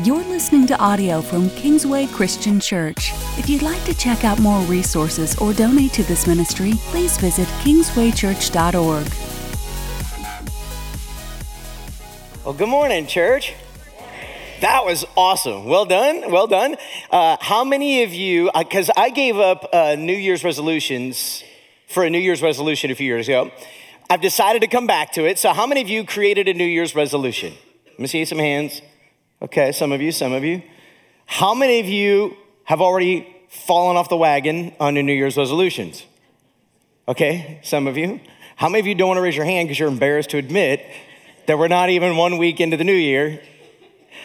You're 0.00 0.24
listening 0.24 0.66
to 0.68 0.78
audio 0.78 1.20
from 1.20 1.50
Kingsway 1.50 2.06
Christian 2.06 2.58
Church. 2.58 3.12
If 3.36 3.50
you'd 3.50 3.60
like 3.60 3.84
to 3.84 3.94
check 3.94 4.24
out 4.24 4.40
more 4.40 4.58
resources 4.62 5.36
or 5.36 5.52
donate 5.52 5.92
to 5.92 6.02
this 6.04 6.26
ministry, 6.26 6.72
please 6.86 7.18
visit 7.18 7.46
kingswaychurch.org. 7.60 9.12
Well, 12.42 12.54
good 12.54 12.70
morning, 12.70 13.06
church. 13.06 13.52
That 14.62 14.86
was 14.86 15.04
awesome. 15.14 15.66
Well 15.66 15.84
done. 15.84 16.32
Well 16.32 16.46
done. 16.46 16.76
Uh, 17.10 17.36
how 17.38 17.62
many 17.62 18.02
of 18.02 18.14
you, 18.14 18.50
because 18.58 18.88
uh, 18.88 18.94
I 18.96 19.10
gave 19.10 19.36
up 19.36 19.68
uh, 19.74 19.94
New 19.96 20.16
Year's 20.16 20.42
resolutions 20.42 21.44
for 21.86 22.02
a 22.02 22.08
New 22.08 22.18
Year's 22.18 22.40
resolution 22.40 22.90
a 22.90 22.94
few 22.94 23.06
years 23.06 23.28
ago, 23.28 23.50
I've 24.08 24.22
decided 24.22 24.62
to 24.62 24.68
come 24.68 24.86
back 24.86 25.12
to 25.12 25.26
it. 25.26 25.38
So, 25.38 25.52
how 25.52 25.66
many 25.66 25.82
of 25.82 25.90
you 25.90 26.06
created 26.06 26.48
a 26.48 26.54
New 26.54 26.64
Year's 26.64 26.94
resolution? 26.94 27.52
Let 27.90 28.00
me 28.00 28.06
see 28.06 28.24
some 28.24 28.38
hands. 28.38 28.80
Okay, 29.42 29.72
some 29.72 29.90
of 29.90 30.00
you, 30.00 30.12
some 30.12 30.32
of 30.32 30.44
you. 30.44 30.62
How 31.26 31.52
many 31.52 31.80
of 31.80 31.86
you 31.86 32.36
have 32.62 32.80
already 32.80 33.26
fallen 33.48 33.96
off 33.96 34.08
the 34.08 34.16
wagon 34.16 34.72
on 34.78 34.94
your 34.94 35.02
New 35.02 35.12
Year's 35.12 35.36
resolutions? 35.36 36.04
Okay, 37.08 37.58
some 37.64 37.88
of 37.88 37.96
you. 37.96 38.20
How 38.54 38.68
many 38.68 38.78
of 38.78 38.86
you 38.86 38.94
don't 38.94 39.08
want 39.08 39.18
to 39.18 39.22
raise 39.22 39.34
your 39.34 39.44
hand 39.44 39.66
because 39.66 39.80
you're 39.80 39.88
embarrassed 39.88 40.30
to 40.30 40.36
admit 40.36 40.86
that 41.48 41.58
we're 41.58 41.66
not 41.66 41.90
even 41.90 42.16
one 42.16 42.38
week 42.38 42.60
into 42.60 42.76
the 42.76 42.84
new 42.84 42.94
year 42.94 43.40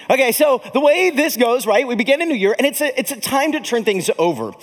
Okay, 0.09 0.31
so 0.31 0.61
the 0.73 0.79
way 0.79 1.09
this 1.09 1.35
goes, 1.35 1.65
right? 1.65 1.85
We 1.85 1.95
begin 1.95 2.21
a 2.21 2.25
new 2.25 2.35
year, 2.35 2.55
and 2.57 2.65
it's 2.65 2.79
a, 2.79 2.97
it's 2.97 3.11
a 3.11 3.19
time 3.19 3.51
to 3.51 3.59
turn 3.59 3.83
things 3.83 4.09
over. 4.17 4.53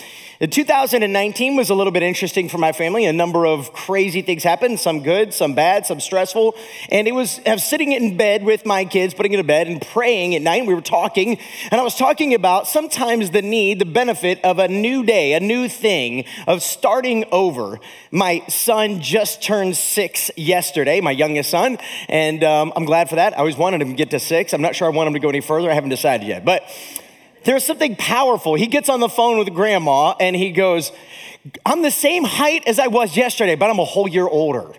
2019 0.40 1.56
was 1.56 1.70
a 1.70 1.74
little 1.74 1.92
bit 1.92 2.02
interesting 2.02 2.48
for 2.48 2.58
my 2.58 2.72
family. 2.72 3.04
A 3.06 3.12
number 3.12 3.46
of 3.46 3.72
crazy 3.72 4.20
things 4.20 4.42
happened, 4.42 4.80
some 4.80 5.02
good, 5.02 5.32
some 5.32 5.54
bad, 5.54 5.86
some 5.86 6.00
stressful. 6.00 6.56
And 6.90 7.06
it 7.06 7.12
was, 7.12 7.40
I 7.46 7.52
was 7.52 7.64
sitting 7.64 7.92
in 7.92 8.16
bed 8.16 8.44
with 8.44 8.66
my 8.66 8.84
kids, 8.84 9.14
putting 9.14 9.32
it 9.32 9.36
to 9.36 9.44
bed 9.44 9.68
and 9.68 9.80
praying 9.80 10.34
at 10.34 10.42
night. 10.42 10.66
We 10.66 10.74
were 10.74 10.80
talking, 10.80 11.38
and 11.70 11.80
I 11.80 11.84
was 11.84 11.94
talking 11.94 12.34
about 12.34 12.66
sometimes 12.66 13.30
the 13.30 13.42
need, 13.42 13.78
the 13.78 13.84
benefit 13.84 14.40
of 14.44 14.58
a 14.58 14.66
new 14.66 15.04
day, 15.04 15.34
a 15.34 15.40
new 15.40 15.68
thing, 15.68 16.24
of 16.46 16.62
starting 16.62 17.24
over. 17.30 17.78
My 18.10 18.42
son 18.48 19.00
just 19.00 19.42
turned 19.42 19.76
six 19.76 20.30
yesterday, 20.36 21.00
my 21.00 21.12
youngest 21.12 21.50
son, 21.50 21.78
and 22.08 22.42
um, 22.42 22.72
I'm 22.74 22.84
glad 22.84 23.08
for 23.08 23.16
that. 23.16 23.34
I 23.34 23.36
always 23.36 23.56
wanted 23.56 23.82
him 23.82 23.90
to 23.90 23.94
get 23.94 24.10
to 24.10 24.20
six. 24.20 24.52
I'm 24.52 24.62
not 24.62 24.74
sure 24.74 24.88
I 24.88 24.90
want 24.90 25.08
him 25.08 25.14
to 25.14 25.20
go 25.20 25.28
any 25.28 25.40
further. 25.40 25.70
I 25.70 25.74
haven't 25.74 25.90
decided 25.90 26.26
yet. 26.26 26.44
But 26.44 26.68
there's 27.44 27.64
something 27.64 27.96
powerful. 27.96 28.54
He 28.54 28.66
gets 28.66 28.88
on 28.88 29.00
the 29.00 29.08
phone 29.08 29.38
with 29.38 29.52
grandma 29.54 30.14
and 30.20 30.34
he 30.34 30.50
goes, 30.50 30.92
I'm 31.64 31.82
the 31.82 31.90
same 31.90 32.24
height 32.24 32.64
as 32.66 32.78
I 32.78 32.86
was 32.86 33.16
yesterday, 33.16 33.54
but 33.54 33.70
I'm 33.70 33.78
a 33.78 33.84
whole 33.84 34.08
year 34.08 34.26
older. 34.26 34.72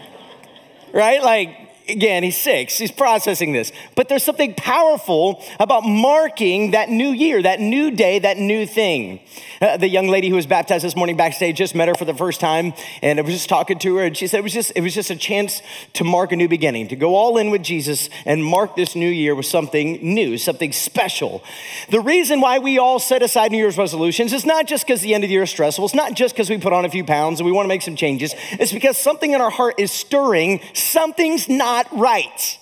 right? 0.92 1.22
Like, 1.22 1.69
again, 1.90 2.22
he's 2.22 2.36
six, 2.36 2.78
he's 2.78 2.90
processing 2.90 3.52
this. 3.52 3.72
But 3.94 4.08
there's 4.08 4.22
something 4.22 4.54
powerful 4.54 5.42
about 5.58 5.84
marking 5.84 6.72
that 6.72 6.88
new 6.88 7.10
year, 7.10 7.42
that 7.42 7.60
new 7.60 7.90
day, 7.90 8.18
that 8.20 8.38
new 8.38 8.66
thing. 8.66 9.20
Uh, 9.60 9.76
the 9.76 9.88
young 9.88 10.08
lady 10.08 10.28
who 10.28 10.36
was 10.36 10.46
baptized 10.46 10.84
this 10.84 10.96
morning 10.96 11.16
backstage 11.16 11.56
just 11.56 11.74
met 11.74 11.88
her 11.88 11.94
for 11.94 12.04
the 12.04 12.14
first 12.14 12.40
time, 12.40 12.72
and 13.02 13.18
I 13.18 13.22
was 13.22 13.34
just 13.34 13.48
talking 13.48 13.78
to 13.80 13.96
her, 13.96 14.04
and 14.04 14.16
she 14.16 14.26
said 14.26 14.38
it 14.38 14.42
was 14.42 14.52
just 14.52 14.72
it 14.74 14.80
was 14.80 14.94
just 14.94 15.10
a 15.10 15.16
chance 15.16 15.62
to 15.94 16.04
mark 16.04 16.32
a 16.32 16.36
new 16.36 16.48
beginning, 16.48 16.88
to 16.88 16.96
go 16.96 17.14
all 17.14 17.36
in 17.36 17.50
with 17.50 17.62
Jesus 17.62 18.08
and 18.24 18.44
mark 18.44 18.76
this 18.76 18.94
new 18.94 19.08
year 19.08 19.34
with 19.34 19.46
something 19.46 19.98
new, 20.02 20.38
something 20.38 20.72
special. 20.72 21.42
The 21.90 22.00
reason 22.00 22.40
why 22.40 22.58
we 22.58 22.78
all 22.78 22.98
set 22.98 23.22
aside 23.22 23.52
New 23.52 23.58
Year's 23.58 23.76
resolutions 23.76 24.32
is 24.32 24.46
not 24.46 24.66
just 24.66 24.86
because 24.86 25.02
the 25.02 25.14
end 25.14 25.24
of 25.24 25.28
the 25.28 25.34
year 25.34 25.42
is 25.42 25.50
stressful. 25.50 25.84
It's 25.84 25.94
not 25.94 26.14
just 26.14 26.34
because 26.34 26.48
we 26.48 26.58
put 26.58 26.72
on 26.72 26.84
a 26.84 26.90
few 26.90 27.04
pounds 27.04 27.40
and 27.40 27.46
we 27.46 27.52
want 27.52 27.64
to 27.64 27.68
make 27.68 27.82
some 27.82 27.96
changes. 27.96 28.34
It's 28.52 28.72
because 28.72 28.96
something 28.96 29.32
in 29.32 29.40
our 29.40 29.50
heart 29.50 29.74
is 29.78 29.90
stirring. 29.90 30.60
Something's 30.72 31.48
not 31.48 31.79
not 31.80 31.98
right. 31.98 32.58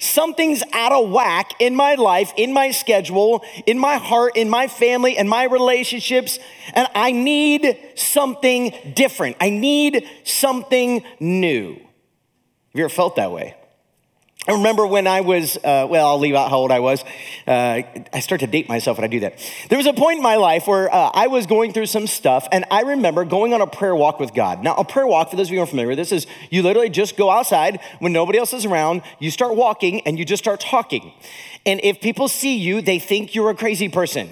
Something's 0.00 0.62
out 0.72 0.92
of 0.92 1.10
whack 1.10 1.54
in 1.58 1.74
my 1.74 1.96
life, 1.96 2.32
in 2.36 2.52
my 2.52 2.70
schedule, 2.70 3.42
in 3.66 3.78
my 3.78 3.96
heart, 3.96 4.36
in 4.36 4.48
my 4.48 4.68
family, 4.68 5.18
and 5.18 5.28
my 5.28 5.44
relationships, 5.44 6.38
and 6.72 6.86
I 6.94 7.10
need 7.10 7.76
something 7.96 8.72
different. 8.94 9.36
I 9.40 9.50
need 9.50 10.08
something 10.22 11.02
new. 11.18 11.74
Have 11.74 12.74
you 12.74 12.84
ever 12.84 12.88
felt 12.94 13.16
that 13.16 13.32
way? 13.32 13.56
I 14.46 14.52
remember 14.52 14.86
when 14.86 15.06
I 15.06 15.20
was, 15.20 15.58
uh, 15.58 15.86
well, 15.90 16.06
I'll 16.06 16.18
leave 16.18 16.34
out 16.34 16.48
how 16.48 16.56
old 16.56 16.70
I 16.70 16.80
was. 16.80 17.04
Uh, 17.46 17.82
I 18.12 18.20
start 18.20 18.40
to 18.40 18.46
date 18.46 18.66
myself 18.66 18.96
when 18.96 19.04
I 19.04 19.08
do 19.08 19.20
that. 19.20 19.38
There 19.68 19.76
was 19.76 19.86
a 19.86 19.92
point 19.92 20.16
in 20.16 20.22
my 20.22 20.36
life 20.36 20.66
where 20.66 20.90
uh, 20.90 21.10
I 21.12 21.26
was 21.26 21.44
going 21.44 21.74
through 21.74 21.84
some 21.84 22.06
stuff, 22.06 22.48
and 22.50 22.64
I 22.70 22.80
remember 22.80 23.26
going 23.26 23.52
on 23.52 23.60
a 23.60 23.66
prayer 23.66 23.94
walk 23.94 24.18
with 24.18 24.32
God. 24.32 24.64
Now, 24.64 24.74
a 24.76 24.84
prayer 24.84 25.06
walk, 25.06 25.28
for 25.28 25.36
those 25.36 25.48
of 25.48 25.52
you 25.52 25.58
who 25.58 25.64
are 25.64 25.66
familiar 25.66 25.88
with 25.88 25.98
this, 25.98 26.12
is 26.12 26.26
you 26.48 26.62
literally 26.62 26.88
just 26.88 27.18
go 27.18 27.28
outside 27.28 27.78
when 27.98 28.14
nobody 28.14 28.38
else 28.38 28.54
is 28.54 28.64
around, 28.64 29.02
you 29.18 29.30
start 29.30 29.54
walking, 29.54 30.00
and 30.06 30.18
you 30.18 30.24
just 30.24 30.42
start 30.42 30.60
talking. 30.60 31.12
And 31.66 31.78
if 31.82 32.00
people 32.00 32.26
see 32.26 32.56
you, 32.56 32.80
they 32.80 32.98
think 32.98 33.34
you're 33.34 33.50
a 33.50 33.54
crazy 33.54 33.90
person. 33.90 34.30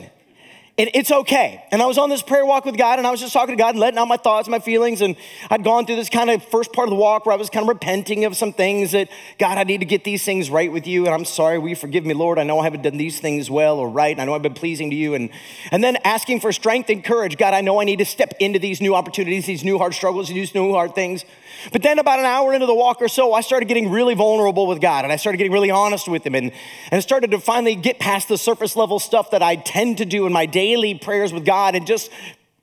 And 0.78 0.90
it's 0.92 1.10
okay. 1.10 1.64
And 1.70 1.80
I 1.80 1.86
was 1.86 1.96
on 1.96 2.10
this 2.10 2.20
prayer 2.20 2.44
walk 2.44 2.66
with 2.66 2.76
God, 2.76 2.98
and 2.98 3.06
I 3.06 3.10
was 3.10 3.18
just 3.18 3.32
talking 3.32 3.56
to 3.56 3.58
God 3.58 3.70
and 3.70 3.78
letting 3.80 3.98
out 3.98 4.08
my 4.08 4.18
thoughts, 4.18 4.46
my 4.46 4.58
feelings. 4.58 5.00
And 5.00 5.16
I'd 5.48 5.64
gone 5.64 5.86
through 5.86 5.96
this 5.96 6.10
kind 6.10 6.28
of 6.28 6.44
first 6.44 6.74
part 6.74 6.86
of 6.86 6.90
the 6.90 6.96
walk 6.96 7.24
where 7.24 7.32
I 7.32 7.38
was 7.38 7.48
kind 7.48 7.64
of 7.64 7.68
repenting 7.68 8.26
of 8.26 8.36
some 8.36 8.52
things 8.52 8.92
that, 8.92 9.08
God, 9.38 9.56
I 9.56 9.64
need 9.64 9.78
to 9.78 9.86
get 9.86 10.04
these 10.04 10.22
things 10.22 10.50
right 10.50 10.70
with 10.70 10.86
you. 10.86 11.06
And 11.06 11.14
I'm 11.14 11.24
sorry, 11.24 11.58
will 11.58 11.70
you 11.70 11.76
forgive 11.76 12.04
me, 12.04 12.12
Lord? 12.12 12.38
I 12.38 12.42
know 12.42 12.58
I 12.58 12.64
haven't 12.64 12.82
done 12.82 12.98
these 12.98 13.20
things 13.20 13.50
well 13.50 13.78
or 13.78 13.88
right. 13.88 14.12
And 14.12 14.20
I 14.20 14.26
know 14.26 14.34
I've 14.34 14.42
been 14.42 14.52
pleasing 14.52 14.90
to 14.90 14.96
you. 14.96 15.14
And, 15.14 15.30
and 15.70 15.82
then 15.82 15.96
asking 16.04 16.40
for 16.40 16.52
strength 16.52 16.90
and 16.90 17.02
courage. 17.02 17.38
God, 17.38 17.54
I 17.54 17.62
know 17.62 17.80
I 17.80 17.84
need 17.84 18.00
to 18.00 18.04
step 18.04 18.34
into 18.38 18.58
these 18.58 18.82
new 18.82 18.94
opportunities, 18.94 19.46
these 19.46 19.64
new 19.64 19.78
hard 19.78 19.94
struggles, 19.94 20.28
these 20.28 20.54
new 20.54 20.72
hard 20.72 20.94
things. 20.94 21.24
But 21.72 21.82
then 21.82 21.98
about 21.98 22.18
an 22.18 22.24
hour 22.24 22.54
into 22.54 22.66
the 22.66 22.74
walk 22.74 23.00
or 23.00 23.08
so, 23.08 23.32
I 23.32 23.40
started 23.40 23.66
getting 23.66 23.90
really 23.90 24.14
vulnerable 24.14 24.66
with 24.66 24.80
God 24.80 25.04
and 25.04 25.12
I 25.12 25.16
started 25.16 25.38
getting 25.38 25.52
really 25.52 25.70
honest 25.70 26.08
with 26.08 26.24
Him 26.24 26.34
and, 26.34 26.52
and 26.90 27.02
started 27.02 27.30
to 27.32 27.40
finally 27.40 27.74
get 27.74 27.98
past 27.98 28.28
the 28.28 28.38
surface 28.38 28.76
level 28.76 28.98
stuff 28.98 29.30
that 29.30 29.42
I 29.42 29.56
tend 29.56 29.98
to 29.98 30.04
do 30.04 30.26
in 30.26 30.32
my 30.32 30.46
daily 30.46 30.94
prayers 30.94 31.32
with 31.32 31.44
God 31.44 31.74
and 31.74 31.86
just 31.86 32.10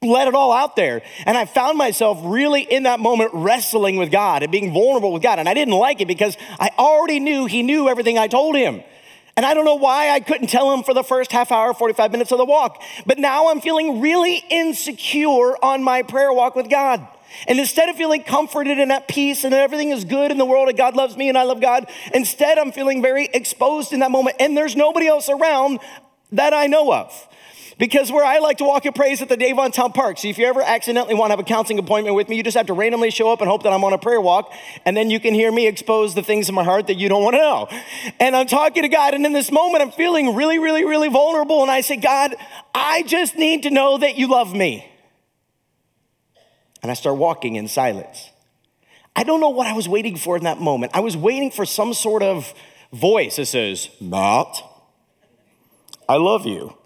let 0.02 0.28
it 0.28 0.36
all 0.36 0.52
out 0.52 0.76
there. 0.76 1.02
And 1.26 1.38
I 1.38 1.46
found 1.46 1.78
myself 1.78 2.20
really 2.24 2.62
in 2.62 2.84
that 2.84 3.00
moment 3.00 3.32
wrestling 3.34 3.98
with 3.98 4.12
God 4.12 4.44
and 4.44 4.52
being 4.52 4.74
vulnerable 4.74 5.14
with 5.14 5.24
God. 5.24 5.40
And 5.40 5.48
I 5.48 5.54
didn't 5.54 5.74
like 5.74 6.02
it 6.02 6.08
because 6.08 6.38
I 6.60 6.72
already 6.78 7.20
knew 7.20 7.46
He 7.46 7.64
knew 7.64 7.90
everything 7.90 8.18
I 8.18 8.28
told 8.28 8.56
Him. 8.56 8.84
And 9.36 9.46
I 9.46 9.54
don't 9.54 9.66
know 9.66 9.76
why 9.76 10.12
I 10.12 10.20
couldn't 10.20 10.48
tell 10.48 10.72
him 10.72 10.84
for 10.84 10.94
the 10.94 11.04
first 11.04 11.32
half 11.32 11.52
hour, 11.52 11.74
45 11.74 12.12
minutes 12.12 12.32
of 12.32 12.38
the 12.38 12.46
walk. 12.46 12.84
But 13.06 13.18
now 13.18 13.50
I'm 13.50 13.62
feeling 13.62 14.00
really 14.00 14.44
insecure 14.50 15.58
on 15.64 15.84
my 15.84 16.04
prayer 16.04 16.32
walk 16.32 16.56
with 16.56 16.70
God. 16.70 17.08
And 17.48 17.60
instead 17.60 17.90
of 17.90 17.96
feeling 17.96 18.24
comforted 18.24 18.80
and 18.80 18.92
at 18.92 19.08
peace 19.08 19.44
and 19.44 19.54
everything 19.54 19.90
is 19.90 20.06
good 20.06 20.32
in 20.32 20.38
the 20.38 20.46
world 20.46 20.70
and 20.70 20.78
God 20.78 20.96
loves 20.96 21.18
me 21.18 21.30
and 21.30 21.38
I 21.38 21.44
love 21.44 21.62
God, 21.62 21.90
instead 22.14 22.58
I'm 22.58 22.72
feeling 22.72 23.02
very 23.02 23.30
exposed 23.34 23.94
in 23.94 24.00
that 24.00 24.12
moment 24.12 24.38
and 24.40 24.58
there's 24.58 24.76
nobody 24.76 25.08
else 25.08 25.30
around 25.30 25.80
that 26.32 26.54
I 26.54 26.68
know 26.68 26.94
of. 26.94 27.28
Because 27.80 28.12
where 28.12 28.24
I 28.24 28.38
like 28.38 28.60
to 28.60 28.66
walk 28.66 28.86
and 28.86 28.94
praise 28.94 29.22
at 29.22 29.30
the 29.30 29.44
Avon 29.44 29.72
Town 29.72 29.94
Park. 29.94 30.20
So 30.20 30.28
if 30.28 30.38
you 30.38 30.46
ever 30.46 30.62
accidentally 30.62 31.16
want 31.16 31.30
to 31.30 31.34
have 31.34 31.40
a 31.40 31.44
counseling 31.44 31.80
appointment 31.80 32.16
with 32.16 32.30
me, 32.30 32.36
you 32.36 32.44
just 32.44 32.56
have 32.56 32.68
to 32.68 32.74
randomly 32.74 33.10
show 33.10 33.32
up 33.32 33.42
and 33.42 33.50
hope 33.50 33.64
that 33.64 33.74
I'm 33.74 33.84
on 33.84 33.94
a 33.94 33.98
prayer 33.98 34.22
walk, 34.22 34.54
and 34.86 34.96
then 34.96 35.10
you 35.10 35.20
can 35.20 35.34
hear 35.34 35.52
me 35.52 35.68
expose 35.68 36.14
the 36.14 36.22
things 36.22 36.50
in 36.50 36.56
my 36.56 36.64
heart 36.64 36.88
that 36.88 36.96
you 36.96 37.10
don't 37.10 37.24
want 37.24 37.34
to 37.34 37.40
know. 37.40 37.68
And 38.20 38.36
I'm 38.36 38.46
talking 38.46 38.84
to 38.84 38.90
God, 38.90 39.16
and 39.16 39.26
in 39.26 39.34
this 39.34 39.52
moment, 39.52 39.82
I'm 39.82 39.92
feeling 39.92 40.36
really, 40.36 40.60
really, 40.60 40.86
really 40.86 41.10
vulnerable. 41.10 41.62
And 41.64 41.72
I 41.72 41.82
say, 41.82 41.96
God, 41.96 42.36
I 42.76 43.04
just 43.04 43.36
need 43.36 43.64
to 43.64 43.72
know 43.72 43.98
that 43.98 44.18
you 44.18 44.28
love 44.28 44.54
me 44.54 44.93
and 46.84 46.92
I 46.92 46.94
start 46.94 47.18
walking 47.18 47.56
in 47.56 47.68
silence. 47.68 48.30
I 49.16 49.24
don't 49.24 49.40
know 49.40 49.50
what 49.50 49.68
I 49.68 49.74
was 49.74 49.88
waiting 49.88 50.18
for 50.18 50.36
in 50.38 50.44
that 50.44 50.60
moment. 50.60 50.92
I 50.94 51.00
was 51.00 51.16
waiting 51.16 51.50
for 51.50 51.66
some 51.66 51.94
sort 51.94 52.22
of 52.22 52.54
voice 52.92 53.38
that 53.38 53.46
says, 53.46 53.90
Matt, 54.02 54.62
I 56.10 56.18
love 56.18 56.46
you. 56.46 56.78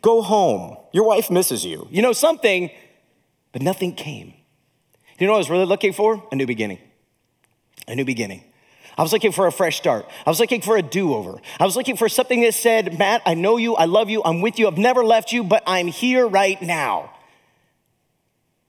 Go 0.00 0.22
home. 0.22 0.76
Your 0.92 1.04
wife 1.04 1.30
misses 1.30 1.64
you. 1.64 1.88
You 1.90 2.00
know, 2.00 2.12
something, 2.12 2.70
but 3.52 3.60
nothing 3.60 3.94
came. 3.94 4.34
You 5.18 5.26
know 5.26 5.32
what 5.32 5.38
I 5.38 5.40
was 5.40 5.50
really 5.50 5.66
looking 5.66 5.92
for? 5.92 6.22
A 6.30 6.36
new 6.36 6.46
beginning. 6.46 6.78
A 7.88 7.96
new 7.96 8.04
beginning. 8.04 8.44
I 8.96 9.02
was 9.02 9.12
looking 9.12 9.32
for 9.32 9.46
a 9.46 9.52
fresh 9.52 9.76
start. 9.78 10.06
I 10.26 10.30
was 10.30 10.40
looking 10.40 10.60
for 10.60 10.76
a 10.76 10.82
do 10.82 11.14
over. 11.14 11.40
I 11.58 11.64
was 11.64 11.76
looking 11.76 11.96
for 11.96 12.08
something 12.08 12.42
that 12.42 12.54
said, 12.54 12.98
Matt, 12.98 13.22
I 13.26 13.34
know 13.34 13.56
you, 13.56 13.74
I 13.74 13.86
love 13.86 14.10
you, 14.10 14.22
I'm 14.24 14.40
with 14.40 14.58
you, 14.58 14.68
I've 14.68 14.78
never 14.78 15.04
left 15.04 15.32
you, 15.32 15.42
but 15.44 15.62
I'm 15.66 15.88
here 15.88 16.26
right 16.26 16.60
now. 16.60 17.10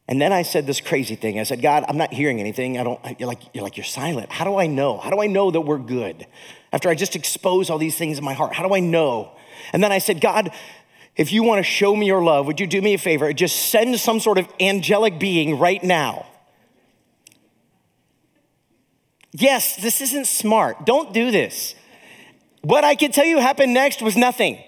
And 0.09 0.19
then 0.19 0.33
I 0.33 0.41
said 0.41 0.65
this 0.65 0.81
crazy 0.81 1.15
thing. 1.15 1.39
I 1.39 1.44
said, 1.44 1.61
God, 1.61 1.85
I'm 1.88 1.95
not 1.95 2.11
hearing 2.11 2.39
anything. 2.39 2.79
I 2.79 2.83
don't, 2.83 3.00
you're 3.19 3.27
like, 3.27 3.41
you're 3.53 3.63
like, 3.63 3.77
you're 3.77 3.83
silent. 3.83 4.31
How 4.31 4.44
do 4.44 4.57
I 4.57 4.65
know? 4.65 4.97
How 4.97 5.11
do 5.11 5.21
I 5.21 5.27
know 5.27 5.51
that 5.51 5.61
we're 5.61 5.77
good? 5.77 6.25
After 6.73 6.89
I 6.89 6.95
just 6.95 7.15
expose 7.15 7.69
all 7.69 7.77
these 7.77 7.95
things 7.95 8.17
in 8.17 8.23
my 8.23 8.33
heart, 8.33 8.53
how 8.53 8.67
do 8.67 8.73
I 8.73 8.79
know? 8.79 9.31
And 9.71 9.83
then 9.83 9.91
I 9.91 10.00
said, 10.00 10.19
God, 10.19 10.51
if 11.15 11.31
you 11.31 11.44
want 11.44 11.59
to 11.59 11.63
show 11.63 11.95
me 11.95 12.07
your 12.07 12.23
love, 12.23 12.47
would 12.47 12.59
you 12.59 12.65
do 12.65 12.81
me 12.81 12.95
a 12.95 12.97
favor? 12.97 13.31
Just 13.33 13.69
send 13.69 14.00
some 14.00 14.19
sort 14.19 14.39
of 14.39 14.47
angelic 14.59 15.19
being 15.19 15.59
right 15.59 15.83
now. 15.83 16.25
Yes, 19.31 19.75
this 19.75 20.01
isn't 20.01 20.25
smart. 20.25 20.88
Don't 20.88 21.13
do 21.13 21.29
this. 21.29 21.75
What 22.62 22.83
I 22.83 22.95
can 22.95 23.12
tell 23.12 23.25
you 23.25 23.38
happened 23.38 23.75
next 23.75 24.01
was 24.01 24.17
nothing. 24.17 24.63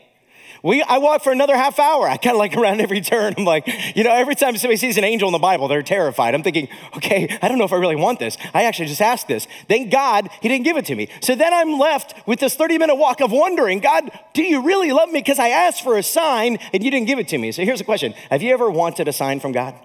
We, 0.63 0.83
I 0.83 0.99
walk 0.99 1.23
for 1.23 1.31
another 1.31 1.55
half 1.55 1.79
hour. 1.79 2.07
I 2.07 2.17
kind 2.17 2.35
of 2.35 2.39
like 2.39 2.55
around 2.57 2.81
every 2.81 3.01
turn. 3.01 3.33
I'm 3.37 3.45
like, 3.45 3.67
you 3.95 4.03
know, 4.03 4.11
every 4.11 4.35
time 4.35 4.55
somebody 4.57 4.77
sees 4.77 4.97
an 4.97 5.03
angel 5.03 5.27
in 5.27 5.33
the 5.33 5.39
Bible, 5.39 5.67
they're 5.67 5.81
terrified. 5.81 6.35
I'm 6.35 6.43
thinking, 6.43 6.67
okay, 6.97 7.37
I 7.41 7.47
don't 7.47 7.57
know 7.57 7.65
if 7.65 7.73
I 7.73 7.77
really 7.77 7.95
want 7.95 8.19
this. 8.19 8.37
I 8.53 8.63
actually 8.63 8.87
just 8.87 9.01
asked 9.01 9.27
this. 9.27 9.47
Thank 9.67 9.91
God 9.91 10.29
he 10.41 10.47
didn't 10.47 10.63
give 10.63 10.77
it 10.77 10.85
to 10.85 10.95
me. 10.95 11.09
So 11.21 11.35
then 11.35 11.53
I'm 11.53 11.79
left 11.79 12.15
with 12.27 12.39
this 12.39 12.55
30 12.55 12.77
minute 12.77 12.95
walk 12.95 13.21
of 13.21 13.31
wondering, 13.31 13.79
God, 13.79 14.11
do 14.33 14.43
you 14.43 14.61
really 14.61 14.91
love 14.91 15.09
me? 15.09 15.19
Because 15.19 15.39
I 15.39 15.49
asked 15.49 15.83
for 15.83 15.97
a 15.97 16.03
sign 16.03 16.57
and 16.73 16.83
you 16.83 16.91
didn't 16.91 17.07
give 17.07 17.19
it 17.19 17.27
to 17.29 17.37
me. 17.37 17.51
So 17.51 17.63
here's 17.63 17.81
a 17.81 17.85
question 17.85 18.13
Have 18.29 18.41
you 18.41 18.53
ever 18.53 18.69
wanted 18.69 19.07
a 19.07 19.13
sign 19.13 19.39
from 19.39 19.51
God? 19.51 19.75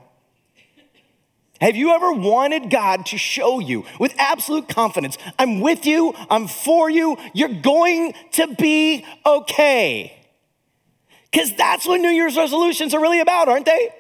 Have 1.59 1.75
you 1.75 1.93
ever 1.93 2.13
wanted 2.13 2.69
God 2.69 3.07
to 3.07 3.17
show 3.17 3.61
you 3.61 3.87
with 3.99 4.15
absolute 4.19 4.69
confidence, 4.69 5.17
I'm 5.39 5.61
with 5.61 5.87
you, 5.87 6.13
I'm 6.29 6.49
for 6.49 6.91
you, 6.91 7.17
you're 7.33 7.49
going 7.49 8.13
to 8.33 8.55
be 8.57 9.07
okay? 9.25 10.26
Because 11.37 11.53
that's 11.53 11.87
what 11.87 12.01
New 12.01 12.09
Year's 12.09 12.35
resolutions 12.35 12.95
are 12.95 13.01
really 13.03 13.21
about, 13.21 13.47
aren't 13.47 13.67
they? 13.67 13.91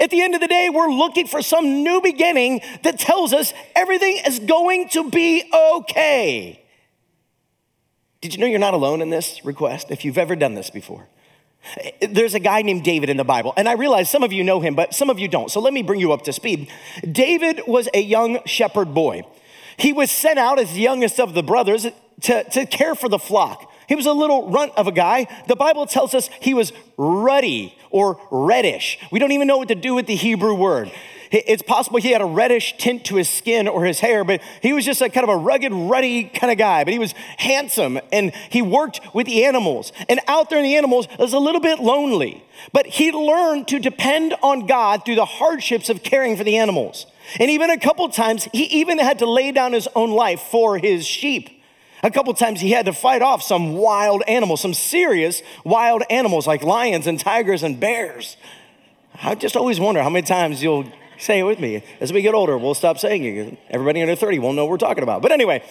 At 0.00 0.08
the 0.08 0.22
end 0.22 0.34
of 0.34 0.40
the 0.40 0.48
day, 0.48 0.70
we're 0.70 0.90
looking 0.90 1.26
for 1.26 1.42
some 1.42 1.82
new 1.82 2.00
beginning 2.00 2.62
that 2.84 2.98
tells 2.98 3.34
us 3.34 3.52
everything 3.76 4.18
is 4.26 4.38
going 4.38 4.88
to 4.88 5.10
be 5.10 5.44
okay. 5.52 6.64
Did 8.22 8.32
you 8.32 8.40
know 8.40 8.46
you're 8.46 8.58
not 8.58 8.72
alone 8.72 9.02
in 9.02 9.10
this 9.10 9.44
request 9.44 9.90
if 9.90 10.06
you've 10.06 10.16
ever 10.16 10.34
done 10.34 10.54
this 10.54 10.70
before? 10.70 11.06
There's 12.00 12.32
a 12.32 12.40
guy 12.40 12.62
named 12.62 12.82
David 12.82 13.10
in 13.10 13.18
the 13.18 13.24
Bible, 13.24 13.52
and 13.58 13.68
I 13.68 13.74
realize 13.74 14.08
some 14.08 14.22
of 14.22 14.32
you 14.32 14.42
know 14.42 14.60
him, 14.60 14.74
but 14.74 14.94
some 14.94 15.10
of 15.10 15.18
you 15.18 15.28
don't. 15.28 15.50
So 15.50 15.60
let 15.60 15.74
me 15.74 15.82
bring 15.82 16.00
you 16.00 16.14
up 16.14 16.22
to 16.22 16.32
speed. 16.32 16.70
David 17.02 17.60
was 17.66 17.90
a 17.92 18.00
young 18.00 18.42
shepherd 18.46 18.94
boy. 18.94 19.24
He 19.76 19.92
was 19.92 20.10
sent 20.10 20.38
out 20.38 20.58
as 20.58 20.72
the 20.72 20.80
youngest 20.80 21.20
of 21.20 21.34
the 21.34 21.42
brothers 21.42 21.86
to, 22.22 22.44
to 22.44 22.64
care 22.64 22.94
for 22.94 23.10
the 23.10 23.18
flock. 23.18 23.70
He 23.88 23.94
was 23.94 24.06
a 24.06 24.12
little 24.12 24.50
runt 24.50 24.72
of 24.76 24.86
a 24.86 24.92
guy. 24.92 25.26
The 25.48 25.56
Bible 25.56 25.86
tells 25.86 26.14
us 26.14 26.28
he 26.40 26.54
was 26.54 26.72
ruddy 26.96 27.76
or 27.90 28.18
reddish. 28.30 28.98
We 29.10 29.18
don't 29.18 29.32
even 29.32 29.46
know 29.46 29.58
what 29.58 29.68
to 29.68 29.74
do 29.74 29.94
with 29.94 30.06
the 30.06 30.16
Hebrew 30.16 30.54
word. 30.54 30.90
It's 31.30 31.62
possible 31.62 31.98
he 31.98 32.12
had 32.12 32.20
a 32.20 32.26
reddish 32.26 32.76
tint 32.78 33.06
to 33.06 33.16
his 33.16 33.28
skin 33.28 33.66
or 33.66 33.84
his 33.84 33.98
hair, 33.98 34.22
but 34.22 34.40
he 34.62 34.72
was 34.72 34.84
just 34.84 35.00
a 35.00 35.08
kind 35.08 35.28
of 35.28 35.34
a 35.34 35.36
rugged, 35.36 35.72
ruddy 35.72 36.24
kind 36.24 36.52
of 36.52 36.58
guy. 36.58 36.84
But 36.84 36.92
he 36.92 36.98
was 37.00 37.12
handsome 37.38 37.98
and 38.12 38.32
he 38.50 38.62
worked 38.62 39.00
with 39.12 39.26
the 39.26 39.44
animals. 39.44 39.92
And 40.08 40.20
out 40.28 40.48
there 40.48 40.58
in 40.58 40.64
the 40.64 40.76
animals 40.76 41.08
was 41.18 41.32
a 41.32 41.38
little 41.38 41.60
bit 41.60 41.80
lonely. 41.80 42.44
But 42.72 42.86
he 42.86 43.10
learned 43.10 43.66
to 43.68 43.80
depend 43.80 44.34
on 44.42 44.66
God 44.66 45.04
through 45.04 45.16
the 45.16 45.24
hardships 45.24 45.88
of 45.88 46.04
caring 46.04 46.36
for 46.36 46.44
the 46.44 46.56
animals. 46.56 47.06
And 47.40 47.50
even 47.50 47.70
a 47.70 47.78
couple 47.78 48.08
times, 48.10 48.44
he 48.52 48.64
even 48.64 48.98
had 48.98 49.18
to 49.18 49.26
lay 49.26 49.50
down 49.50 49.72
his 49.72 49.88
own 49.96 50.12
life 50.12 50.40
for 50.40 50.78
his 50.78 51.04
sheep. 51.04 51.50
A 52.04 52.10
couple 52.10 52.34
times 52.34 52.60
he 52.60 52.70
had 52.70 52.84
to 52.84 52.92
fight 52.92 53.22
off 53.22 53.42
some 53.42 53.76
wild 53.76 54.22
animals, 54.28 54.60
some 54.60 54.74
serious 54.74 55.42
wild 55.64 56.02
animals 56.10 56.46
like 56.46 56.62
lions 56.62 57.06
and 57.06 57.18
tigers 57.18 57.62
and 57.62 57.80
bears. 57.80 58.36
I 59.22 59.34
just 59.34 59.56
always 59.56 59.80
wonder 59.80 60.02
how 60.02 60.10
many 60.10 60.26
times 60.26 60.62
you'll 60.62 60.84
say 61.18 61.38
it 61.38 61.44
with 61.44 61.58
me. 61.60 61.82
As 62.00 62.12
we 62.12 62.20
get 62.20 62.34
older, 62.34 62.58
we'll 62.58 62.74
stop 62.74 62.98
saying 62.98 63.24
it. 63.24 63.58
Everybody 63.70 64.02
under 64.02 64.16
30 64.16 64.38
won't 64.38 64.54
know 64.54 64.66
what 64.66 64.72
we're 64.72 64.76
talking 64.76 65.02
about. 65.02 65.22
But 65.22 65.32
anyway, 65.32 65.64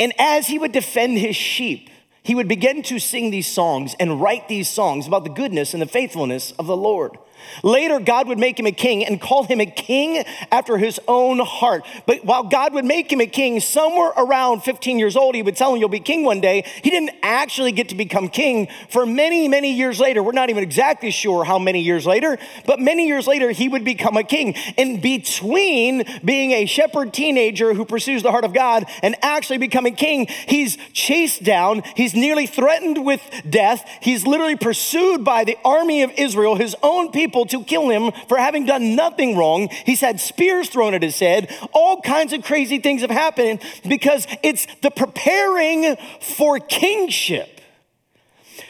and 0.00 0.12
as 0.18 0.48
he 0.48 0.58
would 0.58 0.72
defend 0.72 1.16
his 1.16 1.36
sheep, 1.36 1.88
he 2.24 2.34
would 2.34 2.48
begin 2.48 2.82
to 2.84 2.98
sing 2.98 3.30
these 3.30 3.46
songs 3.46 3.94
and 4.00 4.20
write 4.20 4.48
these 4.48 4.68
songs 4.68 5.06
about 5.06 5.22
the 5.22 5.30
goodness 5.30 5.74
and 5.74 5.80
the 5.80 5.86
faithfulness 5.86 6.50
of 6.58 6.66
the 6.66 6.76
Lord. 6.76 7.16
Later, 7.62 8.00
God 8.00 8.28
would 8.28 8.38
make 8.38 8.58
him 8.58 8.66
a 8.66 8.72
king 8.72 9.04
and 9.04 9.20
call 9.20 9.44
him 9.44 9.60
a 9.60 9.66
king 9.66 10.24
after 10.50 10.76
his 10.76 11.00
own 11.06 11.38
heart. 11.38 11.84
But 12.06 12.24
while 12.24 12.44
God 12.44 12.74
would 12.74 12.84
make 12.84 13.12
him 13.12 13.20
a 13.20 13.26
king, 13.26 13.60
somewhere 13.60 14.12
around 14.16 14.62
15 14.62 14.98
years 14.98 15.16
old, 15.16 15.34
he 15.34 15.42
would 15.42 15.56
tell 15.56 15.72
him, 15.72 15.80
You'll 15.80 15.88
be 15.88 16.00
king 16.00 16.24
one 16.24 16.40
day. 16.40 16.64
He 16.82 16.90
didn't 16.90 17.14
actually 17.22 17.72
get 17.72 17.88
to 17.90 17.94
become 17.94 18.28
king 18.28 18.68
for 18.90 19.06
many, 19.06 19.48
many 19.48 19.72
years 19.72 20.00
later. 20.00 20.22
We're 20.22 20.32
not 20.32 20.50
even 20.50 20.62
exactly 20.62 21.10
sure 21.10 21.44
how 21.44 21.58
many 21.58 21.80
years 21.80 22.06
later, 22.06 22.38
but 22.66 22.80
many 22.80 23.06
years 23.06 23.26
later, 23.26 23.50
he 23.50 23.68
would 23.68 23.84
become 23.84 24.16
a 24.16 24.24
king. 24.24 24.54
In 24.76 25.00
between 25.00 26.04
being 26.24 26.52
a 26.52 26.66
shepherd 26.66 27.12
teenager 27.12 27.74
who 27.74 27.84
pursues 27.84 28.22
the 28.22 28.30
heart 28.30 28.44
of 28.44 28.52
God 28.52 28.84
and 29.02 29.16
actually 29.22 29.58
becoming 29.58 29.94
king, 29.94 30.26
he's 30.48 30.76
chased 30.92 31.42
down, 31.42 31.82
he's 31.96 32.14
nearly 32.14 32.46
threatened 32.46 33.04
with 33.04 33.20
death, 33.48 33.88
he's 34.00 34.26
literally 34.26 34.56
pursued 34.56 35.24
by 35.24 35.44
the 35.44 35.56
army 35.64 36.02
of 36.02 36.12
Israel, 36.16 36.56
his 36.56 36.74
own 36.82 37.10
people 37.10 37.33
people 37.34 37.46
to 37.46 37.64
kill 37.64 37.88
him 37.88 38.12
for 38.28 38.38
having 38.38 38.64
done 38.64 38.94
nothing 38.94 39.36
wrong. 39.36 39.68
He's 39.84 40.00
had 40.00 40.20
spears 40.20 40.68
thrown 40.68 40.94
at 40.94 41.02
his 41.02 41.18
head. 41.18 41.50
All 41.72 42.00
kinds 42.00 42.32
of 42.32 42.44
crazy 42.44 42.78
things 42.78 43.00
have 43.00 43.10
happened 43.10 43.60
because 43.88 44.26
it's 44.42 44.66
the 44.82 44.90
preparing 44.90 45.96
for 46.20 46.60
kingship. 46.60 47.60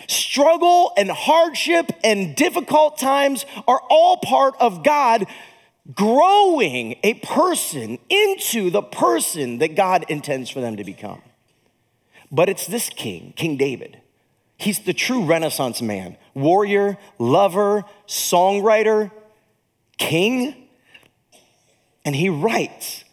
Struggle 0.08 0.93
and 0.96 1.11
hardship 1.11 1.93
and 2.02 2.34
difficult 2.34 2.99
times 2.99 3.44
are 3.69 3.81
all 3.90 4.16
part 4.16 4.55
of 4.61 4.82
God 4.82 5.26
growing 5.94 6.96
a 7.02 7.14
person 7.14 7.99
into 8.08 8.70
the 8.70 8.82
person 8.82 9.58
that 9.58 9.76
God 9.76 10.06
intends 10.08 10.49
for 10.49 10.61
them 10.61 10.76
to 10.76 10.84
become. 10.84 11.20
But 12.32 12.49
it's 12.49 12.66
this 12.66 12.88
king, 12.88 13.34
King 13.37 13.58
David, 13.58 14.00
He's 14.56 14.81
the 14.81 14.94
true 14.94 15.25
Renaissance 15.25 15.82
man 15.82 16.16
warrior, 16.35 16.99
lover, 17.19 17.85
songwriter, 18.07 19.11
king. 19.99 20.69
And 22.05 22.15
he 22.15 22.29
writes 22.29 23.05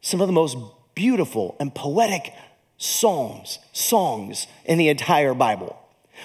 some 0.00 0.20
of 0.20 0.26
the 0.26 0.32
most 0.32 0.56
beautiful 0.94 1.56
and 1.60 1.74
poetic 1.74 2.32
psalms, 2.76 3.58
songs 3.72 4.46
in 4.64 4.78
the 4.78 4.88
entire 4.88 5.34
Bible. 5.34 5.76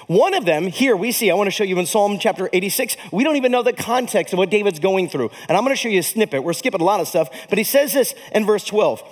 One 0.08 0.34
of 0.34 0.46
them 0.46 0.68
here 0.68 0.96
we 0.96 1.12
see, 1.12 1.32
I 1.32 1.36
want 1.36 1.48
to 1.48 1.52
show 1.52 1.64
you 1.64 1.80
in 1.80 1.86
Psalm 1.86 2.18
chapter 2.20 2.50
86. 2.52 2.98
We 3.12 3.24
don't 3.24 3.38
even 3.38 3.52
know 3.52 3.64
the 3.64 3.74
context 3.74 4.34
of 4.34 4.40
what 4.40 4.50
David's 4.50 4.80
going 4.80 5.10
through. 5.10 5.32
And 5.48 5.58
I'm 5.58 5.64
going 5.64 5.76
to 5.76 5.80
show 5.80 5.90
you 5.90 6.00
a 6.00 6.04
snippet. 6.04 6.44
We're 6.44 6.54
skipping 6.54 6.82
a 6.82 6.84
lot 6.84 7.00
of 7.00 7.08
stuff, 7.08 7.30
but 7.50 7.58
he 7.58 7.64
says 7.64 7.94
this 7.94 8.14
in 8.34 8.46
verse 8.46 8.66
12 8.66 9.04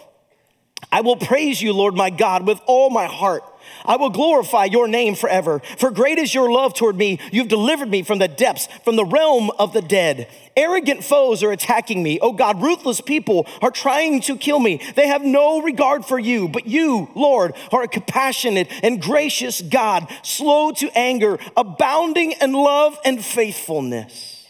I 0.92 1.02
will 1.02 1.16
praise 1.16 1.62
you, 1.62 1.74
Lord 1.74 1.96
my 1.96 2.10
God, 2.10 2.46
with 2.46 2.60
all 2.66 2.90
my 2.90 3.06
heart. 3.06 3.44
I 3.86 3.98
will 3.98 4.10
glorify 4.10 4.66
your 4.66 4.88
name 4.88 5.16
forever. 5.16 5.60
For 5.78 5.92
great 5.92 6.18
is 6.18 6.34
your 6.34 6.52
love 6.52 6.74
toward 6.74 6.98
me. 6.98 7.20
You've 7.32 7.48
delivered 7.48 7.90
me 7.90 8.04
from 8.04 8.20
the 8.20 8.28
depths, 8.28 8.68
from 8.84 8.96
the 8.96 9.06
realm 9.06 9.52
of 9.60 9.74
the 9.74 9.82
dead. 9.82 10.28
Arrogant 10.56 11.04
foes 11.04 11.42
are 11.42 11.52
attacking 11.52 12.04
me. 12.04 12.20
Oh 12.22 12.34
God, 12.34 12.62
ruthless 12.62 13.02
people 13.02 13.48
are 13.62 13.72
trying 13.72 14.22
to 14.22 14.38
kill 14.38 14.60
me. 14.60 14.82
They 14.96 15.08
have 15.08 15.24
no 15.24 15.62
regard 15.62 16.06
for 16.06 16.20
you, 16.20 16.48
but 16.48 16.68
you, 16.68 17.10
Lord, 17.16 17.54
are 17.72 17.84
a 17.84 17.88
compassionate 17.88 18.72
and 18.84 19.02
gracious 19.02 19.62
God, 19.62 20.08
slow 20.22 20.72
to 20.74 20.90
anger, 20.98 21.40
abounding 21.58 22.34
in 22.40 22.54
love 22.54 23.00
and 23.04 23.24
faithfulness. 23.24 24.43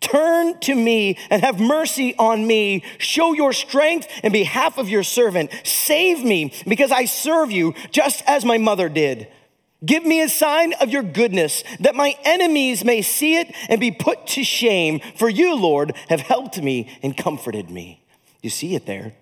Turn 0.00 0.58
to 0.60 0.74
me 0.74 1.18
and 1.30 1.42
have 1.42 1.58
mercy 1.58 2.14
on 2.16 2.46
me. 2.46 2.84
Show 2.98 3.32
your 3.32 3.52
strength 3.52 4.08
in 4.22 4.32
behalf 4.32 4.78
of 4.78 4.88
your 4.88 5.02
servant. 5.02 5.50
Save 5.64 6.22
me 6.22 6.52
because 6.66 6.92
I 6.92 7.06
serve 7.06 7.50
you 7.50 7.74
just 7.90 8.22
as 8.26 8.44
my 8.44 8.58
mother 8.58 8.88
did. 8.88 9.28
Give 9.84 10.04
me 10.04 10.22
a 10.22 10.28
sign 10.28 10.72
of 10.74 10.90
your 10.90 11.02
goodness 11.02 11.62
that 11.80 11.94
my 11.94 12.16
enemies 12.24 12.84
may 12.84 13.02
see 13.02 13.36
it 13.36 13.54
and 13.68 13.80
be 13.80 13.90
put 13.90 14.26
to 14.28 14.44
shame. 14.44 15.00
For 15.16 15.28
you, 15.28 15.54
Lord, 15.54 15.94
have 16.08 16.20
helped 16.20 16.60
me 16.60 16.98
and 17.02 17.16
comforted 17.16 17.70
me. 17.70 18.02
You 18.42 18.50
see 18.50 18.74
it 18.74 18.86
there. 18.86 19.12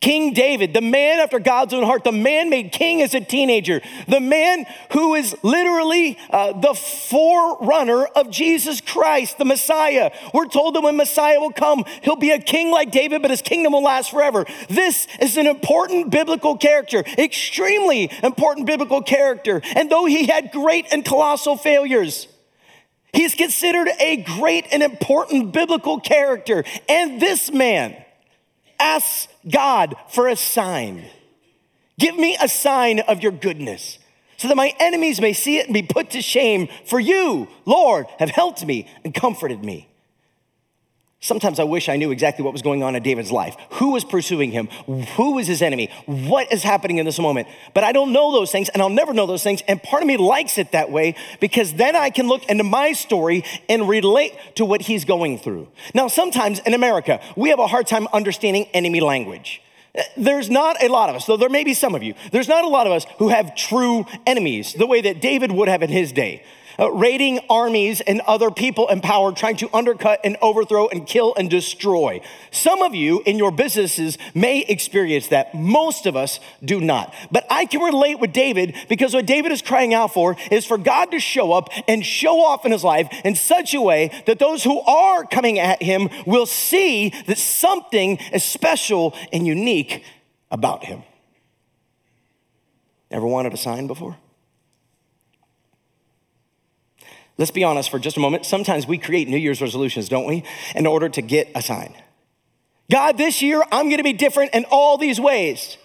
King 0.00 0.34
David, 0.34 0.74
the 0.74 0.82
man 0.82 1.20
after 1.20 1.38
God's 1.38 1.72
own 1.72 1.82
heart, 1.82 2.04
the 2.04 2.12
man 2.12 2.50
made 2.50 2.70
king 2.70 3.00
as 3.00 3.14
a 3.14 3.20
teenager, 3.20 3.80
the 4.06 4.20
man 4.20 4.66
who 4.92 5.14
is 5.14 5.34
literally 5.42 6.18
uh, 6.30 6.52
the 6.52 6.74
forerunner 6.74 8.04
of 8.04 8.30
Jesus 8.30 8.82
Christ, 8.82 9.38
the 9.38 9.46
Messiah. 9.46 10.12
We're 10.34 10.48
told 10.48 10.74
that 10.74 10.82
when 10.82 10.96
Messiah 10.96 11.40
will 11.40 11.52
come, 11.52 11.84
he'll 12.02 12.16
be 12.16 12.30
a 12.30 12.38
king 12.38 12.70
like 12.70 12.90
David, 12.90 13.22
but 13.22 13.30
his 13.30 13.40
kingdom 13.40 13.72
will 13.72 13.82
last 13.82 14.10
forever. 14.10 14.44
This 14.68 15.08
is 15.18 15.38
an 15.38 15.46
important 15.46 16.10
biblical 16.10 16.58
character, 16.58 17.02
extremely 17.16 18.10
important 18.22 18.66
biblical 18.66 19.02
character. 19.02 19.62
And 19.74 19.90
though 19.90 20.04
he 20.04 20.26
had 20.26 20.52
great 20.52 20.86
and 20.92 21.06
colossal 21.06 21.56
failures, 21.56 22.28
he's 23.14 23.34
considered 23.34 23.88
a 23.98 24.18
great 24.38 24.66
and 24.70 24.82
important 24.82 25.52
biblical 25.52 26.00
character. 26.00 26.64
And 26.86 27.18
this 27.20 27.50
man, 27.50 27.96
asks 28.78 29.28
God 29.48 29.96
for 30.08 30.28
a 30.28 30.36
sign. 30.36 31.04
Give 31.98 32.16
me 32.16 32.36
a 32.40 32.48
sign 32.48 33.00
of 33.00 33.22
your 33.22 33.32
goodness 33.32 33.98
so 34.36 34.48
that 34.48 34.56
my 34.56 34.74
enemies 34.78 35.20
may 35.20 35.32
see 35.32 35.58
it 35.58 35.66
and 35.66 35.74
be 35.74 35.82
put 35.82 36.10
to 36.10 36.20
shame. 36.20 36.68
For 36.84 37.00
you, 37.00 37.48
Lord, 37.64 38.06
have 38.18 38.30
helped 38.30 38.64
me 38.64 38.88
and 39.04 39.14
comforted 39.14 39.64
me. 39.64 39.88
Sometimes 41.26 41.58
I 41.58 41.64
wish 41.64 41.88
I 41.88 41.96
knew 41.96 42.12
exactly 42.12 42.44
what 42.44 42.52
was 42.52 42.62
going 42.62 42.84
on 42.84 42.94
in 42.94 43.02
David's 43.02 43.32
life. 43.32 43.56
Who 43.72 43.90
was 43.90 44.04
pursuing 44.04 44.52
him? 44.52 44.68
Who 45.16 45.32
was 45.32 45.48
his 45.48 45.60
enemy? 45.60 45.90
What 46.06 46.52
is 46.52 46.62
happening 46.62 46.98
in 46.98 47.04
this 47.04 47.18
moment? 47.18 47.48
But 47.74 47.82
I 47.82 47.90
don't 47.90 48.12
know 48.12 48.30
those 48.30 48.52
things 48.52 48.68
and 48.68 48.80
I'll 48.80 48.88
never 48.88 49.12
know 49.12 49.26
those 49.26 49.42
things. 49.42 49.60
And 49.66 49.82
part 49.82 50.04
of 50.04 50.06
me 50.06 50.16
likes 50.18 50.56
it 50.56 50.70
that 50.70 50.92
way 50.92 51.16
because 51.40 51.74
then 51.74 51.96
I 51.96 52.10
can 52.10 52.28
look 52.28 52.44
into 52.44 52.62
my 52.62 52.92
story 52.92 53.42
and 53.68 53.88
relate 53.88 54.34
to 54.54 54.64
what 54.64 54.82
he's 54.82 55.04
going 55.04 55.40
through. 55.40 55.66
Now, 55.94 56.06
sometimes 56.06 56.60
in 56.60 56.74
America, 56.74 57.20
we 57.34 57.48
have 57.48 57.58
a 57.58 57.66
hard 57.66 57.88
time 57.88 58.06
understanding 58.12 58.66
enemy 58.72 59.00
language. 59.00 59.60
There's 60.16 60.48
not 60.48 60.80
a 60.80 60.86
lot 60.86 61.10
of 61.10 61.16
us, 61.16 61.26
though 61.26 61.36
there 61.36 61.48
may 61.48 61.64
be 61.64 61.74
some 61.74 61.96
of 61.96 62.04
you, 62.04 62.14
there's 62.30 62.48
not 62.48 62.64
a 62.64 62.68
lot 62.68 62.86
of 62.86 62.92
us 62.92 63.04
who 63.18 63.30
have 63.30 63.56
true 63.56 64.06
enemies 64.26 64.74
the 64.74 64.86
way 64.86 65.00
that 65.00 65.20
David 65.20 65.50
would 65.50 65.66
have 65.66 65.82
in 65.82 65.90
his 65.90 66.12
day 66.12 66.44
uh, 66.78 66.90
raiding 66.92 67.40
armies 67.48 68.00
and 68.00 68.20
other 68.22 68.50
people 68.50 68.88
in 68.88 69.00
power, 69.00 69.32
trying 69.32 69.56
to 69.56 69.74
undercut 69.74 70.20
and 70.24 70.36
overthrow 70.42 70.88
and 70.88 71.06
kill 71.06 71.34
and 71.36 71.50
destroy. 71.50 72.20
Some 72.50 72.82
of 72.82 72.94
you 72.94 73.22
in 73.26 73.38
your 73.38 73.50
businesses 73.50 74.18
may 74.34 74.60
experience 74.60 75.28
that. 75.28 75.54
Most 75.54 76.06
of 76.06 76.16
us 76.16 76.40
do 76.64 76.80
not. 76.80 77.14
But 77.30 77.46
I 77.50 77.66
can 77.66 77.80
relate 77.80 78.20
with 78.20 78.32
David 78.32 78.74
because 78.88 79.14
what 79.14 79.26
David 79.26 79.52
is 79.52 79.62
crying 79.62 79.94
out 79.94 80.12
for 80.12 80.36
is 80.50 80.64
for 80.64 80.78
God 80.78 81.10
to 81.12 81.20
show 81.20 81.52
up 81.52 81.68
and 81.88 82.04
show 82.04 82.40
off 82.40 82.64
in 82.64 82.72
his 82.72 82.84
life 82.84 83.08
in 83.24 83.34
such 83.34 83.74
a 83.74 83.80
way 83.80 84.10
that 84.26 84.38
those 84.38 84.64
who 84.64 84.80
are 84.80 85.24
coming 85.24 85.58
at 85.58 85.82
him 85.82 86.08
will 86.26 86.46
see 86.46 87.10
that 87.26 87.38
something 87.38 88.18
is 88.32 88.44
special 88.44 89.14
and 89.32 89.46
unique 89.46 90.04
about 90.50 90.84
him. 90.84 91.02
Ever 93.10 93.26
wanted 93.26 93.54
a 93.54 93.56
sign 93.56 93.86
before? 93.86 94.16
Let's 97.38 97.50
be 97.50 97.64
honest 97.64 97.90
for 97.90 97.98
just 97.98 98.16
a 98.16 98.20
moment. 98.20 98.46
Sometimes 98.46 98.86
we 98.86 98.98
create 98.98 99.28
New 99.28 99.36
Year's 99.36 99.60
resolutions, 99.60 100.08
don't 100.08 100.26
we, 100.26 100.42
in 100.74 100.86
order 100.86 101.08
to 101.08 101.22
get 101.22 101.50
a 101.54 101.62
sign. 101.62 101.94
God, 102.90 103.18
this 103.18 103.42
year 103.42 103.62
I'm 103.72 103.90
gonna 103.90 104.02
be 104.02 104.12
different 104.12 104.54
in 104.54 104.64
all 104.70 104.96
these 104.96 105.20
ways. 105.20 105.76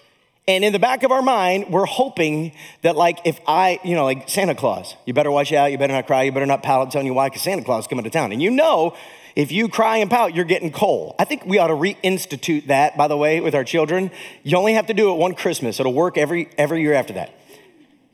And 0.47 0.63
in 0.63 0.73
the 0.73 0.79
back 0.79 1.03
of 1.03 1.11
our 1.11 1.21
mind, 1.21 1.67
we're 1.69 1.85
hoping 1.85 2.53
that, 2.81 2.95
like, 2.95 3.19
if 3.25 3.39
I, 3.45 3.79
you 3.83 3.95
know, 3.95 4.05
like 4.05 4.27
Santa 4.27 4.55
Claus, 4.55 4.95
you 5.05 5.13
better 5.13 5.29
watch 5.29 5.53
out, 5.53 5.71
you 5.71 5.77
better 5.77 5.93
not 5.93 6.07
cry, 6.07 6.23
you 6.23 6.31
better 6.31 6.47
not 6.47 6.63
pout. 6.63 6.89
Telling 6.91 7.05
you 7.05 7.13
why, 7.13 7.29
because 7.29 7.43
Santa 7.43 7.63
Claus 7.63 7.83
is 7.83 7.87
coming 7.87 8.03
to 8.03 8.09
town. 8.09 8.31
And 8.31 8.41
you 8.41 8.49
know, 8.49 8.95
if 9.35 9.51
you 9.51 9.69
cry 9.69 9.97
and 9.97 10.09
pout, 10.09 10.35
you're 10.35 10.45
getting 10.45 10.71
coal. 10.71 11.15
I 11.19 11.25
think 11.25 11.45
we 11.45 11.59
ought 11.59 11.67
to 11.67 11.75
reinstitute 11.75 12.67
that, 12.67 12.97
by 12.97 13.07
the 13.07 13.17
way, 13.17 13.39
with 13.39 13.53
our 13.53 13.63
children. 13.63 14.09
You 14.43 14.57
only 14.57 14.73
have 14.73 14.87
to 14.87 14.93
do 14.93 15.11
it 15.11 15.17
one 15.17 15.35
Christmas, 15.35 15.79
it'll 15.79 15.93
work 15.93 16.17
every, 16.17 16.49
every 16.57 16.81
year 16.81 16.93
after 16.93 17.13
that. 17.13 17.33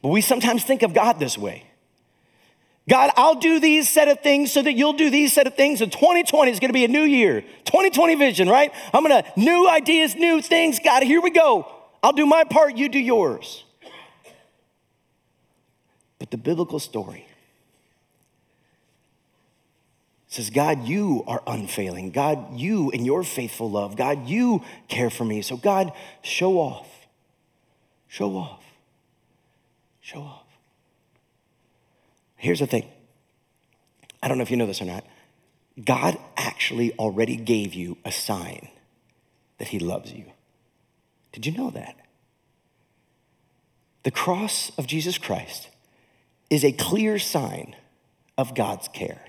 But 0.01 0.09
we 0.09 0.21
sometimes 0.21 0.63
think 0.63 0.83
of 0.83 0.93
God 0.93 1.19
this 1.19 1.37
way. 1.37 1.66
God, 2.89 3.11
I'll 3.17 3.35
do 3.35 3.59
these 3.59 3.89
set 3.89 4.07
of 4.07 4.21
things 4.21 4.51
so 4.51 4.61
that 4.61 4.73
you'll 4.73 4.93
do 4.93 5.09
these 5.09 5.33
set 5.33 5.45
of 5.45 5.55
things. 5.55 5.81
And 5.81 5.91
2020 5.91 6.51
is 6.51 6.59
going 6.59 6.69
to 6.69 6.73
be 6.73 6.85
a 6.85 6.87
new 6.87 7.01
year. 7.01 7.41
2020 7.65 8.15
vision, 8.15 8.47
right? 8.47 8.71
I'm 8.93 9.03
going 9.03 9.21
to, 9.21 9.29
new 9.39 9.67
ideas, 9.67 10.15
new 10.15 10.41
things. 10.41 10.79
God, 10.83 11.03
here 11.03 11.21
we 11.21 11.31
go. 11.31 11.67
I'll 12.01 12.13
do 12.13 12.25
my 12.25 12.45
part, 12.45 12.77
you 12.77 12.87
do 12.87 12.99
yours. 12.99 13.65
But 16.19 16.31
the 16.31 16.37
biblical 16.37 16.79
story 16.79 17.27
says, 20.27 20.49
God, 20.49 20.87
you 20.87 21.23
are 21.27 21.43
unfailing. 21.45 22.11
God, 22.11 22.57
you 22.57 22.91
and 22.91 23.05
your 23.05 23.23
faithful 23.23 23.69
love. 23.69 23.97
God, 23.97 24.27
you 24.27 24.63
care 24.87 25.09
for 25.09 25.25
me. 25.25 25.41
So, 25.41 25.57
God, 25.57 25.91
show 26.21 26.57
off. 26.57 26.87
Show 28.07 28.37
off. 28.37 28.63
Show 29.99 30.21
off. 30.21 30.46
Here's 32.37 32.59
the 32.59 32.67
thing 32.67 32.87
I 34.21 34.27
don't 34.27 34.37
know 34.37 34.43
if 34.43 34.51
you 34.51 34.57
know 34.57 34.65
this 34.65 34.81
or 34.81 34.85
not. 34.85 35.05
God 35.83 36.17
actually 36.37 36.93
already 36.97 37.35
gave 37.35 37.73
you 37.73 37.97
a 38.05 38.11
sign 38.11 38.69
that 39.57 39.67
He 39.67 39.79
loves 39.79 40.11
you. 40.11 40.25
Did 41.33 41.45
you 41.45 41.51
know 41.51 41.69
that? 41.71 41.95
The 44.03 44.11
cross 44.11 44.71
of 44.77 44.87
Jesus 44.87 45.17
Christ 45.17 45.69
is 46.49 46.63
a 46.63 46.71
clear 46.71 47.19
sign 47.19 47.75
of 48.37 48.55
God's 48.55 48.87
care. 48.87 49.21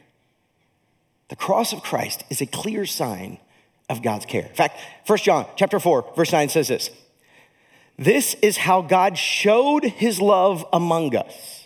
The 1.28 1.36
cross 1.36 1.72
of 1.72 1.82
Christ 1.82 2.24
is 2.30 2.40
a 2.40 2.46
clear 2.46 2.86
sign 2.86 3.38
of 3.90 4.02
God's 4.02 4.26
care. 4.26 4.46
In 4.46 4.54
fact, 4.54 4.78
1 5.06 5.18
John 5.18 5.46
chapter 5.56 5.80
4, 5.80 6.12
verse 6.16 6.32
9 6.32 6.48
says 6.48 6.68
this. 6.68 6.90
This 7.98 8.34
is 8.34 8.58
how 8.58 8.80
God 8.80 9.18
showed 9.18 9.84
his 9.84 10.20
love 10.20 10.64
among 10.72 11.16
us 11.16 11.57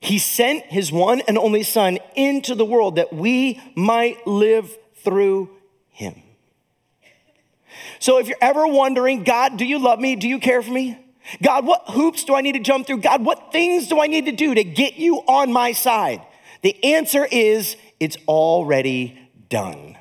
he 0.00 0.18
sent 0.18 0.64
his 0.64 0.90
one 0.90 1.20
and 1.20 1.36
only 1.36 1.62
Son 1.62 1.98
into 2.16 2.54
the 2.54 2.64
world 2.64 2.96
that 2.96 3.12
we 3.12 3.60
might 3.74 4.26
live 4.26 4.74
through 4.96 5.50
him. 5.90 6.14
So 7.98 8.18
if 8.18 8.26
you're 8.26 8.38
ever 8.40 8.66
wondering, 8.66 9.24
God, 9.24 9.58
do 9.58 9.64
you 9.64 9.78
love 9.78 10.00
me? 10.00 10.16
Do 10.16 10.26
you 10.26 10.38
care 10.38 10.62
for 10.62 10.70
me? 10.70 10.98
God, 11.42 11.66
what 11.66 11.90
hoops 11.90 12.24
do 12.24 12.34
I 12.34 12.40
need 12.40 12.52
to 12.52 12.60
jump 12.60 12.86
through? 12.86 12.98
God, 12.98 13.24
what 13.24 13.52
things 13.52 13.88
do 13.88 14.00
I 14.00 14.06
need 14.06 14.24
to 14.24 14.32
do 14.32 14.54
to 14.54 14.64
get 14.64 14.96
you 14.96 15.18
on 15.18 15.52
my 15.52 15.72
side? 15.72 16.22
The 16.62 16.82
answer 16.82 17.26
is 17.30 17.76
it's 18.00 18.16
already 18.26 19.18
done. 19.48 19.98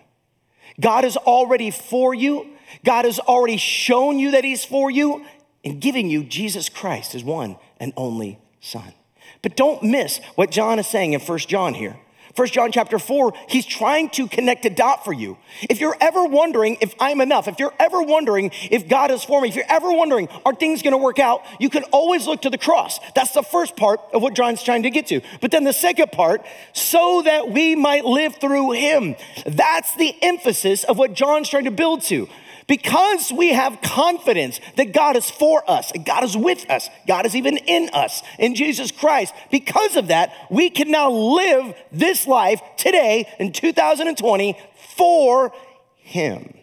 God 0.79 1.03
is 1.03 1.17
already 1.17 1.71
for 1.71 2.13
you. 2.13 2.47
God 2.85 3.05
has 3.05 3.19
already 3.19 3.57
shown 3.57 4.17
you 4.17 4.31
that 4.31 4.45
He's 4.45 4.63
for 4.63 4.89
you 4.89 5.25
and 5.63 5.81
giving 5.81 6.09
you 6.09 6.23
Jesus 6.23 6.69
Christ, 6.69 7.11
His 7.11 7.23
one 7.23 7.57
and 7.79 7.91
only 7.97 8.39
Son. 8.61 8.93
But 9.41 9.55
don't 9.55 9.83
miss 9.83 10.19
what 10.35 10.51
John 10.51 10.79
is 10.79 10.87
saying 10.87 11.13
in 11.13 11.19
First 11.19 11.47
John 11.49 11.73
here. 11.73 11.97
First 12.35 12.53
John 12.53 12.71
chapter 12.71 12.99
4, 12.99 13.33
he's 13.49 13.65
trying 13.65 14.09
to 14.11 14.27
connect 14.27 14.65
a 14.65 14.69
dot 14.69 15.03
for 15.03 15.11
you. 15.11 15.37
If 15.69 15.81
you're 15.81 15.97
ever 15.99 16.23
wondering 16.23 16.77
if 16.79 16.93
I'm 16.99 17.21
enough, 17.21 17.47
if 17.47 17.59
you're 17.59 17.73
ever 17.79 18.01
wondering 18.01 18.51
if 18.69 18.87
God 18.87 19.11
is 19.11 19.23
for 19.23 19.41
me, 19.41 19.49
if 19.49 19.55
you're 19.55 19.65
ever 19.67 19.91
wondering, 19.91 20.29
are 20.45 20.53
things 20.53 20.81
gonna 20.81 20.97
work 20.97 21.19
out, 21.19 21.43
you 21.59 21.69
can 21.69 21.83
always 21.85 22.27
look 22.27 22.43
to 22.43 22.49
the 22.49 22.57
cross. 22.57 22.99
That's 23.15 23.33
the 23.33 23.41
first 23.41 23.75
part 23.75 23.99
of 24.13 24.21
what 24.21 24.35
John's 24.35 24.63
trying 24.63 24.83
to 24.83 24.89
get 24.89 25.07
to. 25.07 25.21
But 25.41 25.51
then 25.51 25.63
the 25.63 25.73
second 25.73 26.11
part, 26.11 26.45
so 26.71 27.23
that 27.23 27.49
we 27.49 27.75
might 27.75 28.05
live 28.05 28.35
through 28.35 28.71
him. 28.71 29.15
That's 29.45 29.93
the 29.95 30.15
emphasis 30.21 30.83
of 30.83 30.97
what 30.97 31.13
John's 31.13 31.49
trying 31.49 31.65
to 31.65 31.71
build 31.71 32.03
to. 32.03 32.29
Because 32.69 33.33
we 33.33 33.49
have 33.49 33.81
confidence 33.81 34.61
that 34.77 34.93
God 34.93 35.17
is 35.17 35.27
for 35.27 35.67
us, 35.69 35.91
God 36.05 36.23
is 36.23 36.37
with 36.37 36.69
us, 36.69 36.87
God 37.07 37.25
is 37.25 37.35
even 37.35 37.57
in 37.57 37.89
us, 37.93 38.21
in 38.37 38.53
Jesus 38.53 38.91
Christ. 38.91 39.33
Because 39.49 39.95
of 39.95 40.09
that, 40.09 40.31
we 40.51 40.69
can 40.69 40.91
now 40.91 41.09
live 41.09 41.73
this 41.91 42.27
life 42.27 42.61
today 42.77 43.27
in 43.39 43.51
2020 43.51 44.55
for 44.95 45.51
Him. 45.95 46.53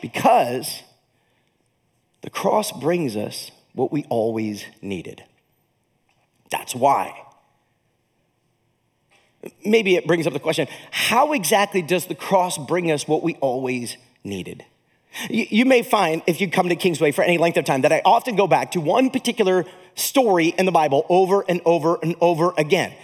Because 0.00 0.84
the 2.20 2.30
cross 2.30 2.70
brings 2.70 3.16
us 3.16 3.50
what 3.72 3.90
we 3.90 4.04
always 4.04 4.64
needed. 4.80 5.24
That's 6.52 6.72
why. 6.72 7.20
Maybe 9.64 9.96
it 9.96 10.06
brings 10.06 10.28
up 10.28 10.32
the 10.32 10.38
question 10.38 10.68
how 10.92 11.32
exactly 11.32 11.82
does 11.82 12.06
the 12.06 12.14
cross 12.14 12.58
bring 12.58 12.92
us 12.92 13.08
what 13.08 13.24
we 13.24 13.34
always 13.40 13.96
needed. 14.24 14.64
You, 15.28 15.66
may 15.66 15.82
find, 15.82 16.22
if 16.26 16.40
you 16.40 16.50
come 16.50 16.70
to 16.70 16.76
Kingsway 16.76 17.12
for 17.12 17.22
any 17.22 17.36
length 17.36 17.58
of 17.58 17.64
time, 17.64 17.82
that 17.82 17.92
I 17.92 18.00
often 18.04 18.34
go 18.34 18.46
back 18.46 18.70
to 18.72 18.80
one 18.80 19.10
particular 19.10 19.66
story 19.94 20.48
in 20.48 20.64
the 20.64 20.72
Bible 20.72 21.04
over 21.10 21.44
and 21.46 21.60
over 21.66 21.98
and 22.02 22.16
over 22.20 22.54
again 22.56 22.94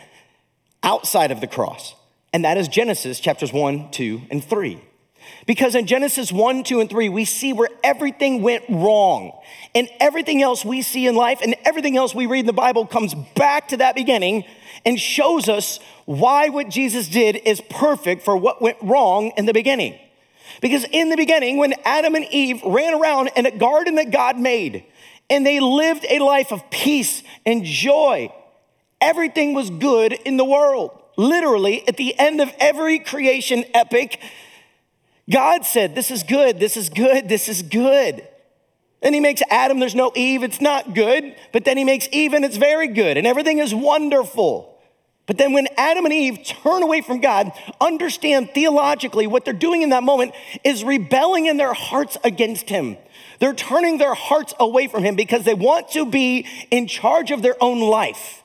outside 0.83 1.31
of 1.31 1.41
the 1.41 1.47
cross. 1.47 1.95
And 2.33 2.45
that 2.45 2.57
is 2.57 2.69
Genesis 2.69 3.21
chapters 3.21 3.53
1, 3.53 3.91
2, 3.91 4.23
and 4.31 4.43
3. 4.43 4.81
Because 5.47 5.75
in 5.75 5.87
Genesis 5.87 6.33
1, 6.33 6.65
2, 6.65 6.81
and 6.81 6.89
3, 6.89 7.09
we 7.11 7.25
see 7.27 7.53
where 7.53 7.69
everything 7.85 8.43
went 8.43 8.65
wrong. 8.69 9.33
And 9.75 9.89
everything 10.01 10.43
else 10.43 10.65
we 10.65 10.81
see 10.83 11.07
in 11.07 11.15
life 11.15 11.41
and 11.43 11.55
everything 11.65 11.97
else 11.97 12.15
we 12.15 12.27
read 12.27 12.41
in 12.41 12.47
the 12.47 12.53
Bible 12.55 12.87
comes 12.87 13.15
back 13.35 13.69
to 13.69 13.77
that 13.79 13.95
beginning 13.95 14.45
and 14.87 14.99
shows 14.99 15.49
us 15.49 15.79
why 16.07 16.49
what 16.49 16.71
Jesus 16.71 17.09
did 17.09 17.37
is 17.37 17.61
perfect 17.69 18.23
for 18.23 18.37
what 18.37 18.63
went 18.63 18.79
wrong 18.83 19.33
in 19.37 19.45
the 19.45 19.53
beginning. 19.53 19.99
Because 20.61 20.85
in 20.91 21.09
the 21.09 21.17
beginning, 21.17 21.57
when 21.57 21.75
Adam 21.85 22.15
and 22.15 22.25
Eve 22.31 22.62
ran 22.65 22.95
around 22.95 23.31
in 23.37 23.47
a 23.47 23.50
garden 23.50 23.97
that 23.97 24.11
God 24.11 24.38
made, 24.38 24.85
and 25.31 25.47
they 25.47 25.61
lived 25.61 26.07
a 26.09 26.19
life 26.19 26.53
of 26.53 26.69
peace 26.71 27.23
and 27.45 27.65
joy, 27.65 28.33
everything 29.00 29.55
was 29.55 29.71
good 29.71 30.12
in 30.12 30.37
the 30.37 30.45
world. 30.45 30.91
Literally, 31.17 31.87
at 31.87 31.97
the 31.97 32.19
end 32.19 32.41
of 32.41 32.53
every 32.59 32.99
creation 32.99 33.65
epic, 33.75 34.21
God 35.29 35.65
said, 35.65 35.95
This 35.95 36.11
is 36.11 36.23
good, 36.23 36.59
this 36.59 36.77
is 36.77 36.88
good, 36.88 37.29
this 37.29 37.49
is 37.49 37.62
good. 37.62 38.27
Then 39.03 39.15
he 39.15 39.21
makes 39.21 39.43
Adam, 39.50 39.79
there's 39.79 39.95
no 39.95 40.11
Eve, 40.17 40.43
it's 40.43 40.61
not 40.61 40.95
good. 40.95 41.37
But 41.53 41.65
then 41.65 41.77
he 41.77 41.85
makes 41.85 42.09
Eve, 42.11 42.33
and 42.33 42.45
it's 42.45 42.57
very 42.57 42.88
good, 42.88 43.17
and 43.17 43.27
everything 43.27 43.59
is 43.59 43.75
wonderful. 43.75 44.77
But 45.28 45.37
then 45.37 45.52
when 45.52 45.68
Adam 45.76 46.06
and 46.06 46.14
Eve 46.14 46.40
turn 46.42 46.82
away 46.82 47.02
from 47.02 47.20
God, 47.20 47.52
understand 47.82 48.50
theologically 48.54 49.26
what 49.26 49.44
they're 49.44 49.52
doing 49.52 49.82
in 49.82 49.90
that 49.90 50.02
moment 50.02 50.32
is 50.64 50.82
rebelling 50.82 51.44
in 51.44 51.58
their 51.58 51.75
hearts 51.75 52.16
against 52.25 52.70
Him. 52.70 52.97
They're 53.38 53.52
turning 53.52 53.99
their 53.99 54.14
hearts 54.14 54.54
away 54.58 54.88
from 54.88 55.04
Him 55.04 55.16
because 55.16 55.44
they 55.44 55.52
want 55.52 55.90
to 55.90 56.06
be 56.06 56.47
in 56.70 56.88
charge 56.88 57.30
of 57.30 57.42
their 57.42 57.62
own 57.62 57.78
life. 57.78 58.42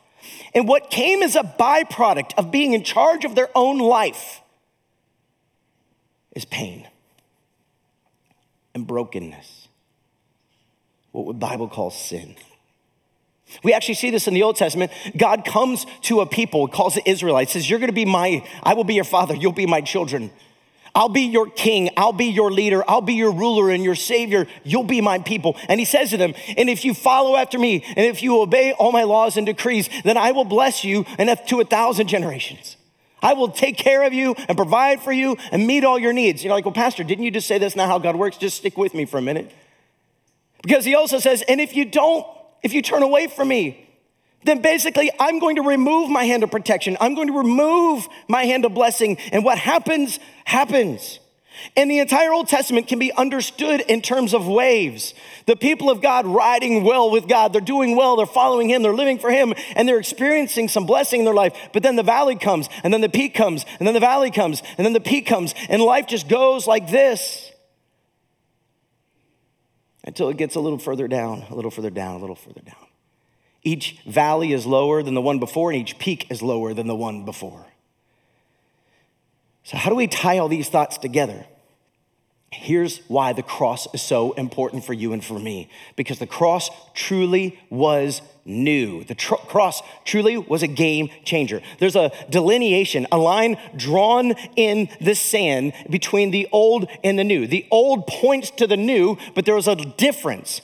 And 0.54 0.68
what 0.68 0.92
came 0.92 1.24
as 1.24 1.38
a 1.38 1.44
byproduct 1.44 2.34
of 2.38 2.52
being 2.52 2.74
in 2.74 2.84
charge 2.84 3.24
of 3.24 3.34
their 3.34 3.50
own 3.56 3.80
life 3.80 4.42
is 6.34 6.44
pain 6.44 6.86
and 8.76 8.86
brokenness. 8.86 9.70
What 11.14 11.28
the 11.28 11.34
Bible 11.34 11.70
calls 11.70 11.98
sin. 11.98 12.36
We 13.62 13.74
actually 13.74 13.96
see 13.96 14.10
this 14.10 14.28
in 14.28 14.34
the 14.34 14.44
Old 14.44 14.56
Testament. 14.56 14.92
God 15.16 15.46
comes 15.46 15.86
to 16.04 16.22
a 16.22 16.26
people, 16.26 16.68
calls 16.68 16.96
the 16.96 17.08
Israelites, 17.10 17.54
says, 17.54 17.70
You're 17.70 17.80
gonna 17.80 17.92
be 17.92 18.06
my, 18.06 18.48
I 18.64 18.74
will 18.74 18.84
be 18.84 18.96
your 18.96 19.04
father, 19.04 19.36
you'll 19.36 19.52
be 19.52 19.66
my 19.66 19.82
children. 19.82 20.32
I'll 20.96 21.10
be 21.10 21.22
your 21.22 21.50
king. 21.50 21.90
I'll 21.98 22.14
be 22.14 22.26
your 22.26 22.52
leader. 22.52 22.84
I'll 22.88 23.02
be 23.02 23.16
your 23.16 23.32
ruler 23.32 23.72
and 23.72 23.84
your 23.84 23.96
savior. 23.96 24.48
You'll 24.64 24.84
be 24.84 25.02
my 25.02 25.20
people. 25.20 25.58
And 25.68 25.80
he 25.80 25.86
says 25.86 26.12
to 26.12 26.18
them, 26.18 26.36
And 26.56 26.70
if 26.70 26.86
you 26.86 26.94
follow 26.94 27.36
after 27.36 27.58
me, 27.58 27.84
and 27.88 28.06
if 28.06 28.22
you 28.22 28.40
obey 28.40 28.74
all 28.74 28.92
my 28.92 29.04
laws 29.04 29.36
and 29.36 29.46
decrees, 29.46 29.90
then 30.04 30.18
I 30.18 30.32
will 30.32 30.46
bless 30.46 30.84
you 30.84 31.06
and 31.18 31.36
to 31.48 31.60
a 31.62 31.66
thousand 31.66 32.08
generations. 32.08 32.78
I 33.24 33.34
will 33.34 33.50
take 33.50 33.78
care 33.78 34.04
of 34.04 34.14
you 34.14 34.36
and 34.48 34.56
provide 34.56 35.02
for 35.02 35.12
you 35.12 35.38
and 35.52 35.66
meet 35.66 35.84
all 35.84 35.98
your 35.98 36.14
needs. 36.14 36.44
You're 36.44 36.54
like, 36.54 36.66
Well, 36.66 36.74
Pastor, 36.74 37.04
didn't 37.04 37.24
you 37.24 37.32
just 37.32 37.48
say 37.48 37.58
that's 37.58 37.76
not 37.76 37.88
how 37.88 37.98
God 37.98 38.16
works? 38.16 38.38
Just 38.38 38.58
stick 38.58 38.78
with 38.78 38.94
me 38.94 39.06
for 39.06 39.18
a 39.18 39.22
minute. 39.22 39.52
Because 40.62 40.86
he 40.86 40.94
also 40.94 41.18
says, 41.18 41.44
And 41.48 41.60
if 41.60 41.76
you 41.76 41.86
don't, 41.86 42.28
if 42.64 42.74
you 42.74 42.82
turn 42.82 43.04
away 43.04 43.28
from 43.28 43.50
me, 43.50 43.90
then 44.46 44.62
basically 44.62 45.12
I'm 45.20 45.40
going 45.40 45.58
to 45.58 45.62
remove 45.62 46.10
my 46.10 46.24
hand 46.24 46.44
of 46.44 46.52
protection. 46.52 46.98
I'm 47.00 47.16
going 47.16 47.28
to 47.28 47.38
remove 47.38 48.08
my 48.28 48.44
hand 48.44 48.66
of 48.66 48.74
blessing. 48.74 49.18
And 49.32 49.44
what 49.44 49.58
happens, 49.58 50.20
happens. 50.46 51.20
And 51.78 51.90
the 51.90 52.00
entire 52.00 52.34
Old 52.34 52.48
Testament 52.48 52.88
can 52.88 53.00
be 53.00 53.12
understood 53.14 53.82
in 53.82 54.02
terms 54.02 54.34
of 54.34 54.48
waves. 54.48 55.14
The 55.46 55.56
people 55.56 55.90
of 55.90 56.02
God 56.02 56.26
riding 56.26 56.84
well 56.84 57.12
with 57.12 57.28
God. 57.28 57.54
They're 57.54 57.62
doing 57.62 57.96
well. 57.96 58.16
They're 58.16 58.26
following 58.26 58.70
Him. 58.70 58.82
They're 58.82 58.94
living 58.94 59.20
for 59.20 59.30
Him. 59.30 59.54
And 59.76 59.88
they're 59.88 60.00
experiencing 60.00 60.68
some 60.68 60.86
blessing 60.86 61.20
in 61.20 61.26
their 61.26 61.34
life. 61.34 61.56
But 61.72 61.84
then 61.84 61.96
the 61.96 62.04
valley 62.04 62.36
comes, 62.36 62.70
and 62.84 62.94
then 62.94 63.02
the 63.02 63.10
peak 63.10 63.36
comes, 63.36 63.66
and 63.80 63.88
then 63.88 63.94
the 63.94 64.00
valley 64.00 64.32
comes, 64.32 64.64
and 64.78 64.86
then 64.86 64.94
the 64.94 65.00
peak 65.00 65.28
comes. 65.28 65.54
And 65.70 65.82
life 65.82 66.08
just 66.08 66.28
goes 66.28 66.66
like 66.66 66.90
this 66.90 67.53
until 70.04 70.30
it 70.30 70.38
gets 70.38 70.56
a 70.56 70.60
little 70.60 70.78
further 70.78 71.08
down, 71.08 71.46
a 71.50 71.56
little 71.56 71.72
further 71.72 71.90
down, 71.90 72.16
a 72.16 72.20
little 72.20 72.36
further 72.36 72.62
down. 72.62 72.76
Each 73.64 73.98
valley 74.06 74.52
is 74.52 74.66
lower 74.66 75.02
than 75.02 75.14
the 75.14 75.22
one 75.22 75.40
before, 75.40 75.72
and 75.72 75.80
each 75.80 75.98
peak 75.98 76.28
is 76.30 76.42
lower 76.42 76.74
than 76.74 76.88
the 76.88 76.96
one 76.96 77.24
before. 77.24 77.66
So, 79.64 79.78
how 79.78 79.90
do 79.90 79.96
we 79.96 80.08
tie 80.08 80.38
all 80.38 80.50
these 80.50 80.68
thoughts 80.68 80.98
together? 80.98 81.46
Here's 82.52 83.00
why 83.08 83.34
the 83.34 83.42
cross 83.42 83.88
is 83.94 84.02
so 84.02 84.34
important 84.34 84.84
for 84.86 84.94
you 84.94 85.14
and 85.14 85.24
for 85.24 85.40
me 85.40 85.70
because 85.96 86.20
the 86.20 86.28
cross 86.28 86.70
truly 86.94 87.60
was 87.70 88.22
new. 88.46 89.04
The 89.04 89.16
tr- 89.16 89.36
cross 89.36 89.82
truly 90.06 90.38
was 90.38 90.64
a 90.64 90.68
game 90.68 91.10
changer. 91.24 91.62
There's 91.80 91.96
a 91.96 92.12
delineation, 92.30 93.08
a 93.12 93.18
line 93.18 93.58
drawn 93.76 94.34
in 94.56 94.90
the 95.00 95.16
sand 95.16 95.74
between 95.90 96.32
the 96.32 96.48
old 96.52 96.88
and 97.04 97.18
the 97.18 97.24
new. 97.24 97.48
The 97.48 97.66
old 97.72 98.08
points 98.08 98.52
to 98.52 98.68
the 98.68 98.78
new, 98.78 99.18
but 99.36 99.46
there 99.46 99.56
was 99.56 99.68
a 99.68 99.76
difference. 99.76 100.62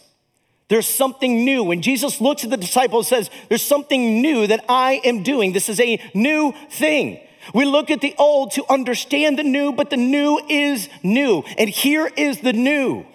There's 0.67 0.87
something 0.87 1.43
new. 1.45 1.63
When 1.63 1.81
Jesus 1.81 2.21
looks 2.21 2.43
at 2.43 2.49
the 2.49 2.57
disciples 2.57 3.07
says, 3.07 3.29
There's 3.49 3.63
something 3.63 4.21
new 4.21 4.45
that 4.47 4.63
I 4.69 5.01
am 5.03 5.23
doing. 5.23 5.53
This 5.53 5.69
is 5.69 5.79
a 5.79 5.99
new 6.13 6.53
thing. 6.69 7.19
We 7.53 7.65
look 7.65 7.89
at 7.89 8.01
the 8.01 8.13
old 8.17 8.51
to 8.51 8.71
understand 8.71 9.39
the 9.39 9.43
new, 9.43 9.71
but 9.71 9.89
the 9.89 9.97
new 9.97 10.39
is 10.49 10.89
new. 11.01 11.43
And 11.57 11.69
here 11.69 12.07
is 12.15 12.41
the 12.41 12.53
new 12.53 13.05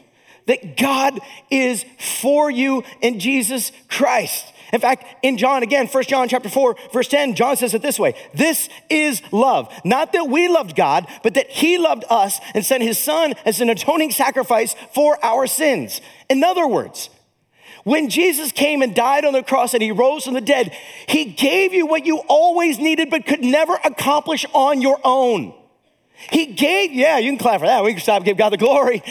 that 0.47 0.76
God 0.76 1.21
is 1.50 1.85
for 1.99 2.50
you 2.50 2.83
in 3.00 3.21
Jesus 3.21 3.73
Christ. 3.88 4.52
In 4.75 4.81
fact, 4.81 5.07
in 5.23 5.38
John 5.38 5.62
again, 5.62 5.87
1 5.87 6.02
John 6.04 6.28
chapter 6.28 6.49
4, 6.49 6.75
verse 6.93 7.07
10, 7.07 7.37
John 7.37 7.57
says 7.57 7.75
it 7.75 7.81
this 7.81 7.97
way 7.97 8.16
This 8.35 8.69
is 8.90 9.23
love. 9.31 9.73
Not 9.85 10.12
that 10.14 10.28
we 10.28 10.49
loved 10.49 10.75
God, 10.75 11.07
but 11.23 11.35
that 11.35 11.49
He 11.49 11.78
loved 11.78 12.04
us 12.11 12.40
and 12.54 12.66
sent 12.66 12.83
His 12.83 12.99
Son 12.99 13.35
as 13.47 13.61
an 13.61 13.71
atoning 13.71 14.11
sacrifice 14.11 14.75
for 14.93 15.25
our 15.25 15.47
sins. 15.47 16.00
In 16.28 16.43
other 16.43 16.66
words, 16.66 17.09
when 17.85 18.11
Jesus 18.11 18.50
came 18.50 18.83
and 18.83 18.97
died 18.97 19.25
on 19.25 19.33
the 19.33 19.45
cross 19.45 19.75
and 19.75 19.83
he 19.83 19.93
rose 19.93 20.25
from 20.25 20.35
the 20.35 20.40
dead, 20.40 20.76
he 21.07 21.26
gave 21.26 21.73
you 21.73 21.87
what 21.87 22.04
you 22.04 22.16
always 22.26 22.81
needed 22.81 23.11
but 23.11 23.26
could 23.26 23.45
never 23.45 23.78
accomplish 23.85 24.45
on 24.54 24.83
your 24.83 24.99
own. 25.04 25.54
He 26.31 26.47
gave, 26.47 26.93
yeah, 26.93 27.19
you 27.19 27.31
can 27.31 27.38
clap 27.38 27.61
for 27.61 27.66
that. 27.66 27.85
We 27.85 27.93
can 27.93 28.00
stop, 28.00 28.25
give 28.25 28.38
God 28.38 28.50
the 28.50 28.57
glory. 28.57 29.02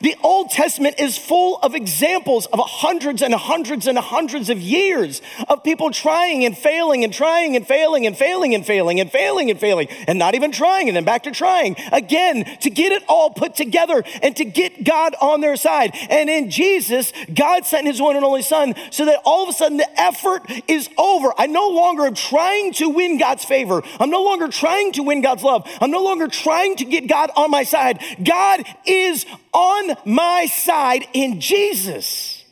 The 0.00 0.16
Old 0.22 0.50
Testament 0.50 0.98
is 0.98 1.18
full 1.18 1.58
of 1.58 1.74
examples 1.74 2.46
of 2.46 2.58
hundreds 2.58 3.20
and 3.20 3.34
hundreds 3.34 3.86
and 3.86 3.98
hundreds 3.98 4.48
of 4.48 4.58
years 4.58 5.20
of 5.46 5.62
people 5.62 5.90
trying 5.90 6.44
and 6.46 6.56
failing 6.56 7.04
and 7.04 7.12
trying 7.12 7.54
and 7.54 7.66
failing 7.66 8.06
and 8.06 8.16
failing 8.16 8.54
and 8.54 8.64
failing 8.66 8.98
and 8.98 9.10
failing 9.10 9.50
and 9.50 9.60
failing 9.60 9.88
and 10.08 10.18
not 10.18 10.34
even 10.34 10.52
trying 10.52 10.88
and 10.88 10.96
then 10.96 11.04
back 11.04 11.24
to 11.24 11.30
trying 11.30 11.76
again 11.92 12.46
to 12.60 12.70
get 12.70 12.92
it 12.92 13.02
all 13.08 13.28
put 13.28 13.54
together 13.54 14.02
and 14.22 14.34
to 14.36 14.44
get 14.46 14.84
God 14.84 15.14
on 15.20 15.42
their 15.42 15.56
side. 15.56 15.94
And 16.08 16.30
in 16.30 16.48
Jesus, 16.48 17.12
God 17.34 17.66
sent 17.66 17.86
his 17.86 18.00
one 18.00 18.16
and 18.16 18.24
only 18.24 18.42
son 18.42 18.74
so 18.90 19.04
that 19.04 19.20
all 19.26 19.42
of 19.42 19.50
a 19.50 19.52
sudden 19.52 19.76
the 19.76 20.00
effort 20.00 20.42
is 20.66 20.88
over. 20.96 21.30
I 21.36 21.46
no 21.46 21.68
longer 21.68 22.06
am 22.06 22.14
trying 22.14 22.72
to 22.74 22.88
win 22.88 23.18
God's 23.18 23.44
favor. 23.44 23.82
I'm 23.98 24.10
no 24.10 24.22
longer 24.22 24.48
trying 24.48 24.92
to 24.92 25.02
win 25.02 25.20
God's 25.20 25.42
love. 25.42 25.68
I'm 25.78 25.90
no 25.90 26.02
longer 26.02 26.26
trying 26.26 26.76
to 26.76 26.86
get 26.86 27.06
God 27.06 27.30
on 27.36 27.50
my 27.50 27.64
side. 27.64 28.02
God 28.24 28.64
is 28.86 29.26
on 29.52 29.96
my 30.04 30.46
side 30.46 31.06
in 31.12 31.40
Jesus. 31.40 32.44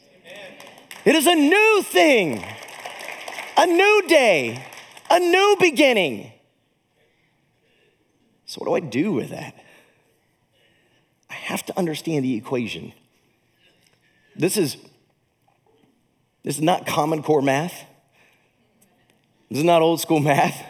It 1.05 1.15
is 1.15 1.27
a 1.27 1.35
new 1.35 1.83
thing, 1.83 2.45
a 3.57 3.67
new 3.67 4.03
day, 4.09 4.65
a 5.11 5.19
new 5.19 5.57
beginning. 5.59 6.33
So, 8.47 8.61
what 8.61 8.67
do 8.67 8.75
I 8.75 8.91
do 8.91 9.13
with 9.13 9.31
that? 9.31 9.55
I 11.31 11.35
have 11.35 11.65
to 11.67 11.79
understand 11.79 12.25
the 12.25 12.37
equation. 12.37 12.93
This 14.37 14.57
is 14.57 14.77
this 16.43 16.57
is 16.57 16.63
not 16.63 16.87
common 16.87 17.23
core 17.23 17.43
math. 17.43 17.85
This 19.51 19.59
is 19.59 19.65
not 19.65 19.83
old 19.83 20.01
school 20.01 20.21
math. 20.21 20.63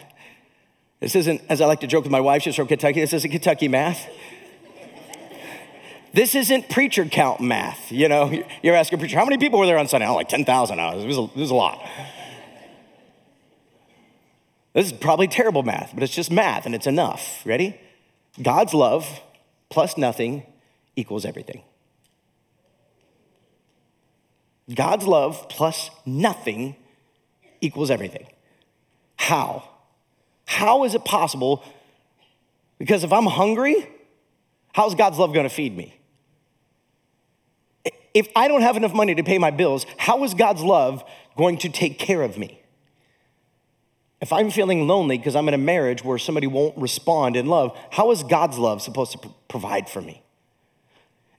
This 0.99 1.15
isn't, 1.15 1.41
as 1.47 1.61
I 1.61 1.65
like 1.65 1.79
to 1.81 1.87
joke 1.87 2.03
with 2.03 2.11
my 2.11 2.19
wife, 2.19 2.41
she's 2.41 2.55
from 2.55 2.67
Kentucky, 2.67 2.99
this 2.99 3.13
isn't 3.13 3.31
Kentucky 3.31 3.69
math. 3.69 4.09
This 6.13 6.35
isn't 6.35 6.69
preacher 6.69 7.05
count 7.05 7.39
math. 7.39 7.91
You 7.91 8.09
know, 8.09 8.31
you're 8.63 8.75
asking 8.75 8.97
a 8.97 8.99
preacher, 8.99 9.17
how 9.17 9.25
many 9.25 9.37
people 9.37 9.59
were 9.59 9.65
there 9.65 9.77
on 9.77 9.87
Sunday? 9.87 10.07
Oh, 10.07 10.15
like 10.15 10.29
10,000. 10.29 10.79
It 10.79 11.05
was, 11.05 11.17
a, 11.17 11.23
it 11.23 11.35
was 11.35 11.51
a 11.51 11.55
lot. 11.55 11.87
This 14.73 14.87
is 14.87 14.93
probably 14.93 15.27
terrible 15.27 15.63
math, 15.63 15.91
but 15.93 16.03
it's 16.03 16.13
just 16.13 16.31
math 16.31 16.65
and 16.65 16.75
it's 16.75 16.87
enough. 16.87 17.41
Ready? 17.45 17.79
God's 18.41 18.73
love 18.73 19.21
plus 19.69 19.97
nothing 19.97 20.43
equals 20.95 21.25
everything. 21.25 21.63
God's 24.73 25.05
love 25.05 25.49
plus 25.49 25.89
nothing 26.05 26.75
equals 27.59 27.89
everything. 27.89 28.27
How? 29.15 29.67
How 30.45 30.83
is 30.83 30.93
it 30.93 31.03
possible? 31.03 31.63
Because 32.77 33.03
if 33.03 33.11
I'm 33.11 33.25
hungry, 33.25 33.87
how's 34.73 34.95
God's 34.95 35.17
love 35.17 35.33
going 35.33 35.47
to 35.47 35.53
feed 35.53 35.75
me? 35.75 35.98
If 38.13 38.27
I 38.35 38.47
don't 38.47 38.61
have 38.61 38.77
enough 38.77 38.93
money 38.93 39.15
to 39.15 39.23
pay 39.23 39.37
my 39.37 39.51
bills, 39.51 39.85
how 39.97 40.23
is 40.23 40.33
God's 40.33 40.61
love 40.61 41.03
going 41.37 41.57
to 41.59 41.69
take 41.69 41.99
care 41.99 42.21
of 42.21 42.37
me? 42.37 42.61
If 44.21 44.33
I'm 44.33 44.51
feeling 44.51 44.87
lonely 44.87 45.17
because 45.17 45.35
I'm 45.35 45.47
in 45.47 45.53
a 45.53 45.59
marriage 45.59 46.03
where 46.03 46.17
somebody 46.17 46.47
won't 46.47 46.77
respond 46.77 47.35
in 47.35 47.45
love, 47.45 47.77
how 47.91 48.11
is 48.11 48.23
God's 48.23 48.57
love 48.57 48.81
supposed 48.81 49.13
to 49.13 49.29
provide 49.47 49.89
for 49.89 50.01
me? 50.01 50.21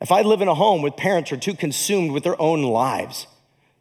If 0.01 0.11
I 0.11 0.23
live 0.23 0.41
in 0.41 0.49
a 0.49 0.55
home 0.55 0.81
with 0.81 0.97
parents 0.97 1.29
who 1.29 1.37
are 1.37 1.41
too 1.41 1.55
consumed 1.55 2.13
with 2.13 2.25
their 2.25 2.41
own 2.41 2.63
lives, 2.63 3.27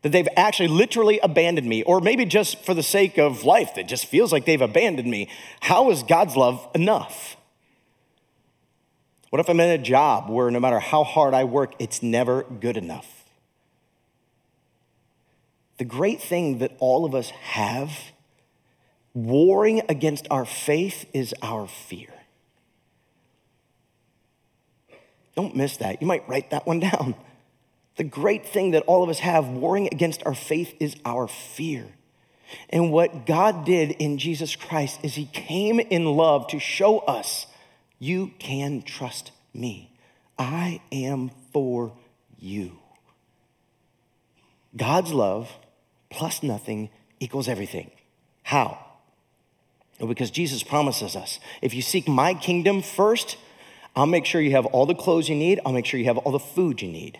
that 0.01 0.11
they've 0.11 0.27
actually 0.35 0.67
literally 0.67 1.19
abandoned 1.19 1.67
me, 1.67 1.83
or 1.83 2.01
maybe 2.01 2.25
just 2.25 2.65
for 2.65 2.73
the 2.73 2.83
sake 2.83 3.17
of 3.17 3.43
life, 3.43 3.75
that 3.75 3.87
just 3.87 4.05
feels 4.05 4.33
like 4.33 4.45
they've 4.45 4.61
abandoned 4.61 5.09
me, 5.09 5.29
how 5.61 5.91
is 5.91 6.03
God's 6.03 6.35
love 6.35 6.67
enough? 6.75 7.37
What 9.29 9.39
if 9.39 9.49
I'm 9.49 9.59
in 9.59 9.69
a 9.69 9.83
job 9.83 10.29
where 10.29 10.49
no 10.49 10.59
matter 10.59 10.79
how 10.79 11.03
hard 11.03 11.33
I 11.33 11.43
work, 11.43 11.73
it's 11.79 12.01
never 12.01 12.43
good 12.43 12.77
enough? 12.77 13.25
The 15.77 15.85
great 15.85 16.21
thing 16.21 16.57
that 16.59 16.75
all 16.79 17.05
of 17.05 17.15
us 17.15 17.29
have 17.29 17.91
warring 19.13 19.81
against 19.87 20.27
our 20.29 20.45
faith 20.45 21.05
is 21.13 21.33
our 21.41 21.67
fear. 21.67 22.09
Don't 25.35 25.55
miss 25.55 25.77
that. 25.77 26.01
You 26.01 26.07
might 26.07 26.27
write 26.27 26.49
that 26.49 26.67
one 26.67 26.79
down. 26.91 27.15
The 27.95 28.03
great 28.03 28.45
thing 28.45 28.71
that 28.71 28.83
all 28.83 29.03
of 29.03 29.09
us 29.09 29.19
have 29.19 29.47
warring 29.47 29.87
against 29.91 30.25
our 30.25 30.33
faith 30.33 30.73
is 30.79 30.95
our 31.05 31.27
fear. 31.27 31.85
And 32.69 32.91
what 32.91 33.25
God 33.25 33.65
did 33.65 33.91
in 33.91 34.17
Jesus 34.17 34.55
Christ 34.55 34.99
is 35.03 35.15
He 35.15 35.25
came 35.25 35.79
in 35.79 36.05
love 36.05 36.47
to 36.47 36.59
show 36.59 36.99
us 36.99 37.45
you 37.99 38.31
can 38.39 38.81
trust 38.81 39.31
me. 39.53 39.91
I 40.37 40.81
am 40.91 41.31
for 41.51 41.91
you. 42.39 42.79
God's 44.75 45.13
love 45.13 45.51
plus 46.09 46.41
nothing 46.41 46.89
equals 47.19 47.47
everything. 47.47 47.91
How? 48.43 48.79
Because 49.99 50.31
Jesus 50.31 50.63
promises 50.63 51.15
us 51.15 51.39
if 51.61 51.73
you 51.73 51.81
seek 51.81 52.07
my 52.07 52.33
kingdom 52.33 52.81
first, 52.81 53.37
I'll 53.95 54.05
make 54.05 54.25
sure 54.25 54.39
you 54.39 54.51
have 54.51 54.65
all 54.67 54.85
the 54.85 54.95
clothes 54.95 55.27
you 55.27 55.35
need, 55.35 55.59
I'll 55.65 55.73
make 55.73 55.85
sure 55.85 55.99
you 55.99 56.05
have 56.05 56.17
all 56.19 56.31
the 56.31 56.39
food 56.39 56.81
you 56.81 56.87
need. 56.87 57.19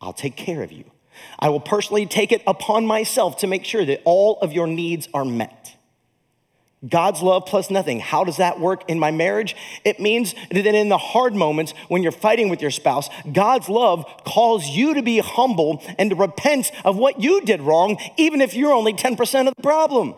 I'll 0.00 0.14
take 0.14 0.36
care 0.36 0.62
of 0.62 0.72
you. 0.72 0.84
I 1.38 1.48
will 1.50 1.60
personally 1.60 2.06
take 2.06 2.32
it 2.32 2.42
upon 2.46 2.86
myself 2.86 3.36
to 3.38 3.46
make 3.46 3.64
sure 3.64 3.84
that 3.84 4.00
all 4.04 4.38
of 4.40 4.52
your 4.52 4.66
needs 4.66 5.08
are 5.14 5.24
met. 5.24 5.76
God's 6.88 7.22
love 7.22 7.46
plus 7.46 7.70
nothing. 7.70 8.00
How 8.00 8.24
does 8.24 8.36
that 8.36 8.60
work 8.60 8.88
in 8.88 8.98
my 8.98 9.10
marriage? 9.10 9.56
It 9.84 10.00
means 10.00 10.34
that 10.50 10.66
in 10.66 10.88
the 10.88 10.98
hard 10.98 11.34
moments 11.34 11.72
when 11.88 12.02
you're 12.02 12.12
fighting 12.12 12.48
with 12.48 12.60
your 12.60 12.70
spouse, 12.70 13.08
God's 13.32 13.68
love 13.68 14.04
calls 14.26 14.66
you 14.66 14.94
to 14.94 15.02
be 15.02 15.18
humble 15.18 15.82
and 15.98 16.10
to 16.10 16.16
repent 16.16 16.72
of 16.84 16.96
what 16.96 17.20
you 17.20 17.40
did 17.42 17.62
wrong, 17.62 17.96
even 18.16 18.40
if 18.40 18.54
you're 18.54 18.72
only 18.72 18.92
10% 18.92 19.48
of 19.48 19.54
the 19.56 19.62
problem. 19.62 20.14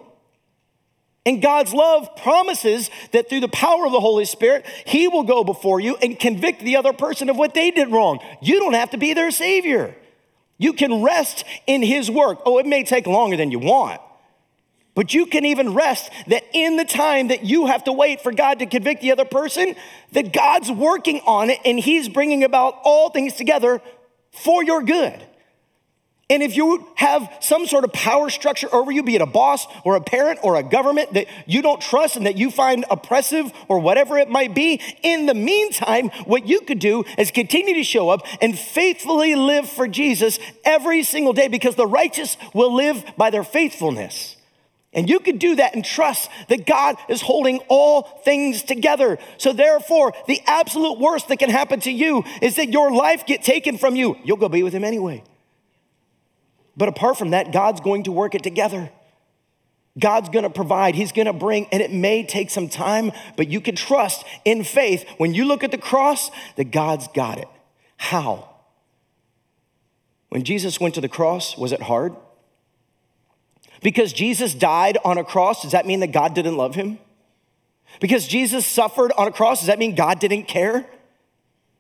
And 1.25 1.43
God's 1.43 1.75
love 1.75 2.09
promises 2.17 2.89
that 3.11 3.29
through 3.29 3.41
the 3.41 3.49
power 3.49 3.85
of 3.85 3.93
the 3.93 4.01
Holy 4.01 4.25
Spirit, 4.25 4.65
He 4.87 5.09
will 5.09 5.25
go 5.25 5.43
before 5.43 5.81
you 5.81 5.97
and 5.97 6.19
convict 6.19 6.61
the 6.61 6.77
other 6.77 6.93
person 6.93 7.29
of 7.29 7.37
what 7.37 7.53
they 7.53 7.73
did 7.73 7.91
wrong. 7.91 8.21
You 8.41 8.61
don't 8.61 8.75
have 8.75 8.91
to 8.91 8.97
be 8.97 9.13
their 9.13 9.33
Savior. 9.33 9.97
You 10.57 10.73
can 10.73 11.03
rest 11.03 11.45
in 11.67 11.83
His 11.83 12.11
work. 12.11 12.41
Oh, 12.47 12.59
it 12.59 12.67
may 12.67 12.85
take 12.85 13.09
longer 13.09 13.37
than 13.37 13.51
you 13.51 13.59
want. 13.59 14.01
But 14.97 15.13
you 15.13 15.27
can 15.27 15.45
even 15.45 15.75
rest 15.75 16.11
that 16.27 16.43
in 16.55 16.77
the 16.77 16.85
time 16.85 17.29
that 17.29 17.45
you 17.45 17.67
have 17.67 17.85
to 17.85 17.93
wait 17.93 18.23
for 18.23 18.33
God 18.33 18.59
to 18.61 18.67
convict 18.67 19.03
the 19.03 19.13
other 19.13 19.27
person, 19.27 19.77
that 20.13 20.33
God's 20.33 20.73
working 20.73 21.21
on 21.27 21.51
it 21.51 21.61
and 21.67 21.79
He's 21.79 22.09
bringing 22.09 22.43
about 22.43 22.81
all 22.83 23.11
things 23.11 23.35
together 23.35 23.83
for 24.33 24.65
your 24.65 24.83
good. 24.83 25.23
And 26.29 26.43
if 26.43 26.57
you 26.57 26.89
have 26.97 27.31
some 27.41 27.67
sort 27.67 27.85
of 27.85 27.93
power 27.93 28.31
structure 28.31 28.75
over 28.75 28.91
you, 28.91 29.03
be 29.03 29.15
it 29.15 29.21
a 29.21 29.27
boss 29.27 29.67
or 29.85 29.97
a 29.97 30.01
parent 30.01 30.41
or 30.43 30.57
a 30.57 30.63
government 30.63 31.13
that 31.13 31.27
you 31.47 31.61
don't 31.61 31.81
trust 31.81 32.17
and 32.17 32.25
that 32.25 32.37
you 32.37 32.51
find 32.51 32.85
oppressive 32.91 33.53
or 33.69 33.79
whatever 33.79 34.19
it 34.19 34.31
might 34.31 34.55
be, 34.55 34.81
in 35.03 35.27
the 35.27 35.35
meantime, 35.35 36.09
what 36.25 36.49
you 36.49 36.63
could 36.63 36.81
do 36.81 37.05
is 37.19 37.31
continue 37.31 37.75
to 37.75 37.85
show 37.85 38.09
up 38.09 38.23
and 38.41 38.59
faithfully 38.59 39.37
live 39.37 39.69
for 39.69 39.87
Jesus 39.87 40.41
every 40.65 41.05
single 41.05 41.35
day 41.35 41.49
because 41.49 41.77
the 41.77 41.87
righteous 41.87 42.37
will 42.55 42.75
live 42.75 43.05
by 43.17 43.29
their 43.29 43.45
faithfulness. 43.45 44.36
And 44.93 45.11
you 45.11 45.21
could 45.21 45.39
do 45.39 45.57
that 45.57 45.75
and 45.75 45.85
trust 45.85 46.31
that 46.49 46.67
God 46.67 46.97
is 47.09 47.21
holding 47.21 47.59
all 47.69 48.03
things 48.25 48.63
together. 48.63 49.19
So 49.37 49.53
therefore, 49.53 50.15
the 50.27 50.41
absolute 50.47 50.99
worst 50.99 51.29
that 51.29 51.39
can 51.39 51.51
happen 51.51 51.81
to 51.81 51.91
you 51.91 52.25
is 52.41 52.57
that 52.57 52.71
your 52.71 52.91
life 52.91 53.27
get 53.27 53.43
taken 53.43 53.77
from 53.77 53.95
you. 53.95 54.17
You'll 54.25 54.39
go 54.39 54.49
be 54.49 54.63
with 54.63 54.73
him 54.73 54.85
anyway. 54.85 55.23
But 56.77 56.89
apart 56.89 57.19
from 57.19 57.31
that, 57.31 57.53
God's 57.53 57.81
going 57.81 58.05
to 58.05 58.13
work 58.13 58.35
it 58.35 58.43
together. 58.43 58.91
God's 59.99 60.29
gonna 60.29 60.51
provide, 60.51 60.95
He's 60.95 61.13
gonna 61.13 61.33
bring, 61.33 61.67
and 61.73 61.83
it 61.83 61.91
may 61.91 62.25
take 62.25 62.51
some 62.51 62.69
time, 62.69 63.13
but 63.37 63.49
you 63.49 63.61
can 63.61 63.77
trust 63.77 64.25
in 64.45 64.63
faith 64.63 65.07
when 65.17 65.33
you 65.33 65.47
look 65.47 65.65
at 65.65 65.71
the 65.71 65.79
cross 65.79 66.31
that 66.57 66.71
God's 66.71 67.09
got 67.09 67.39
it. 67.39 67.49
How? 67.97 68.51
When 70.29 70.45
Jesus 70.45 70.79
went 70.79 70.95
to 70.97 71.01
the 71.01 71.09
cross, 71.09 71.57
was 71.57 71.73
it 71.73 71.83
hard? 71.83 72.15
Because 73.83 74.13
Jesus 74.13 74.55
died 74.55 74.99
on 75.05 75.19
a 75.19 75.25
cross, 75.25 75.63
does 75.63 75.73
that 75.73 75.87
mean 75.87 76.01
that 76.01 76.13
God 76.13 76.35
didn't 76.35 76.57
love 76.57 76.75
him? 76.75 76.99
Because 78.01 78.27
Jesus 78.27 78.67
suffered 78.67 79.13
on 79.17 79.29
a 79.29 79.33
cross, 79.33 79.61
does 79.61 79.69
that 79.69 79.79
mean 79.79 79.95
God 79.95 80.19
didn't 80.19 80.45
care? 80.45 80.87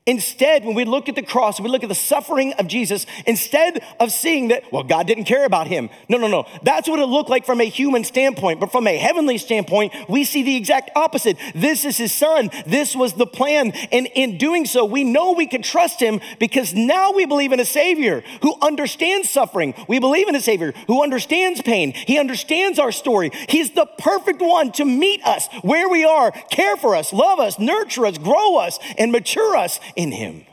Instead, 0.09 0.65
when 0.65 0.77
we 0.77 0.85
look 0.85 1.09
at 1.09 1.17
the 1.17 1.23
cross, 1.23 1.59
we 1.59 1.69
look 1.69 1.83
at 1.83 1.89
the 1.89 1.95
suffering 1.95 2.53
of 2.61 2.69
Jesus, 2.69 3.07
instead 3.27 3.83
of 3.99 4.13
seeing 4.13 4.49
that, 4.49 4.63
well, 4.71 4.85
God 4.85 5.09
didn't 5.09 5.25
care 5.25 5.45
about 5.45 5.67
him. 5.67 5.91
No, 6.09 6.17
no, 6.17 6.29
no. 6.29 6.47
That's 6.63 6.89
what 6.89 7.01
it 7.01 7.07
looked 7.07 7.29
like 7.29 7.45
from 7.45 7.61
a 7.61 7.65
human 7.65 8.05
standpoint. 8.05 8.61
But 8.61 8.71
from 8.71 8.87
a 8.87 8.97
heavenly 8.97 9.37
standpoint, 9.37 9.93
we 10.09 10.23
see 10.23 10.45
the 10.45 10.55
exact 10.55 10.93
opposite. 10.95 11.37
This 11.57 11.85
is 11.85 11.97
his 11.97 12.15
son. 12.15 12.51
This 12.69 12.95
was 12.95 13.15
the 13.15 13.27
plan. 13.27 13.73
And 13.91 14.07
in 14.15 14.39
doing 14.39 14.65
so, 14.65 14.85
we 14.85 15.03
know 15.03 15.33
we 15.33 15.49
can 15.49 15.63
trust 15.63 15.99
him 15.99 16.21
because 16.39 16.73
now 16.73 17.11
we 17.11 17.27
believe 17.27 17.51
in 17.51 17.59
a 17.59 17.65
Savior 17.65 18.23
who 18.43 18.55
understands 18.63 19.29
suffering. 19.29 19.75
We 19.89 19.99
believe 19.99 20.29
in 20.29 20.37
a 20.37 20.41
Savior 20.41 20.73
who 20.87 21.03
understands 21.03 21.63
pain. 21.63 21.93
He 21.93 22.17
understands 22.17 22.79
our 22.79 22.93
story. 22.93 23.33
He's 23.49 23.73
the 23.73 23.87
perfect 23.99 24.41
one 24.41 24.71
to 24.73 24.85
meet 24.85 25.25
us 25.25 25.49
where 25.63 25.89
we 25.89 26.05
are, 26.05 26.31
care 26.31 26.77
for 26.77 26.95
us, 26.95 27.13
love 27.13 27.41
us, 27.41 27.59
nurture 27.59 28.07
us, 28.07 28.19
grow 28.19 28.59
us, 28.59 28.79
and 28.97 29.11
mature 29.11 29.57
us 29.57 29.81
in 29.97 30.13
him. 30.13 30.45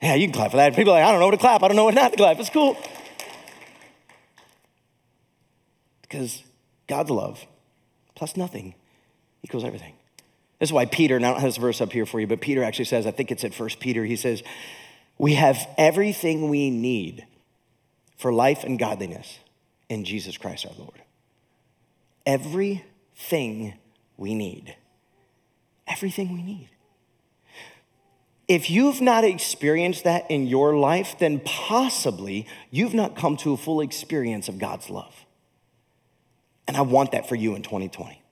Yeah, 0.00 0.14
you 0.14 0.26
can 0.26 0.34
clap 0.34 0.50
for 0.50 0.58
that. 0.58 0.76
People 0.76 0.92
are 0.92 1.00
like, 1.00 1.08
I 1.08 1.10
don't 1.10 1.20
know 1.20 1.26
what 1.26 1.32
to 1.32 1.38
clap. 1.38 1.62
I 1.62 1.68
don't 1.68 1.76
know 1.76 1.84
what 1.84 1.94
not 1.94 2.12
to 2.12 2.16
clap. 2.16 2.38
It's 2.38 2.50
cool. 2.50 2.76
Because 6.02 6.44
God's 6.86 7.10
love 7.10 7.44
plus 8.14 8.36
nothing 8.36 8.74
equals 9.42 9.64
everything. 9.64 9.94
This 10.58 10.70
is 10.70 10.72
why 10.72 10.86
Peter, 10.86 11.16
and 11.16 11.24
I 11.24 11.30
don't 11.30 11.40
have 11.40 11.48
this 11.48 11.58
verse 11.58 11.80
up 11.80 11.92
here 11.92 12.06
for 12.06 12.18
you, 12.18 12.26
but 12.26 12.40
Peter 12.40 12.64
actually 12.64 12.86
says, 12.86 13.06
I 13.06 13.10
think 13.10 13.30
it's 13.30 13.44
at 13.44 13.54
First 13.54 13.78
Peter, 13.78 14.04
he 14.04 14.16
says, 14.16 14.42
We 15.18 15.34
have 15.34 15.58
everything 15.76 16.48
we 16.48 16.70
need 16.70 17.26
for 18.16 18.32
life 18.32 18.64
and 18.64 18.78
godliness 18.78 19.38
in 19.88 20.04
Jesus 20.04 20.38
Christ 20.38 20.66
our 20.66 20.72
Lord. 20.78 21.02
Everything 22.24 23.74
we 24.16 24.34
need. 24.34 24.74
Everything 25.86 26.32
we 26.32 26.42
need. 26.42 26.70
If 28.48 28.70
you've 28.70 29.00
not 29.00 29.24
experienced 29.24 30.04
that 30.04 30.30
in 30.30 30.46
your 30.46 30.76
life, 30.76 31.18
then 31.18 31.40
possibly 31.44 32.46
you've 32.70 32.94
not 32.94 33.16
come 33.16 33.36
to 33.38 33.52
a 33.52 33.56
full 33.56 33.80
experience 33.80 34.48
of 34.48 34.58
God's 34.58 34.88
love. 34.88 35.26
And 36.68 36.76
I 36.76 36.82
want 36.82 37.12
that 37.12 37.28
for 37.28 37.34
you 37.34 37.54
in 37.54 37.62
2020. 37.62 38.22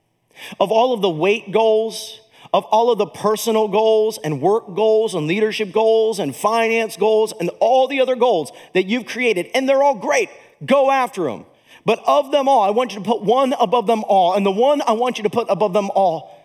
Of 0.59 0.71
all 0.71 0.93
of 0.93 1.01
the 1.01 1.09
weight 1.09 1.51
goals, 1.51 2.19
of 2.53 2.63
all 2.65 2.91
of 2.91 2.97
the 2.97 3.07
personal 3.07 3.67
goals 3.67 4.17
and 4.23 4.41
work 4.41 4.73
goals 4.75 5.15
and 5.15 5.27
leadership 5.27 5.71
goals 5.71 6.19
and 6.19 6.35
finance 6.35 6.95
goals 6.95 7.33
and 7.37 7.49
all 7.59 7.87
the 7.87 7.99
other 7.99 8.15
goals 8.15 8.51
that 8.73 8.85
you've 8.85 9.05
created, 9.05 9.49
and 9.53 9.67
they're 9.67 9.83
all 9.83 9.95
great, 9.95 10.29
go 10.65 10.91
after 10.91 11.23
them. 11.23 11.45
But 11.85 12.01
of 12.07 12.31
them 12.31 12.47
all, 12.47 12.61
I 12.61 12.71
want 12.71 12.93
you 12.93 12.99
to 12.99 13.05
put 13.05 13.21
one 13.21 13.53
above 13.59 13.85
them 13.85 14.03
all. 14.05 14.33
And 14.33 14.45
the 14.45 14.51
one 14.51 14.81
I 14.81 14.93
want 14.93 15.17
you 15.17 15.23
to 15.23 15.29
put 15.29 15.47
above 15.49 15.73
them 15.73 15.91
all 15.91 16.44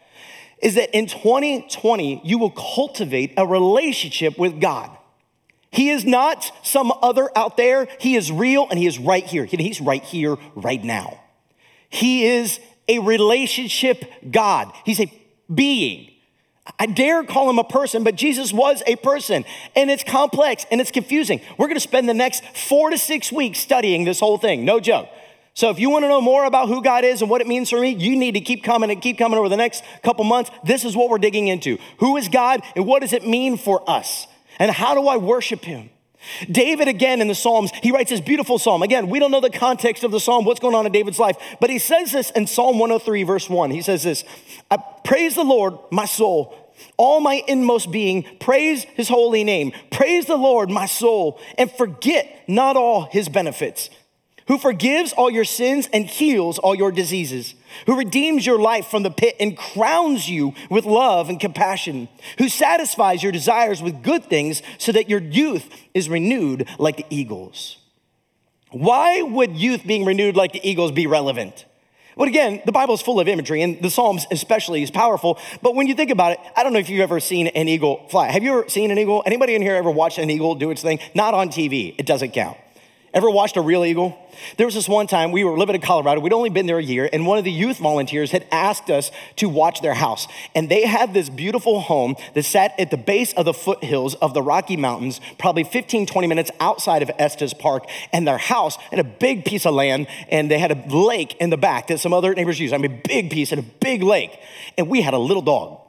is 0.60 0.74
that 0.74 0.96
in 0.96 1.06
2020, 1.06 2.22
you 2.24 2.38
will 2.38 2.50
cultivate 2.50 3.32
a 3.36 3.46
relationship 3.46 4.38
with 4.38 4.60
God. 4.60 4.90
He 5.72 5.90
is 5.90 6.04
not 6.04 6.50
some 6.62 6.92
other 7.02 7.30
out 7.36 7.56
there. 7.56 7.86
He 7.98 8.16
is 8.16 8.32
real 8.32 8.66
and 8.70 8.78
he 8.78 8.86
is 8.86 8.98
right 8.98 9.24
here. 9.24 9.44
He's 9.44 9.80
right 9.80 10.02
here, 10.02 10.36
right 10.54 10.82
now. 10.82 11.20
He 11.88 12.26
is 12.26 12.58
a 12.88 12.98
relationship 12.98 14.04
God. 14.30 14.72
He's 14.84 15.00
a 15.00 15.12
being. 15.52 16.10
I 16.78 16.86
dare 16.86 17.24
call 17.24 17.48
him 17.50 17.58
a 17.58 17.64
person, 17.64 18.04
but 18.04 18.16
Jesus 18.16 18.52
was 18.52 18.82
a 18.86 18.96
person. 18.96 19.44
And 19.74 19.90
it's 19.90 20.04
complex 20.04 20.66
and 20.70 20.80
it's 20.80 20.90
confusing. 20.90 21.40
We're 21.56 21.68
gonna 21.68 21.80
spend 21.80 22.08
the 22.08 22.14
next 22.14 22.44
four 22.56 22.90
to 22.90 22.98
six 22.98 23.32
weeks 23.32 23.58
studying 23.58 24.04
this 24.04 24.20
whole 24.20 24.38
thing. 24.38 24.64
No 24.64 24.80
joke. 24.80 25.08
So 25.54 25.70
if 25.70 25.78
you 25.78 25.90
want 25.90 26.04
to 26.04 26.08
know 26.08 26.20
more 26.20 26.44
about 26.44 26.68
who 26.68 26.82
God 26.82 27.04
is 27.04 27.22
and 27.22 27.30
what 27.30 27.40
it 27.40 27.46
means 27.46 27.70
for 27.70 27.80
me, 27.80 27.90
you 27.90 28.16
need 28.16 28.32
to 28.32 28.40
keep 28.40 28.62
coming 28.62 28.90
and 28.90 29.02
keep 29.02 29.18
coming 29.18 29.38
over 29.38 29.48
the 29.48 29.56
next 29.56 29.84
couple 30.02 30.24
months. 30.24 30.50
This 30.64 30.84
is 30.84 30.96
what 30.96 31.10
we're 31.10 31.18
digging 31.18 31.48
into. 31.48 31.78
Who 31.98 32.16
is 32.16 32.28
God 32.28 32.62
and 32.76 32.86
what 32.86 33.00
does 33.02 33.12
it 33.12 33.26
mean 33.26 33.56
for 33.56 33.88
us? 33.88 34.26
And 34.58 34.70
how 34.70 34.94
do 34.94 35.08
I 35.08 35.16
worship 35.16 35.64
him? 35.64 35.90
David, 36.50 36.86
again 36.86 37.20
in 37.20 37.28
the 37.28 37.34
Psalms, 37.34 37.70
he 37.82 37.90
writes 37.92 38.10
this 38.10 38.20
beautiful 38.20 38.58
psalm. 38.58 38.82
Again, 38.82 39.08
we 39.08 39.18
don't 39.18 39.30
know 39.30 39.40
the 39.40 39.48
context 39.48 40.04
of 40.04 40.10
the 40.10 40.20
psalm, 40.20 40.44
what's 40.44 40.60
going 40.60 40.74
on 40.74 40.84
in 40.84 40.92
David's 40.92 41.18
life, 41.18 41.36
but 41.60 41.70
he 41.70 41.78
says 41.78 42.12
this 42.12 42.30
in 42.32 42.46
Psalm 42.46 42.78
103, 42.78 43.22
verse 43.22 43.48
1. 43.48 43.70
He 43.70 43.80
says 43.80 44.02
this 44.02 44.24
I 44.70 44.76
praise 45.02 45.34
the 45.34 45.44
Lord, 45.44 45.78
my 45.90 46.04
soul, 46.04 46.54
all 46.98 47.20
my 47.20 47.42
inmost 47.48 47.90
being, 47.90 48.26
praise 48.38 48.84
his 48.84 49.08
holy 49.08 49.44
name. 49.44 49.72
Praise 49.90 50.26
the 50.26 50.36
Lord, 50.36 50.70
my 50.70 50.86
soul, 50.86 51.40
and 51.56 51.70
forget 51.72 52.44
not 52.46 52.76
all 52.76 53.06
his 53.06 53.30
benefits 53.30 53.88
who 54.50 54.58
forgives 54.58 55.12
all 55.12 55.30
your 55.30 55.44
sins 55.44 55.88
and 55.92 56.06
heals 56.06 56.58
all 56.58 56.74
your 56.74 56.90
diseases, 56.90 57.54
who 57.86 57.96
redeems 57.96 58.44
your 58.44 58.58
life 58.58 58.88
from 58.88 59.04
the 59.04 59.10
pit 59.10 59.36
and 59.38 59.56
crowns 59.56 60.28
you 60.28 60.52
with 60.68 60.84
love 60.84 61.28
and 61.28 61.38
compassion, 61.38 62.08
who 62.38 62.48
satisfies 62.48 63.22
your 63.22 63.30
desires 63.30 63.80
with 63.80 64.02
good 64.02 64.24
things 64.24 64.60
so 64.76 64.90
that 64.90 65.08
your 65.08 65.20
youth 65.20 65.68
is 65.94 66.08
renewed 66.08 66.68
like 66.80 66.96
the 66.96 67.06
eagles. 67.10 67.76
Why 68.72 69.22
would 69.22 69.56
youth 69.56 69.86
being 69.86 70.04
renewed 70.04 70.34
like 70.34 70.50
the 70.50 70.68
eagles 70.68 70.90
be 70.90 71.06
relevant? 71.06 71.64
Well, 72.16 72.28
again, 72.28 72.60
the 72.66 72.72
Bible 72.72 72.94
is 72.94 73.02
full 73.02 73.20
of 73.20 73.28
imagery, 73.28 73.62
and 73.62 73.80
the 73.80 73.88
Psalms 73.88 74.26
especially 74.32 74.82
is 74.82 74.90
powerful. 74.90 75.38
But 75.62 75.76
when 75.76 75.86
you 75.86 75.94
think 75.94 76.10
about 76.10 76.32
it, 76.32 76.40
I 76.56 76.64
don't 76.64 76.72
know 76.72 76.80
if 76.80 76.90
you've 76.90 77.02
ever 77.02 77.20
seen 77.20 77.46
an 77.46 77.68
eagle 77.68 78.08
fly. 78.08 78.32
Have 78.32 78.42
you 78.42 78.58
ever 78.58 78.68
seen 78.68 78.90
an 78.90 78.98
eagle? 78.98 79.22
Anybody 79.26 79.54
in 79.54 79.62
here 79.62 79.76
ever 79.76 79.92
watched 79.92 80.18
an 80.18 80.28
eagle 80.28 80.56
do 80.56 80.72
its 80.72 80.82
thing? 80.82 80.98
Not 81.14 81.34
on 81.34 81.50
TV. 81.50 81.94
It 81.96 82.04
doesn't 82.04 82.32
count. 82.32 82.56
Ever 83.12 83.28
watched 83.28 83.56
a 83.56 83.60
real 83.60 83.84
eagle? 83.84 84.16
There 84.56 84.66
was 84.66 84.74
this 84.76 84.88
one 84.88 85.08
time 85.08 85.32
we 85.32 85.42
were 85.42 85.58
living 85.58 85.74
in 85.74 85.80
Colorado. 85.80 86.20
We'd 86.20 86.32
only 86.32 86.48
been 86.48 86.66
there 86.66 86.78
a 86.78 86.82
year, 86.82 87.10
and 87.12 87.26
one 87.26 87.38
of 87.38 87.44
the 87.44 87.50
youth 87.50 87.78
volunteers 87.78 88.30
had 88.30 88.46
asked 88.52 88.88
us 88.88 89.10
to 89.36 89.48
watch 89.48 89.80
their 89.80 89.94
house. 89.94 90.28
And 90.54 90.68
they 90.68 90.86
had 90.86 91.12
this 91.12 91.28
beautiful 91.28 91.80
home 91.80 92.14
that 92.34 92.44
sat 92.44 92.78
at 92.78 92.92
the 92.92 92.96
base 92.96 93.32
of 93.32 93.46
the 93.46 93.52
foothills 93.52 94.14
of 94.16 94.32
the 94.32 94.42
Rocky 94.42 94.76
Mountains, 94.76 95.20
probably 95.38 95.64
15, 95.64 96.06
20 96.06 96.28
minutes 96.28 96.52
outside 96.60 97.02
of 97.02 97.10
Estes 97.18 97.52
Park. 97.52 97.88
And 98.12 98.28
their 98.28 98.38
house 98.38 98.76
had 98.76 99.00
a 99.00 99.04
big 99.04 99.44
piece 99.44 99.66
of 99.66 99.74
land, 99.74 100.06
and 100.28 100.48
they 100.48 100.60
had 100.60 100.70
a 100.70 100.96
lake 100.96 101.34
in 101.40 101.50
the 101.50 101.56
back 101.56 101.88
that 101.88 101.98
some 101.98 102.12
other 102.12 102.32
neighbors 102.32 102.60
used. 102.60 102.72
I 102.72 102.78
mean, 102.78 103.00
big 103.02 103.30
piece 103.30 103.50
and 103.50 103.58
a 103.58 103.64
big 103.80 104.04
lake. 104.04 104.38
And 104.78 104.88
we 104.88 105.02
had 105.02 105.14
a 105.14 105.18
little 105.18 105.42
dog. 105.42 105.80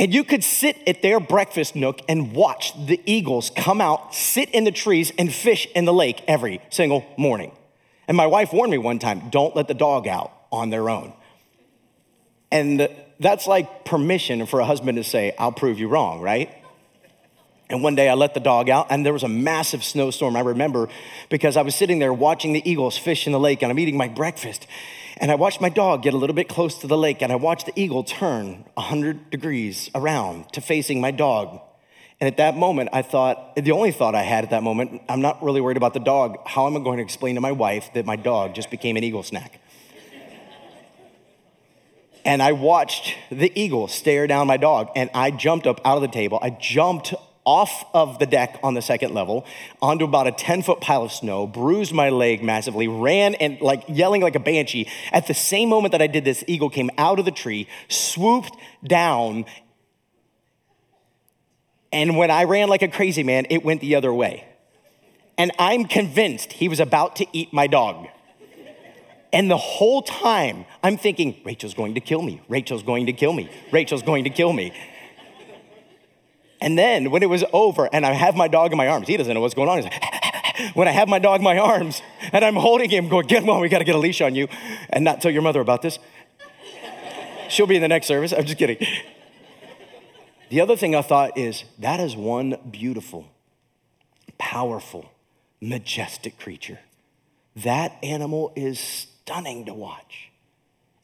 And 0.00 0.14
you 0.14 0.24
could 0.24 0.42
sit 0.42 0.78
at 0.86 1.02
their 1.02 1.20
breakfast 1.20 1.76
nook 1.76 2.00
and 2.08 2.32
watch 2.32 2.72
the 2.86 2.98
eagles 3.04 3.50
come 3.54 3.82
out, 3.82 4.14
sit 4.14 4.48
in 4.48 4.64
the 4.64 4.72
trees, 4.72 5.12
and 5.18 5.30
fish 5.30 5.68
in 5.74 5.84
the 5.84 5.92
lake 5.92 6.22
every 6.26 6.62
single 6.70 7.04
morning. 7.18 7.52
And 8.08 8.16
my 8.16 8.26
wife 8.26 8.50
warned 8.50 8.72
me 8.72 8.78
one 8.78 8.98
time 8.98 9.28
don't 9.28 9.54
let 9.54 9.68
the 9.68 9.74
dog 9.74 10.08
out 10.08 10.32
on 10.50 10.70
their 10.70 10.88
own. 10.88 11.12
And 12.50 12.88
that's 13.20 13.46
like 13.46 13.84
permission 13.84 14.46
for 14.46 14.60
a 14.60 14.64
husband 14.64 14.96
to 14.96 15.04
say, 15.04 15.34
I'll 15.38 15.52
prove 15.52 15.78
you 15.78 15.86
wrong, 15.86 16.22
right? 16.22 16.50
And 17.68 17.82
one 17.82 17.94
day 17.94 18.08
I 18.08 18.14
let 18.14 18.32
the 18.32 18.40
dog 18.40 18.70
out, 18.70 18.86
and 18.88 19.04
there 19.04 19.12
was 19.12 19.22
a 19.22 19.28
massive 19.28 19.84
snowstorm. 19.84 20.34
I 20.34 20.40
remember 20.40 20.88
because 21.28 21.58
I 21.58 21.62
was 21.62 21.74
sitting 21.74 21.98
there 21.98 22.12
watching 22.12 22.54
the 22.54 22.68
eagles 22.68 22.96
fish 22.96 23.26
in 23.26 23.32
the 23.32 23.38
lake, 23.38 23.60
and 23.62 23.70
I'm 23.70 23.78
eating 23.78 23.98
my 23.98 24.08
breakfast. 24.08 24.66
And 25.16 25.30
I 25.30 25.34
watched 25.34 25.60
my 25.60 25.68
dog 25.68 26.02
get 26.02 26.14
a 26.14 26.16
little 26.16 26.36
bit 26.36 26.48
close 26.48 26.78
to 26.78 26.86
the 26.86 26.96
lake, 26.96 27.22
and 27.22 27.32
I 27.32 27.36
watched 27.36 27.66
the 27.66 27.72
eagle 27.76 28.04
turn 28.04 28.64
100 28.74 29.30
degrees 29.30 29.90
around 29.94 30.52
to 30.52 30.60
facing 30.60 31.00
my 31.00 31.10
dog. 31.10 31.60
And 32.20 32.28
at 32.28 32.36
that 32.36 32.56
moment, 32.56 32.90
I 32.92 33.02
thought, 33.02 33.56
the 33.56 33.72
only 33.72 33.92
thought 33.92 34.14
I 34.14 34.22
had 34.22 34.44
at 34.44 34.50
that 34.50 34.62
moment, 34.62 35.02
I'm 35.08 35.22
not 35.22 35.42
really 35.42 35.60
worried 35.60 35.78
about 35.78 35.94
the 35.94 36.00
dog. 36.00 36.36
How 36.46 36.66
am 36.66 36.76
I 36.76 36.80
going 36.80 36.98
to 36.98 37.02
explain 37.02 37.34
to 37.36 37.40
my 37.40 37.52
wife 37.52 37.90
that 37.94 38.04
my 38.04 38.16
dog 38.16 38.54
just 38.54 38.70
became 38.70 38.96
an 38.96 39.04
eagle 39.04 39.22
snack? 39.22 39.60
and 42.24 42.42
I 42.42 42.52
watched 42.52 43.16
the 43.30 43.50
eagle 43.58 43.88
stare 43.88 44.26
down 44.26 44.46
my 44.46 44.58
dog, 44.58 44.90
and 44.94 45.10
I 45.14 45.30
jumped 45.30 45.66
up 45.66 45.80
out 45.84 45.96
of 45.96 46.02
the 46.02 46.08
table. 46.08 46.38
I 46.42 46.50
jumped 46.50 47.14
off 47.44 47.84
of 47.94 48.18
the 48.18 48.26
deck 48.26 48.58
on 48.62 48.74
the 48.74 48.82
second 48.82 49.14
level 49.14 49.44
onto 49.80 50.04
about 50.04 50.26
a 50.26 50.32
10 50.32 50.62
foot 50.62 50.80
pile 50.80 51.02
of 51.02 51.12
snow, 51.12 51.46
bruised 51.46 51.92
my 51.92 52.10
leg 52.10 52.42
massively, 52.42 52.86
ran 52.86 53.34
and 53.36 53.60
like 53.60 53.84
yelling 53.88 54.20
like 54.20 54.34
a 54.34 54.40
banshee. 54.40 54.88
At 55.12 55.26
the 55.26 55.34
same 55.34 55.68
moment 55.68 55.92
that 55.92 56.02
I 56.02 56.06
did 56.06 56.24
this, 56.24 56.44
eagle 56.46 56.70
came 56.70 56.90
out 56.98 57.18
of 57.18 57.24
the 57.24 57.30
tree, 57.30 57.66
swooped 57.88 58.56
down. 58.84 59.46
And 61.92 62.16
when 62.16 62.30
I 62.30 62.44
ran 62.44 62.68
like 62.68 62.82
a 62.82 62.88
crazy 62.88 63.22
man, 63.22 63.46
it 63.50 63.64
went 63.64 63.80
the 63.80 63.94
other 63.94 64.12
way. 64.12 64.46
And 65.38 65.50
I'm 65.58 65.86
convinced 65.86 66.52
he 66.52 66.68
was 66.68 66.80
about 66.80 67.16
to 67.16 67.26
eat 67.32 67.52
my 67.52 67.66
dog. 67.66 68.06
And 69.32 69.50
the 69.50 69.56
whole 69.56 70.02
time, 70.02 70.66
I'm 70.82 70.96
thinking, 70.96 71.40
Rachel's 71.44 71.74
going 71.74 71.94
to 71.94 72.00
kill 72.00 72.20
me. 72.20 72.42
Rachel's 72.48 72.82
going 72.82 73.06
to 73.06 73.12
kill 73.12 73.32
me. 73.32 73.48
Rachel's 73.72 74.02
going 74.02 74.24
to 74.24 74.30
kill 74.30 74.52
me. 74.52 74.72
And 76.60 76.78
then 76.78 77.10
when 77.10 77.22
it 77.22 77.28
was 77.28 77.44
over 77.52 77.88
and 77.92 78.04
I 78.04 78.12
have 78.12 78.36
my 78.36 78.48
dog 78.48 78.72
in 78.72 78.78
my 78.78 78.88
arms, 78.88 79.08
he 79.08 79.16
doesn't 79.16 79.32
know 79.32 79.40
what's 79.40 79.54
going 79.54 79.68
on. 79.68 79.78
He's 79.78 79.84
like, 79.84 80.74
when 80.74 80.88
I 80.88 80.90
have 80.90 81.08
my 81.08 81.18
dog 81.18 81.40
in 81.40 81.44
my 81.44 81.58
arms 81.58 82.02
and 82.32 82.44
I'm 82.44 82.56
holding 82.56 82.90
him, 82.90 83.08
going, 83.08 83.26
get 83.26 83.42
him 83.42 83.50
on, 83.50 83.60
we 83.60 83.68
gotta 83.68 83.84
get 83.84 83.94
a 83.94 83.98
leash 83.98 84.20
on 84.20 84.34
you 84.34 84.48
and 84.90 85.04
not 85.04 85.20
tell 85.20 85.30
your 85.30 85.42
mother 85.42 85.60
about 85.60 85.82
this. 85.82 85.98
She'll 87.48 87.66
be 87.66 87.76
in 87.76 87.82
the 87.82 87.88
next 87.88 88.06
service. 88.06 88.32
I'm 88.32 88.44
just 88.44 88.58
kidding. 88.58 88.76
The 90.50 90.60
other 90.60 90.76
thing 90.76 90.94
I 90.94 91.02
thought 91.02 91.38
is 91.38 91.64
that 91.78 92.00
is 92.00 92.16
one 92.16 92.56
beautiful, 92.70 93.28
powerful, 94.36 95.12
majestic 95.60 96.38
creature. 96.38 96.80
That 97.56 97.96
animal 98.02 98.52
is 98.54 98.78
stunning 98.78 99.64
to 99.66 99.74
watch. 99.74 100.30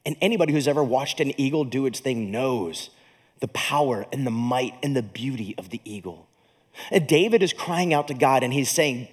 And 0.05 0.15
anybody 0.21 0.53
who's 0.53 0.67
ever 0.67 0.83
watched 0.83 1.19
an 1.19 1.37
eagle 1.39 1.65
do 1.65 1.85
its 1.85 1.99
thing 1.99 2.31
knows 2.31 2.89
the 3.39 3.47
power 3.49 4.05
and 4.11 4.25
the 4.25 4.31
might 4.31 4.73
and 4.83 4.95
the 4.95 5.03
beauty 5.03 5.55
of 5.57 5.69
the 5.69 5.81
eagle. 5.83 6.27
And 6.91 7.07
David 7.07 7.41
is 7.41 7.53
crying 7.53 7.93
out 7.93 8.07
to 8.07 8.13
God 8.13 8.43
and 8.43 8.53
he's 8.53 8.69
saying, 8.69 9.07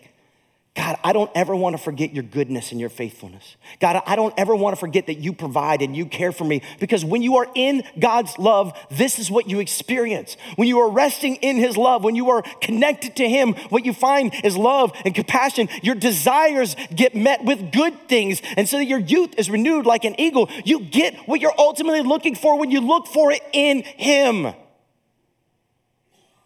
God, 0.74 0.98
I 1.04 1.12
don't 1.12 1.30
ever 1.36 1.54
want 1.54 1.76
to 1.76 1.82
forget 1.82 2.12
your 2.12 2.24
goodness 2.24 2.72
and 2.72 2.80
your 2.80 2.88
faithfulness. 2.88 3.56
God, 3.78 4.02
I 4.06 4.16
don't 4.16 4.34
ever 4.36 4.56
want 4.56 4.74
to 4.74 4.80
forget 4.80 5.06
that 5.06 5.18
you 5.18 5.32
provide 5.32 5.82
and 5.82 5.94
you 5.94 6.04
care 6.04 6.32
for 6.32 6.42
me 6.42 6.62
because 6.80 7.04
when 7.04 7.22
you 7.22 7.36
are 7.36 7.46
in 7.54 7.84
God's 8.00 8.36
love, 8.40 8.76
this 8.90 9.20
is 9.20 9.30
what 9.30 9.48
you 9.48 9.60
experience. 9.60 10.36
When 10.56 10.66
you 10.66 10.80
are 10.80 10.90
resting 10.90 11.36
in 11.36 11.58
his 11.58 11.76
love, 11.76 12.02
when 12.02 12.16
you 12.16 12.30
are 12.30 12.42
connected 12.60 13.14
to 13.16 13.28
him, 13.28 13.54
what 13.68 13.84
you 13.84 13.92
find 13.92 14.34
is 14.42 14.56
love 14.56 14.92
and 15.04 15.14
compassion. 15.14 15.68
Your 15.80 15.94
desires 15.94 16.74
get 16.92 17.14
met 17.14 17.44
with 17.44 17.70
good 17.70 18.08
things. 18.08 18.42
And 18.56 18.68
so 18.68 18.78
that 18.78 18.86
your 18.86 18.98
youth 18.98 19.38
is 19.38 19.48
renewed 19.48 19.86
like 19.86 20.04
an 20.04 20.20
eagle. 20.20 20.50
You 20.64 20.80
get 20.80 21.14
what 21.28 21.40
you're 21.40 21.54
ultimately 21.56 22.02
looking 22.02 22.34
for 22.34 22.58
when 22.58 22.72
you 22.72 22.80
look 22.80 23.06
for 23.06 23.30
it 23.30 23.42
in 23.52 23.82
him. 23.82 24.52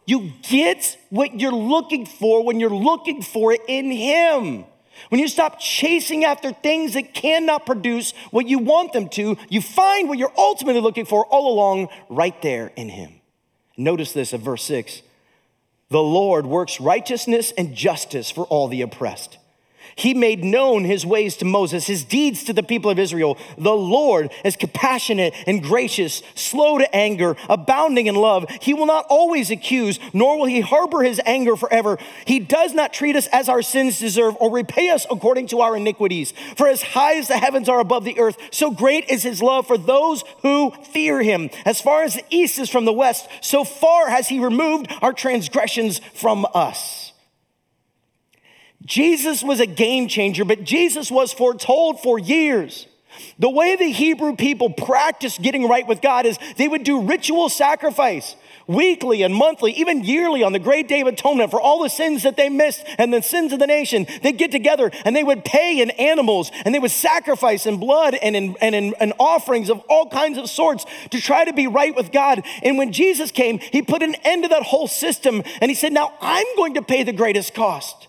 You 0.08 0.32
get 0.40 0.96
what 1.10 1.38
you're 1.38 1.52
looking 1.52 2.06
for 2.06 2.42
when 2.42 2.60
you're 2.60 2.70
looking 2.70 3.20
for 3.20 3.52
it 3.52 3.60
in 3.68 3.90
Him. 3.90 4.64
When 5.10 5.20
you 5.20 5.28
stop 5.28 5.60
chasing 5.60 6.24
after 6.24 6.50
things 6.50 6.94
that 6.94 7.12
cannot 7.12 7.66
produce 7.66 8.12
what 8.30 8.48
you 8.48 8.58
want 8.58 8.94
them 8.94 9.10
to, 9.10 9.36
you 9.50 9.60
find 9.60 10.08
what 10.08 10.16
you're 10.16 10.32
ultimately 10.38 10.80
looking 10.80 11.04
for 11.04 11.26
all 11.26 11.52
along 11.52 11.88
right 12.08 12.40
there 12.40 12.72
in 12.74 12.88
Him. 12.88 13.20
Notice 13.76 14.14
this 14.14 14.32
in 14.32 14.40
verse 14.40 14.62
6 14.62 15.02
The 15.90 16.02
Lord 16.02 16.46
works 16.46 16.80
righteousness 16.80 17.52
and 17.58 17.74
justice 17.74 18.30
for 18.30 18.46
all 18.46 18.66
the 18.66 18.80
oppressed. 18.80 19.36
He 19.98 20.14
made 20.14 20.44
known 20.44 20.84
his 20.84 21.04
ways 21.04 21.36
to 21.38 21.44
Moses, 21.44 21.88
his 21.88 22.04
deeds 22.04 22.44
to 22.44 22.52
the 22.52 22.62
people 22.62 22.88
of 22.88 23.00
Israel. 23.00 23.36
The 23.58 23.74
Lord 23.74 24.30
is 24.44 24.54
compassionate 24.54 25.34
and 25.44 25.60
gracious, 25.60 26.22
slow 26.36 26.78
to 26.78 26.94
anger, 26.94 27.34
abounding 27.48 28.06
in 28.06 28.14
love. 28.14 28.48
He 28.62 28.74
will 28.74 28.86
not 28.86 29.06
always 29.10 29.50
accuse, 29.50 29.98
nor 30.12 30.38
will 30.38 30.46
he 30.46 30.60
harbor 30.60 31.02
his 31.02 31.20
anger 31.26 31.56
forever. 31.56 31.98
He 32.24 32.38
does 32.38 32.74
not 32.74 32.92
treat 32.92 33.16
us 33.16 33.26
as 33.32 33.48
our 33.48 33.60
sins 33.60 33.98
deserve 33.98 34.36
or 34.38 34.52
repay 34.52 34.90
us 34.90 35.04
according 35.10 35.48
to 35.48 35.62
our 35.62 35.76
iniquities. 35.76 36.32
For 36.56 36.68
as 36.68 36.80
high 36.82 37.16
as 37.16 37.26
the 37.26 37.38
heavens 37.38 37.68
are 37.68 37.80
above 37.80 38.04
the 38.04 38.20
earth, 38.20 38.38
so 38.52 38.70
great 38.70 39.10
is 39.10 39.24
his 39.24 39.42
love 39.42 39.66
for 39.66 39.76
those 39.76 40.22
who 40.42 40.70
fear 40.92 41.22
him. 41.22 41.50
As 41.64 41.80
far 41.80 42.04
as 42.04 42.14
the 42.14 42.24
east 42.30 42.60
is 42.60 42.70
from 42.70 42.84
the 42.84 42.92
west, 42.92 43.26
so 43.40 43.64
far 43.64 44.10
has 44.10 44.28
he 44.28 44.38
removed 44.38 44.86
our 45.02 45.12
transgressions 45.12 45.98
from 46.14 46.46
us. 46.54 47.07
Jesus 48.88 49.42
was 49.42 49.60
a 49.60 49.66
game 49.66 50.08
changer, 50.08 50.46
but 50.46 50.64
Jesus 50.64 51.10
was 51.10 51.30
foretold 51.30 52.00
for 52.00 52.18
years. 52.18 52.86
The 53.38 53.50
way 53.50 53.76
the 53.76 53.90
Hebrew 53.90 54.34
people 54.34 54.70
practiced 54.70 55.42
getting 55.42 55.68
right 55.68 55.86
with 55.86 56.00
God 56.00 56.24
is 56.24 56.38
they 56.56 56.68
would 56.68 56.84
do 56.84 57.02
ritual 57.02 57.50
sacrifice 57.50 58.34
weekly 58.66 59.22
and 59.22 59.34
monthly, 59.34 59.72
even 59.72 60.04
yearly 60.04 60.42
on 60.42 60.52
the 60.52 60.58
great 60.58 60.88
day 60.88 61.02
of 61.02 61.06
atonement 61.06 61.50
for 61.50 61.60
all 61.60 61.82
the 61.82 61.90
sins 61.90 62.22
that 62.22 62.38
they 62.38 62.48
missed 62.48 62.82
and 62.96 63.12
the 63.12 63.20
sins 63.20 63.52
of 63.52 63.58
the 63.58 63.66
nation. 63.66 64.06
They'd 64.22 64.38
get 64.38 64.52
together 64.52 64.90
and 65.04 65.14
they 65.14 65.24
would 65.24 65.44
pay 65.44 65.82
in 65.82 65.90
animals 65.90 66.50
and 66.64 66.74
they 66.74 66.78
would 66.78 66.90
sacrifice 66.90 67.66
in 67.66 67.76
blood 67.76 68.14
and 68.14 68.34
in, 68.34 68.56
and 68.62 68.74
in, 68.74 68.94
in 69.00 69.12
offerings 69.18 69.68
of 69.68 69.80
all 69.90 70.08
kinds 70.08 70.38
of 70.38 70.48
sorts 70.48 70.86
to 71.10 71.20
try 71.20 71.44
to 71.44 71.52
be 71.52 71.66
right 71.66 71.94
with 71.94 72.10
God. 72.10 72.42
And 72.62 72.78
when 72.78 72.92
Jesus 72.92 73.32
came, 73.32 73.58
he 73.58 73.82
put 73.82 74.02
an 74.02 74.14
end 74.16 74.44
to 74.44 74.48
that 74.48 74.62
whole 74.62 74.88
system 74.88 75.42
and 75.60 75.70
he 75.70 75.74
said, 75.74 75.92
Now 75.92 76.14
I'm 76.22 76.46
going 76.56 76.74
to 76.74 76.82
pay 76.82 77.02
the 77.02 77.12
greatest 77.12 77.52
cost. 77.52 78.07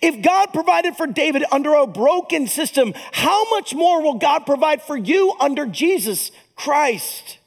If 0.00 0.22
God 0.22 0.52
provided 0.52 0.96
for 0.96 1.06
David 1.06 1.44
under 1.50 1.74
a 1.74 1.86
broken 1.86 2.46
system, 2.46 2.92
how 3.12 3.48
much 3.50 3.74
more 3.74 4.02
will 4.02 4.14
God 4.14 4.40
provide 4.40 4.82
for 4.82 4.96
you 4.96 5.34
under 5.40 5.66
Jesus 5.66 6.30
Christ? 6.54 7.38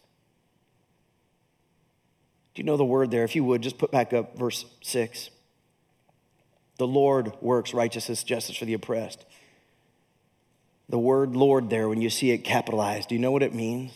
Do 2.54 2.62
you 2.62 2.65
know 2.65 2.78
the 2.78 2.86
word 2.86 3.12
there? 3.12 3.23
If 3.23 3.36
you 3.36 3.43
would, 3.43 3.62
just 3.62 3.78
put 3.78 3.91
back 3.91 4.13
up 4.13 4.38
verse 4.38 4.65
6. 4.82 5.30
The 6.78 6.88
Lord 6.88 7.34
works 7.41 7.73
righteousness, 7.73 8.23
justice 8.23 8.58
for 8.58 8.65
the 8.65 8.73
oppressed. 8.73 9.25
The 10.88 10.99
word 10.99 11.36
Lord 11.36 11.69
there, 11.69 11.88
when 11.88 12.02
you 12.02 12.10
see 12.10 12.32
it 12.32 12.39
capitalized, 12.39 13.10
do 13.10 13.15
you 13.15 13.21
know 13.21 13.32
what 13.32 13.43
it 13.43 13.54
means? 13.54 13.91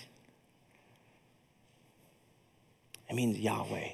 It 3.09 3.15
means 3.15 3.39
Yahweh. 3.39 3.89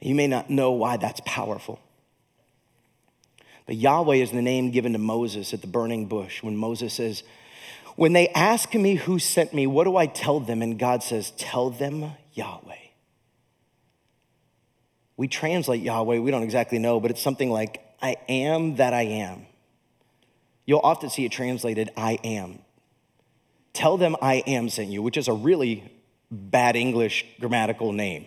You 0.00 0.14
may 0.14 0.26
not 0.26 0.50
know 0.50 0.72
why 0.72 0.96
that's 0.96 1.20
powerful. 1.24 1.80
But 3.70 3.76
Yahweh 3.76 4.16
is 4.16 4.32
the 4.32 4.42
name 4.42 4.72
given 4.72 4.94
to 4.94 4.98
Moses 4.98 5.54
at 5.54 5.60
the 5.60 5.68
burning 5.68 6.06
bush 6.06 6.42
when 6.42 6.56
Moses 6.56 6.92
says, 6.92 7.22
When 7.94 8.14
they 8.14 8.26
ask 8.30 8.74
me 8.74 8.96
who 8.96 9.20
sent 9.20 9.54
me, 9.54 9.68
what 9.68 9.84
do 9.84 9.96
I 9.96 10.06
tell 10.06 10.40
them? 10.40 10.60
And 10.60 10.76
God 10.76 11.04
says, 11.04 11.30
Tell 11.36 11.70
them 11.70 12.10
Yahweh. 12.32 12.74
We 15.16 15.28
translate 15.28 15.82
Yahweh, 15.82 16.18
we 16.18 16.32
don't 16.32 16.42
exactly 16.42 16.80
know, 16.80 16.98
but 16.98 17.12
it's 17.12 17.22
something 17.22 17.48
like, 17.48 17.80
I 18.02 18.16
am 18.28 18.74
that 18.74 18.92
I 18.92 19.02
am. 19.02 19.46
You'll 20.66 20.80
often 20.82 21.08
see 21.08 21.24
it 21.24 21.30
translated, 21.30 21.90
I 21.96 22.18
am. 22.24 22.58
Tell 23.72 23.96
them 23.96 24.16
I 24.20 24.42
am 24.48 24.68
sent 24.68 24.88
you, 24.88 25.00
which 25.00 25.16
is 25.16 25.28
a 25.28 25.32
really 25.32 25.88
bad 26.28 26.74
English 26.74 27.24
grammatical 27.38 27.92
name. 27.92 28.26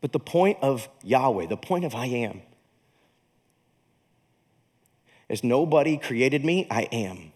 But 0.00 0.10
the 0.10 0.18
point 0.18 0.58
of 0.60 0.88
Yahweh, 1.04 1.46
the 1.46 1.56
point 1.56 1.84
of 1.84 1.94
I 1.94 2.06
am, 2.06 2.42
as 5.28 5.42
nobody 5.42 5.96
created 5.96 6.44
me, 6.44 6.66
I 6.70 6.82
am. 6.92 7.32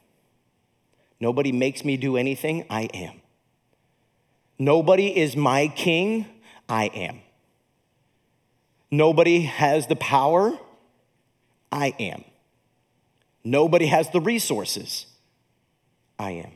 Nobody 1.21 1.53
makes 1.53 1.85
me 1.85 1.97
do 1.97 2.17
anything, 2.17 2.65
I 2.71 2.83
am. 2.95 3.21
Nobody 4.59 5.17
is 5.17 5.37
my 5.37 5.69
king, 5.69 6.27
I 6.69 6.87
am. 6.87 7.21
Nobody 8.91 9.43
has 9.43 9.87
the 9.87 9.97
power, 9.97 10.59
I 11.71 11.95
am. 11.99 12.25
Nobody 13.45 13.87
has 13.87 14.11
the 14.11 14.21
resources, 14.21 15.07
I 16.19 16.33
am. 16.33 16.53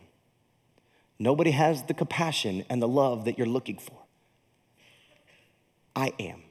Nobody 1.18 1.53
has 1.53 1.85
the 1.85 1.95
compassion 1.95 2.64
and 2.68 2.83
the 2.83 2.88
love 2.88 3.27
that 3.27 3.38
you're 3.38 3.47
looking 3.47 3.79
for. 3.79 3.97
I 5.95 6.12
am. 6.18 6.42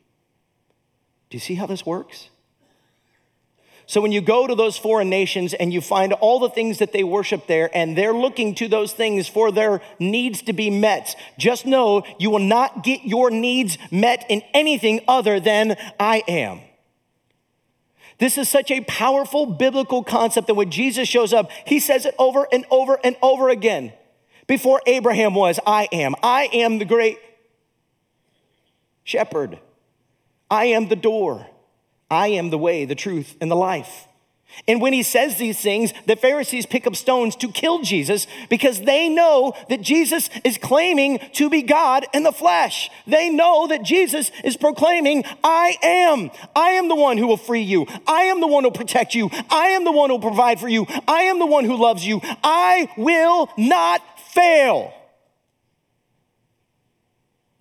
Do 1.30 1.36
you 1.36 1.39
see 1.39 1.56
how 1.56 1.65
this 1.65 1.86
works? 1.86 2.30
So 3.91 3.99
when 3.99 4.13
you 4.13 4.21
go 4.21 4.47
to 4.47 4.56
those 4.56 4.77
foreign 4.77 5.10
nations 5.10 5.54
and 5.54 5.73
you 5.73 5.82
find 5.82 6.13
all 6.13 6.39
the 6.39 6.49
things 6.49 6.77
that 6.77 6.93
they 6.93 7.04
worship 7.04 7.45
there 7.47 7.69
and 7.75 7.97
they're 7.97 8.13
looking 8.13 8.56
to 8.56 8.69
those 8.69 8.93
things 8.93 9.27
for 9.27 9.51
their 9.51 9.82
needs 9.99 10.41
to 10.43 10.54
be 10.54 10.69
met, 10.69 11.13
just 11.38 11.65
know 11.65 12.04
you 12.17 12.30
will 12.30 12.39
not 12.39 12.86
get 12.86 13.04
your 13.04 13.30
needs 13.30 13.77
met 13.91 14.25
in 14.30 14.43
anything 14.54 15.01
other 15.10 15.41
than 15.41 15.75
I 15.99 16.23
am. 16.25 16.62
This 18.17 18.38
is 18.38 18.47
such 18.47 18.71
a 18.71 18.80
powerful 18.80 19.45
biblical 19.45 20.06
concept 20.06 20.47
that 20.47 20.54
when 20.54 20.71
Jesus 20.71 21.10
shows 21.10 21.34
up, 21.34 21.51
he 21.65 21.77
says 21.77 22.06
it 22.06 22.15
over 22.17 22.47
and 22.49 22.63
over 22.71 22.97
and 23.04 23.17
over 23.21 23.49
again. 23.49 23.91
Before 24.47 24.82
Abraham 24.86 25.36
was, 25.36 25.60
I 25.67 25.89
am. 25.91 26.15
I 26.23 26.47
am 26.54 26.80
the 26.80 26.86
great 26.86 27.19
shepherd. 29.04 29.60
I 30.49 30.67
am 30.67 30.88
the 30.88 30.95
door. 30.95 31.51
I 32.12 32.28
am 32.28 32.50
the 32.50 32.58
way, 32.58 32.86
the 32.86 32.93
truth, 32.93 33.36
and 33.41 33.50
the 33.50 33.56
life. 33.56 34.08
And 34.67 34.82
when 34.82 34.91
he 34.91 35.02
says 35.02 35.38
these 35.38 35.60
things, 35.60 35.93
the 36.08 36.17
Pharisees 36.17 36.65
pick 36.65 36.86
up 36.86 36.95
stones 36.95 37.38
to 37.38 37.50
kill 37.52 37.82
Jesus 37.82 38.28
because 38.50 38.82
they 38.82 39.08
know 39.08 39.54
that 39.69 39.82
Jesus 39.82 40.30
is 40.43 40.58
claiming 40.58 41.19
to 41.34 41.50
be 41.50 41.62
God 41.62 42.06
in 42.13 42.24
the 42.24 42.34
flesh. 42.34 42.89
They 43.08 43.30
know 43.30 43.67
that 43.67 43.84
Jesus 43.84 44.30
is 44.43 44.58
proclaiming, 44.58 45.24
I 45.41 45.78
am. 45.82 46.32
I 46.54 46.71
am 46.71 46.89
the 46.89 46.95
one 46.95 47.17
who 47.17 47.28
will 47.28 47.38
free 47.38 47.62
you. 47.62 47.88
I 48.06 48.24
am 48.24 48.41
the 48.41 48.47
one 48.47 48.63
who 48.63 48.69
will 48.69 48.78
protect 48.78 49.15
you. 49.15 49.30
I 49.50 49.67
am 49.69 49.86
the 49.86 49.91
one 49.93 50.10
who 50.10 50.17
will 50.17 50.21
provide 50.21 50.60
for 50.60 50.67
you. 50.67 50.86
I 51.08 51.24
am 51.24 51.39
the 51.39 51.45
one 51.45 51.63
who 51.63 51.78
loves 51.78 52.06
you. 52.06 52.19
I 52.43 52.89
will 52.97 53.50
not 53.58 54.02
fail. 54.32 54.93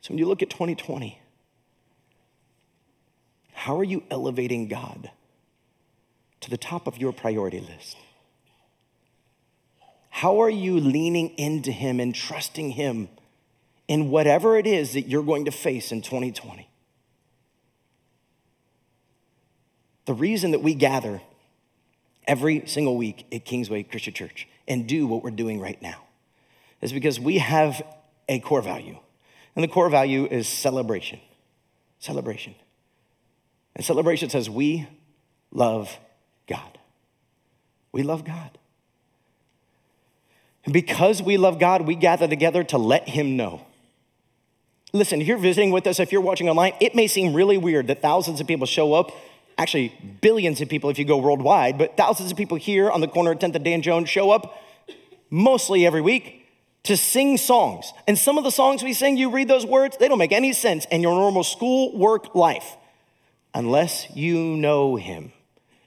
So 0.00 0.10
when 0.10 0.18
you 0.18 0.26
look 0.26 0.42
at 0.42 0.50
2020, 0.50 1.20
how 3.70 3.78
are 3.78 3.84
you 3.84 4.02
elevating 4.10 4.66
God 4.66 5.12
to 6.40 6.50
the 6.50 6.56
top 6.56 6.88
of 6.88 6.98
your 6.98 7.12
priority 7.12 7.60
list? 7.60 7.96
How 10.08 10.42
are 10.42 10.50
you 10.50 10.80
leaning 10.80 11.28
into 11.38 11.70
Him 11.70 12.00
and 12.00 12.12
trusting 12.12 12.72
Him 12.72 13.08
in 13.86 14.10
whatever 14.10 14.56
it 14.56 14.66
is 14.66 14.94
that 14.94 15.02
you're 15.02 15.22
going 15.22 15.44
to 15.44 15.52
face 15.52 15.92
in 15.92 16.02
2020? 16.02 16.68
The 20.06 20.14
reason 20.14 20.50
that 20.50 20.62
we 20.62 20.74
gather 20.74 21.22
every 22.26 22.66
single 22.66 22.96
week 22.96 23.24
at 23.30 23.44
Kingsway 23.44 23.84
Christian 23.84 24.14
Church 24.14 24.48
and 24.66 24.88
do 24.88 25.06
what 25.06 25.22
we're 25.22 25.30
doing 25.30 25.60
right 25.60 25.80
now 25.80 26.02
is 26.80 26.92
because 26.92 27.20
we 27.20 27.38
have 27.38 27.80
a 28.28 28.40
core 28.40 28.62
value. 28.62 28.98
And 29.54 29.62
the 29.62 29.68
core 29.68 29.90
value 29.90 30.26
is 30.26 30.48
celebration. 30.48 31.20
Celebration. 32.00 32.56
And 33.74 33.84
celebration 33.84 34.30
says, 34.30 34.50
We 34.50 34.86
love 35.52 35.98
God. 36.46 36.78
We 37.92 38.02
love 38.02 38.24
God. 38.24 38.58
And 40.64 40.74
because 40.74 41.22
we 41.22 41.36
love 41.36 41.58
God, 41.58 41.82
we 41.82 41.94
gather 41.94 42.28
together 42.28 42.62
to 42.64 42.78
let 42.78 43.08
Him 43.08 43.36
know. 43.36 43.66
Listen, 44.92 45.20
if 45.20 45.26
you're 45.26 45.38
visiting 45.38 45.70
with 45.70 45.86
us, 45.86 46.00
if 46.00 46.12
you're 46.12 46.20
watching 46.20 46.48
online, 46.48 46.72
it 46.80 46.94
may 46.94 47.06
seem 47.06 47.32
really 47.32 47.56
weird 47.56 47.86
that 47.86 48.02
thousands 48.02 48.40
of 48.40 48.46
people 48.46 48.66
show 48.66 48.92
up. 48.92 49.12
Actually, 49.56 49.94
billions 50.20 50.60
of 50.60 50.68
people 50.68 50.90
if 50.90 50.98
you 50.98 51.04
go 51.04 51.18
worldwide, 51.18 51.78
but 51.78 51.96
thousands 51.96 52.30
of 52.30 52.36
people 52.36 52.56
here 52.56 52.90
on 52.90 53.00
the 53.00 53.08
corner 53.08 53.32
of 53.32 53.38
10th 53.38 53.54
and 53.54 53.64
Dan 53.64 53.82
Jones 53.82 54.08
show 54.08 54.30
up 54.30 54.62
mostly 55.30 55.86
every 55.86 56.00
week 56.00 56.46
to 56.82 56.96
sing 56.96 57.36
songs. 57.36 57.92
And 58.08 58.18
some 58.18 58.36
of 58.36 58.44
the 58.44 58.50
songs 58.50 58.82
we 58.82 58.94
sing, 58.94 59.16
you 59.16 59.30
read 59.30 59.48
those 59.48 59.66
words, 59.66 59.96
they 59.98 60.08
don't 60.08 60.18
make 60.18 60.32
any 60.32 60.52
sense 60.52 60.86
in 60.86 61.02
your 61.02 61.14
normal 61.14 61.44
school 61.44 61.96
work 61.96 62.34
life 62.34 62.76
unless 63.54 64.08
you 64.14 64.56
know 64.56 64.96
him. 64.96 65.32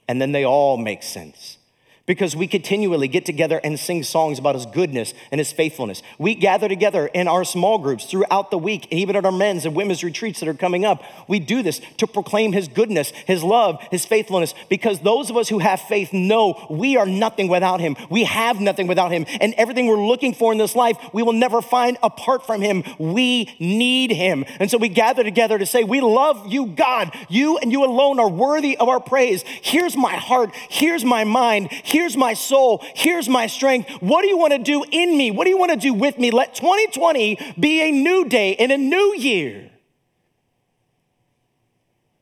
And 0.07 0.21
then 0.21 0.31
they 0.31 0.45
all 0.45 0.77
make 0.77 1.03
sense 1.03 1.57
because 2.05 2.35
we 2.35 2.47
continually 2.47 3.07
get 3.07 3.25
together 3.25 3.61
and 3.63 3.79
sing 3.79 4.03
songs 4.03 4.37
about 4.37 4.55
his 4.55 4.65
goodness 4.65 5.13
and 5.31 5.39
his 5.39 5.53
faithfulness. 5.53 6.01
We 6.17 6.35
gather 6.35 6.67
together 6.67 7.07
in 7.07 7.29
our 7.29 7.45
small 7.45 7.77
groups 7.77 8.05
throughout 8.05 8.51
the 8.51 8.57
week, 8.57 8.89
and 8.91 8.99
even 8.99 9.15
at 9.15 9.25
our 9.25 9.31
men's 9.31 9.65
and 9.65 9.73
women's 9.73 10.03
retreats 10.03 10.41
that 10.41 10.49
are 10.49 10.53
coming 10.53 10.83
up. 10.83 11.01
We 11.29 11.39
do 11.39 11.63
this 11.63 11.79
to 11.97 12.07
proclaim 12.07 12.51
his 12.51 12.67
goodness, 12.67 13.11
his 13.25 13.41
love, 13.41 13.81
his 13.89 14.05
faithfulness, 14.05 14.53
because 14.67 14.99
those 14.99 15.29
of 15.29 15.37
us 15.37 15.47
who 15.47 15.59
have 15.59 15.79
faith 15.79 16.11
know 16.11 16.67
we 16.69 16.97
are 16.97 17.05
nothing 17.05 17.47
without 17.47 17.79
him. 17.79 17.95
We 18.09 18.25
have 18.25 18.59
nothing 18.59 18.87
without 18.87 19.11
him. 19.11 19.25
And 19.39 19.53
everything 19.53 19.87
we're 19.87 20.05
looking 20.05 20.33
for 20.33 20.51
in 20.51 20.57
this 20.57 20.75
life, 20.75 20.97
we 21.13 21.23
will 21.23 21.31
never 21.31 21.61
find 21.61 21.97
apart 22.03 22.45
from 22.45 22.61
him. 22.61 22.83
We 22.99 23.55
need 23.59 24.11
him. 24.11 24.43
And 24.59 24.69
so 24.69 24.77
we 24.77 24.89
gather 24.89 25.23
together 25.23 25.57
to 25.57 25.65
say, 25.65 25.85
We 25.85 26.01
love 26.01 26.51
you, 26.51 26.67
God. 26.67 27.15
You 27.29 27.57
and 27.59 27.71
you 27.71 27.85
alone 27.85 28.19
are 28.19 28.29
worthy 28.29 28.77
of 28.77 28.89
our 28.89 28.99
praise. 28.99 29.43
Here's 29.43 29.95
my 29.95 30.15
heart. 30.15 30.53
Here's 30.67 31.05
my 31.05 31.23
mind 31.23 31.69
Here's 31.93 32.17
my 32.17 32.33
soul. 32.33 32.83
Here's 32.95 33.29
my 33.29 33.45
strength. 33.45 33.87
What 34.01 34.23
do 34.23 34.27
you 34.27 34.35
want 34.35 34.51
to 34.53 34.57
do 34.57 34.83
in 34.91 35.15
me? 35.15 35.29
What 35.29 35.43
do 35.43 35.51
you 35.51 35.59
want 35.59 35.73
to 35.73 35.77
do 35.77 35.93
with 35.93 36.17
me? 36.17 36.31
Let 36.31 36.55
2020 36.55 37.53
be 37.59 37.81
a 37.81 37.91
new 37.91 38.25
day 38.27 38.55
and 38.55 38.71
a 38.71 38.77
new 38.79 39.13
year. 39.15 39.69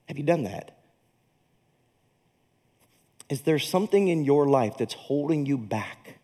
Have 0.09 0.17
you 0.17 0.25
done 0.25 0.43
that? 0.43 0.77
Is 3.29 3.43
there 3.43 3.59
something 3.59 4.09
in 4.09 4.25
your 4.25 4.45
life 4.45 4.77
that's 4.77 4.93
holding 4.93 5.45
you 5.45 5.57
back 5.57 6.19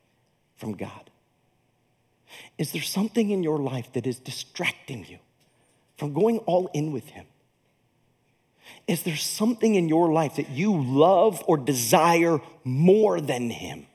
from 0.58 0.74
God? 0.74 1.10
Is 2.58 2.74
there 2.74 2.82
something 2.82 3.30
in 3.30 3.44
your 3.44 3.60
life 3.60 3.94
that 3.94 4.06
is 4.06 4.20
distracting 4.20 5.06
you 5.06 5.20
from 5.96 6.12
going 6.12 6.40
all 6.40 6.70
in 6.74 6.92
with 6.92 7.08
Him? 7.12 7.28
Is 8.88 9.04
there 9.04 9.18
something 9.18 9.76
in 9.76 9.90
your 9.90 10.12
life 10.12 10.38
that 10.38 10.50
you 10.50 10.82
love 10.82 11.44
or 11.46 11.58
desire 11.58 12.40
more 12.64 13.20
than 13.20 13.50
Him? 13.50 13.86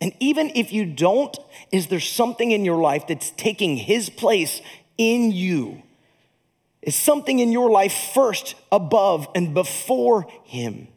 And 0.00 0.12
even 0.20 0.50
if 0.54 0.72
you 0.72 0.84
don't, 0.84 1.36
is 1.72 1.86
there 1.86 2.00
something 2.00 2.50
in 2.50 2.64
your 2.64 2.80
life 2.80 3.06
that's 3.06 3.30
taking 3.32 3.76
His 3.76 4.10
place 4.10 4.60
in 4.96 5.30
you? 5.30 5.82
Is 6.82 6.96
something 6.96 7.38
in 7.38 7.52
your 7.52 7.70
life 7.70 7.92
first, 8.14 8.54
above, 8.70 9.28
and 9.34 9.54
before 9.54 10.26
Him? 10.44 10.88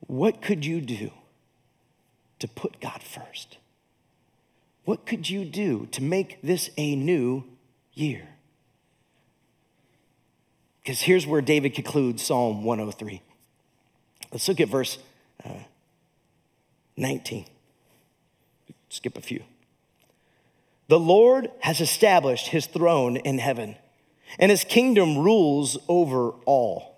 What 0.00 0.42
could 0.42 0.64
you 0.64 0.80
do 0.80 1.10
to 2.38 2.48
put 2.48 2.80
God 2.80 3.02
first? 3.02 3.58
What 4.84 5.06
could 5.06 5.30
you 5.30 5.44
do 5.44 5.86
to 5.92 6.02
make 6.02 6.38
this 6.42 6.70
a 6.76 6.96
new 6.96 7.44
year? 7.94 8.28
Because 10.82 11.00
here's 11.02 11.26
where 11.26 11.40
David 11.40 11.74
concludes 11.74 12.22
Psalm 12.22 12.64
103. 12.64 13.22
Let's 14.32 14.48
look 14.48 14.60
at 14.60 14.68
verse 14.68 14.98
uh, 15.44 15.50
19. 16.96 17.46
Skip 18.88 19.16
a 19.16 19.20
few. 19.20 19.42
The 20.88 20.98
Lord 20.98 21.50
has 21.60 21.80
established 21.80 22.48
his 22.48 22.66
throne 22.66 23.16
in 23.16 23.38
heaven, 23.38 23.76
and 24.38 24.50
his 24.50 24.64
kingdom 24.64 25.18
rules 25.18 25.78
over 25.88 26.30
all. 26.44 26.91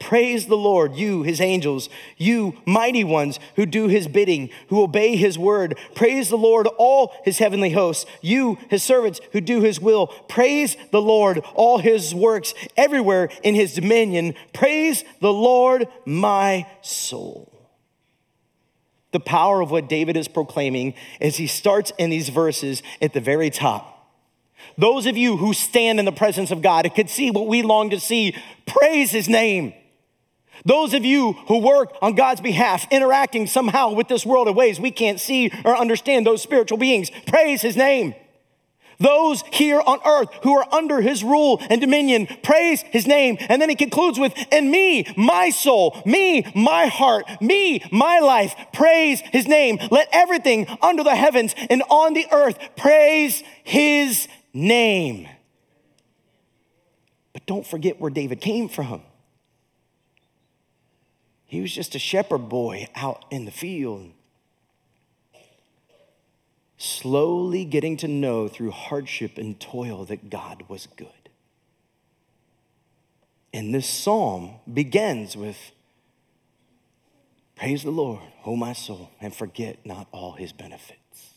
Praise 0.00 0.46
the 0.46 0.56
Lord, 0.56 0.96
you, 0.96 1.22
his 1.22 1.40
angels, 1.40 1.88
you 2.18 2.56
mighty 2.66 3.04
ones 3.04 3.38
who 3.56 3.64
do 3.64 3.88
his 3.88 4.08
bidding, 4.08 4.50
who 4.68 4.82
obey 4.82 5.16
his 5.16 5.38
word. 5.38 5.78
Praise 5.94 6.28
the 6.28 6.36
Lord, 6.36 6.66
all 6.78 7.14
his 7.24 7.38
heavenly 7.38 7.70
hosts, 7.70 8.04
you, 8.20 8.58
his 8.68 8.82
servants 8.82 9.20
who 9.32 9.40
do 9.40 9.62
his 9.62 9.80
will. 9.80 10.08
Praise 10.28 10.76
the 10.90 11.00
Lord, 11.00 11.38
all 11.54 11.78
his 11.78 12.14
works 12.14 12.54
everywhere 12.76 13.30
in 13.42 13.54
his 13.54 13.74
dominion. 13.74 14.34
Praise 14.52 15.04
the 15.20 15.32
Lord, 15.32 15.86
my 16.04 16.66
soul. 16.82 17.50
The 19.12 19.20
power 19.20 19.60
of 19.60 19.70
what 19.70 19.88
David 19.88 20.16
is 20.16 20.26
proclaiming 20.26 20.94
as 21.20 21.36
he 21.36 21.46
starts 21.46 21.92
in 21.98 22.10
these 22.10 22.30
verses 22.30 22.82
at 23.00 23.12
the 23.12 23.20
very 23.20 23.48
top. 23.48 24.12
Those 24.76 25.06
of 25.06 25.16
you 25.16 25.36
who 25.36 25.54
stand 25.54 25.98
in 26.00 26.04
the 26.04 26.12
presence 26.12 26.50
of 26.50 26.62
God 26.62 26.90
could 26.94 27.08
see 27.08 27.30
what 27.30 27.46
we 27.46 27.62
long 27.62 27.90
to 27.90 28.00
see. 28.00 28.34
Praise 28.66 29.12
his 29.12 29.28
name. 29.28 29.72
Those 30.64 30.94
of 30.94 31.04
you 31.04 31.32
who 31.48 31.58
work 31.58 31.94
on 32.00 32.14
God's 32.14 32.40
behalf, 32.40 32.86
interacting 32.90 33.46
somehow 33.46 33.92
with 33.92 34.08
this 34.08 34.24
world 34.24 34.48
in 34.48 34.54
ways 34.54 34.80
we 34.80 34.90
can't 34.90 35.20
see 35.20 35.50
or 35.64 35.76
understand 35.76 36.26
those 36.26 36.42
spiritual 36.42 36.78
beings, 36.78 37.10
praise 37.26 37.62
his 37.62 37.76
name. 37.76 38.14
Those 38.98 39.42
here 39.52 39.82
on 39.84 40.00
earth 40.06 40.28
who 40.42 40.56
are 40.56 40.72
under 40.72 41.00
his 41.00 41.24
rule 41.24 41.60
and 41.68 41.80
dominion, 41.80 42.28
praise 42.42 42.82
his 42.82 43.06
name. 43.06 43.36
And 43.40 43.60
then 43.60 43.68
he 43.68 43.74
concludes 43.74 44.18
with, 44.18 44.34
and 44.52 44.70
me, 44.70 45.12
my 45.16 45.50
soul, 45.50 46.00
me, 46.06 46.46
my 46.54 46.86
heart, 46.86 47.26
me, 47.40 47.82
my 47.90 48.20
life, 48.20 48.54
praise 48.72 49.20
his 49.20 49.48
name. 49.48 49.78
Let 49.90 50.08
everything 50.12 50.66
under 50.80 51.02
the 51.02 51.16
heavens 51.16 51.54
and 51.70 51.82
on 51.90 52.14
the 52.14 52.26
earth 52.30 52.58
praise 52.76 53.42
his 53.64 54.28
name. 54.52 55.28
But 57.32 57.46
don't 57.46 57.66
forget 57.66 58.00
where 58.00 58.10
David 58.10 58.40
came 58.40 58.68
from. 58.68 59.02
He 61.54 61.60
was 61.60 61.72
just 61.72 61.94
a 61.94 62.00
shepherd 62.00 62.48
boy 62.48 62.88
out 62.96 63.26
in 63.30 63.44
the 63.44 63.52
field. 63.52 64.10
Slowly 66.78 67.64
getting 67.64 67.96
to 67.98 68.08
know 68.08 68.48
through 68.48 68.72
hardship 68.72 69.38
and 69.38 69.60
toil 69.60 70.04
that 70.06 70.30
God 70.30 70.64
was 70.66 70.88
good. 70.96 71.06
And 73.52 73.72
this 73.72 73.88
psalm 73.88 74.56
begins 74.72 75.36
with 75.36 75.70
Praise 77.54 77.84
the 77.84 77.92
Lord, 77.92 78.22
O 78.44 78.56
my 78.56 78.72
soul, 78.72 79.10
and 79.20 79.32
forget 79.32 79.78
not 79.86 80.08
all 80.10 80.32
his 80.32 80.52
benefits. 80.52 81.34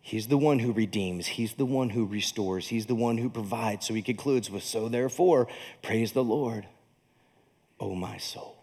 He's 0.00 0.28
the 0.28 0.38
one 0.38 0.60
who 0.60 0.70
redeems. 0.70 1.26
He's 1.26 1.54
the 1.54 1.66
one 1.66 1.90
who 1.90 2.06
restores. 2.06 2.68
He's 2.68 2.86
the 2.86 2.94
one 2.94 3.18
who 3.18 3.28
provides. 3.28 3.88
So 3.88 3.94
he 3.94 4.02
concludes 4.02 4.48
with, 4.48 4.62
So 4.62 4.88
therefore, 4.88 5.48
praise 5.82 6.12
the 6.12 6.22
Lord, 6.22 6.68
O 7.80 7.94
my 7.94 8.16
soul. 8.18 8.56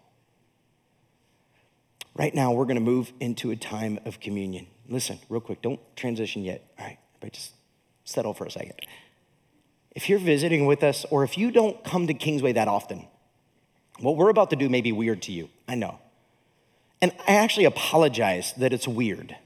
Right 2.16 2.34
now, 2.34 2.52
we're 2.52 2.64
going 2.64 2.76
to 2.76 2.80
move 2.80 3.12
into 3.18 3.50
a 3.50 3.56
time 3.56 3.98
of 4.04 4.20
communion. 4.20 4.68
Listen, 4.88 5.18
real 5.28 5.40
quick, 5.40 5.62
don't 5.62 5.80
transition 5.96 6.44
yet. 6.44 6.64
All 6.78 6.86
right, 6.86 6.98
everybody 7.16 7.30
just 7.36 7.54
settle 8.04 8.34
for 8.34 8.46
a 8.46 8.50
second. 8.50 8.74
If 9.92 10.08
you're 10.08 10.18
visiting 10.18 10.66
with 10.66 10.82
us, 10.82 11.04
or 11.10 11.24
if 11.24 11.36
you 11.38 11.50
don't 11.50 11.82
come 11.84 12.06
to 12.06 12.14
Kingsway 12.14 12.52
that 12.52 12.68
often, 12.68 13.06
what 13.98 14.16
we're 14.16 14.28
about 14.28 14.50
to 14.50 14.56
do 14.56 14.68
may 14.68 14.80
be 14.80 14.92
weird 14.92 15.22
to 15.22 15.32
you. 15.32 15.48
I 15.68 15.74
know. 15.74 15.98
And 17.00 17.12
I 17.26 17.34
actually 17.34 17.64
apologize 17.64 18.54
that 18.56 18.72
it's 18.72 18.88
weird. 18.88 19.36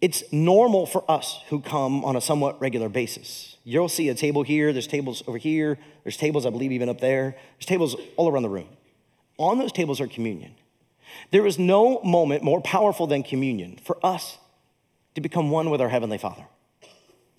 It's 0.00 0.22
normal 0.30 0.86
for 0.86 1.10
us 1.10 1.40
who 1.48 1.60
come 1.60 2.04
on 2.04 2.16
a 2.16 2.20
somewhat 2.20 2.60
regular 2.60 2.88
basis. 2.88 3.56
You'll 3.64 3.88
see 3.88 4.08
a 4.08 4.14
table 4.14 4.42
here, 4.42 4.72
there's 4.72 4.86
tables 4.86 5.22
over 5.26 5.38
here, 5.38 5.78
there's 6.04 6.16
tables, 6.16 6.44
I 6.44 6.50
believe, 6.50 6.70
even 6.72 6.88
up 6.88 7.00
there, 7.00 7.36
there's 7.56 7.66
tables 7.66 7.96
all 8.16 8.28
around 8.28 8.42
the 8.42 8.50
room. 8.50 8.68
On 9.38 9.58
those 9.58 9.72
tables 9.72 10.00
are 10.00 10.06
communion. 10.06 10.54
There 11.30 11.46
is 11.46 11.58
no 11.58 12.00
moment 12.02 12.42
more 12.42 12.60
powerful 12.60 13.06
than 13.06 13.22
communion 13.22 13.78
for 13.82 13.98
us 14.04 14.38
to 15.14 15.20
become 15.20 15.50
one 15.50 15.70
with 15.70 15.80
our 15.80 15.88
Heavenly 15.88 16.18
Father. 16.18 16.46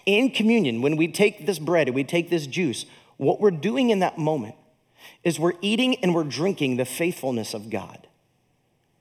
In 0.05 0.31
communion, 0.31 0.81
when 0.81 0.95
we 0.95 1.07
take 1.07 1.45
this 1.45 1.59
bread 1.59 1.87
and 1.87 1.95
we 1.95 2.03
take 2.03 2.29
this 2.29 2.47
juice, 2.47 2.85
what 3.17 3.39
we're 3.39 3.51
doing 3.51 3.89
in 3.89 3.99
that 3.99 4.17
moment 4.17 4.55
is 5.23 5.39
we're 5.39 5.53
eating 5.61 5.95
and 6.03 6.15
we're 6.15 6.23
drinking 6.23 6.77
the 6.77 6.85
faithfulness 6.85 7.53
of 7.53 7.69
God. 7.69 8.06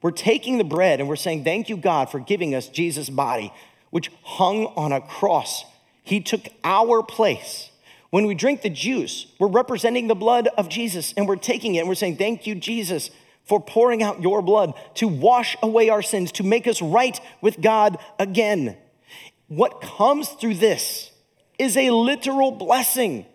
We're 0.03 0.11
taking 0.11 0.59
the 0.59 0.65
bread 0.65 1.01
and 1.01 1.09
we're 1.09 1.17
saying, 1.17 1.45
Thank 1.45 1.69
you, 1.69 1.77
God, 1.77 2.11
for 2.11 2.21
giving 2.21 2.55
us 2.55 2.69
Jesus' 2.69 3.11
body, 3.11 3.53
which 3.91 4.11
hung 4.23 4.67
on 4.77 4.93
a 4.93 5.01
cross. 5.01 5.65
He 6.03 6.21
took 6.21 6.49
our 6.63 7.03
place. 7.03 7.71
When 8.11 8.27
we 8.27 8.35
drink 8.35 8.63
the 8.63 8.71
juice, 8.71 9.27
we're 9.39 9.49
representing 9.49 10.07
the 10.07 10.15
blood 10.15 10.49
of 10.57 10.69
Jesus 10.69 11.13
and 11.17 11.27
we're 11.27 11.37
taking 11.37 11.75
it 11.75 11.81
and 11.81 11.89
we're 11.89 11.95
saying, 11.95 12.17
Thank 12.17 12.47
you, 12.47 12.55
Jesus, 12.55 13.11
for 13.45 13.61
pouring 13.61 14.03
out 14.03 14.23
your 14.23 14.43
blood 14.43 14.75
to 14.95 15.09
wash 15.09 15.57
away 15.63 15.89
our 15.89 16.03
sins, 16.03 16.33
to 16.33 16.43
make 16.43 16.67
us 16.67 16.83
right 16.83 17.19
with 17.41 17.61
God 17.61 17.99
again. 18.19 18.77
What 19.49 19.81
comes 19.81 20.29
through 20.29 20.55
this 20.55 21.13
is 21.59 21.77
a 21.77 21.91
literal 21.91 22.51
blessing. 22.51 23.27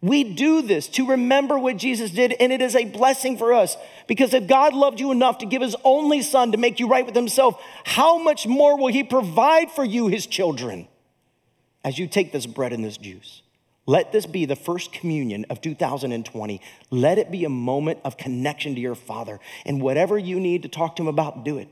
We 0.00 0.22
do 0.22 0.62
this 0.62 0.86
to 0.88 1.08
remember 1.08 1.58
what 1.58 1.76
Jesus 1.76 2.12
did, 2.12 2.32
and 2.38 2.52
it 2.52 2.62
is 2.62 2.76
a 2.76 2.84
blessing 2.84 3.36
for 3.36 3.52
us. 3.52 3.76
Because 4.06 4.32
if 4.32 4.46
God 4.46 4.72
loved 4.72 5.00
you 5.00 5.10
enough 5.10 5.38
to 5.38 5.46
give 5.46 5.60
his 5.60 5.74
only 5.82 6.22
son 6.22 6.52
to 6.52 6.58
make 6.58 6.78
you 6.78 6.88
right 6.88 7.04
with 7.04 7.16
himself, 7.16 7.60
how 7.84 8.18
much 8.18 8.46
more 8.46 8.78
will 8.78 8.92
he 8.92 9.02
provide 9.02 9.70
for 9.70 9.84
you, 9.84 10.06
his 10.06 10.26
children, 10.26 10.86
as 11.84 11.98
you 11.98 12.06
take 12.06 12.30
this 12.30 12.46
bread 12.46 12.72
and 12.72 12.84
this 12.84 12.96
juice? 12.96 13.42
Let 13.86 14.12
this 14.12 14.26
be 14.26 14.44
the 14.44 14.54
first 14.54 14.92
communion 14.92 15.46
of 15.48 15.60
2020. 15.62 16.60
Let 16.90 17.18
it 17.18 17.30
be 17.30 17.44
a 17.44 17.48
moment 17.48 18.00
of 18.04 18.18
connection 18.18 18.74
to 18.74 18.80
your 18.80 18.94
Father. 18.94 19.40
And 19.64 19.80
whatever 19.80 20.16
you 20.18 20.38
need 20.38 20.62
to 20.62 20.68
talk 20.68 20.94
to 20.96 21.02
him 21.02 21.08
about, 21.08 21.42
do 21.42 21.58
it. 21.58 21.68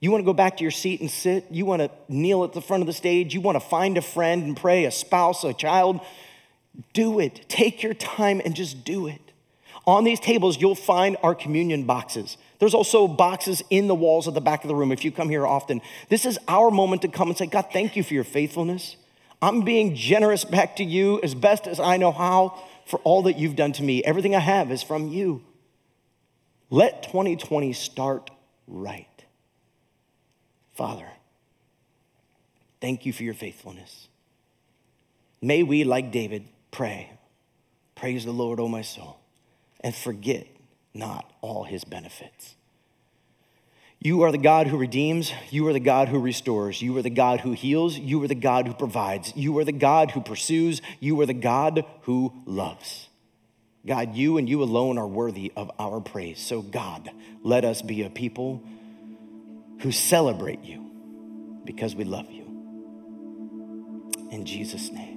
You 0.00 0.12
want 0.12 0.20
to 0.20 0.26
go 0.26 0.34
back 0.34 0.58
to 0.58 0.62
your 0.62 0.70
seat 0.70 1.00
and 1.00 1.10
sit? 1.10 1.46
You 1.50 1.64
want 1.64 1.82
to 1.82 1.90
kneel 2.08 2.44
at 2.44 2.52
the 2.52 2.60
front 2.60 2.82
of 2.82 2.86
the 2.86 2.92
stage? 2.92 3.34
You 3.34 3.40
want 3.40 3.56
to 3.56 3.66
find 3.66 3.96
a 3.98 4.02
friend 4.02 4.44
and 4.44 4.56
pray, 4.56 4.84
a 4.84 4.92
spouse, 4.92 5.42
a 5.42 5.52
child? 5.52 6.00
Do 6.92 7.18
it. 7.18 7.48
Take 7.48 7.82
your 7.82 7.94
time 7.94 8.40
and 8.44 8.54
just 8.54 8.84
do 8.84 9.06
it. 9.06 9.20
On 9.86 10.04
these 10.04 10.20
tables, 10.20 10.60
you'll 10.60 10.74
find 10.74 11.16
our 11.22 11.34
communion 11.34 11.84
boxes. 11.84 12.36
There's 12.58 12.74
also 12.74 13.08
boxes 13.08 13.62
in 13.70 13.86
the 13.86 13.94
walls 13.94 14.28
at 14.28 14.34
the 14.34 14.40
back 14.40 14.62
of 14.62 14.68
the 14.68 14.74
room 14.74 14.92
if 14.92 15.04
you 15.04 15.10
come 15.10 15.30
here 15.30 15.46
often. 15.46 15.80
This 16.08 16.26
is 16.26 16.38
our 16.46 16.70
moment 16.70 17.02
to 17.02 17.08
come 17.08 17.28
and 17.28 17.38
say, 17.38 17.46
God, 17.46 17.66
thank 17.72 17.96
you 17.96 18.02
for 18.02 18.14
your 18.14 18.24
faithfulness. 18.24 18.96
I'm 19.40 19.62
being 19.62 19.94
generous 19.94 20.44
back 20.44 20.76
to 20.76 20.84
you 20.84 21.20
as 21.22 21.34
best 21.34 21.66
as 21.66 21.80
I 21.80 21.96
know 21.96 22.12
how 22.12 22.62
for 22.86 22.98
all 23.00 23.22
that 23.22 23.38
you've 23.38 23.56
done 23.56 23.72
to 23.74 23.82
me. 23.82 24.02
Everything 24.04 24.34
I 24.34 24.40
have 24.40 24.72
is 24.72 24.82
from 24.82 25.08
you. 25.08 25.42
Let 26.70 27.04
2020 27.04 27.72
start 27.72 28.30
right. 28.66 29.06
Father, 30.74 31.08
thank 32.80 33.06
you 33.06 33.12
for 33.12 33.22
your 33.22 33.34
faithfulness. 33.34 34.08
May 35.40 35.62
we, 35.62 35.84
like 35.84 36.10
David, 36.10 36.44
pray, 36.70 37.18
Praise 37.98 38.24
the 38.24 38.32
Lord, 38.32 38.60
O 38.60 38.68
my 38.68 38.82
soul, 38.82 39.18
and 39.80 39.92
forget 39.92 40.46
not 40.94 41.28
all 41.40 41.64
his 41.64 41.82
benefits. 41.82 42.54
You 44.00 44.22
are 44.22 44.30
the 44.30 44.38
God 44.38 44.68
who 44.68 44.76
redeems. 44.76 45.32
You 45.50 45.66
are 45.66 45.72
the 45.72 45.80
God 45.80 46.08
who 46.08 46.20
restores. 46.20 46.80
You 46.80 46.96
are 46.96 47.02
the 47.02 47.10
God 47.10 47.40
who 47.40 47.50
heals. 47.50 47.98
You 47.98 48.22
are 48.22 48.28
the 48.28 48.36
God 48.36 48.68
who 48.68 48.74
provides. 48.74 49.32
You 49.34 49.58
are 49.58 49.64
the 49.64 49.72
God 49.72 50.12
who 50.12 50.20
pursues. 50.20 50.80
You 51.00 51.20
are 51.20 51.26
the 51.26 51.34
God 51.34 51.84
who 52.02 52.32
loves. 52.46 53.08
God, 53.84 54.14
you 54.14 54.38
and 54.38 54.48
you 54.48 54.62
alone 54.62 54.96
are 54.96 55.06
worthy 55.06 55.50
of 55.56 55.72
our 55.80 56.00
praise. 56.00 56.38
So, 56.38 56.62
God, 56.62 57.10
let 57.42 57.64
us 57.64 57.82
be 57.82 58.04
a 58.04 58.10
people 58.10 58.62
who 59.80 59.90
celebrate 59.90 60.62
you 60.62 60.88
because 61.64 61.96
we 61.96 62.04
love 62.04 62.30
you. 62.30 62.44
In 64.30 64.44
Jesus' 64.44 64.92
name. 64.92 65.07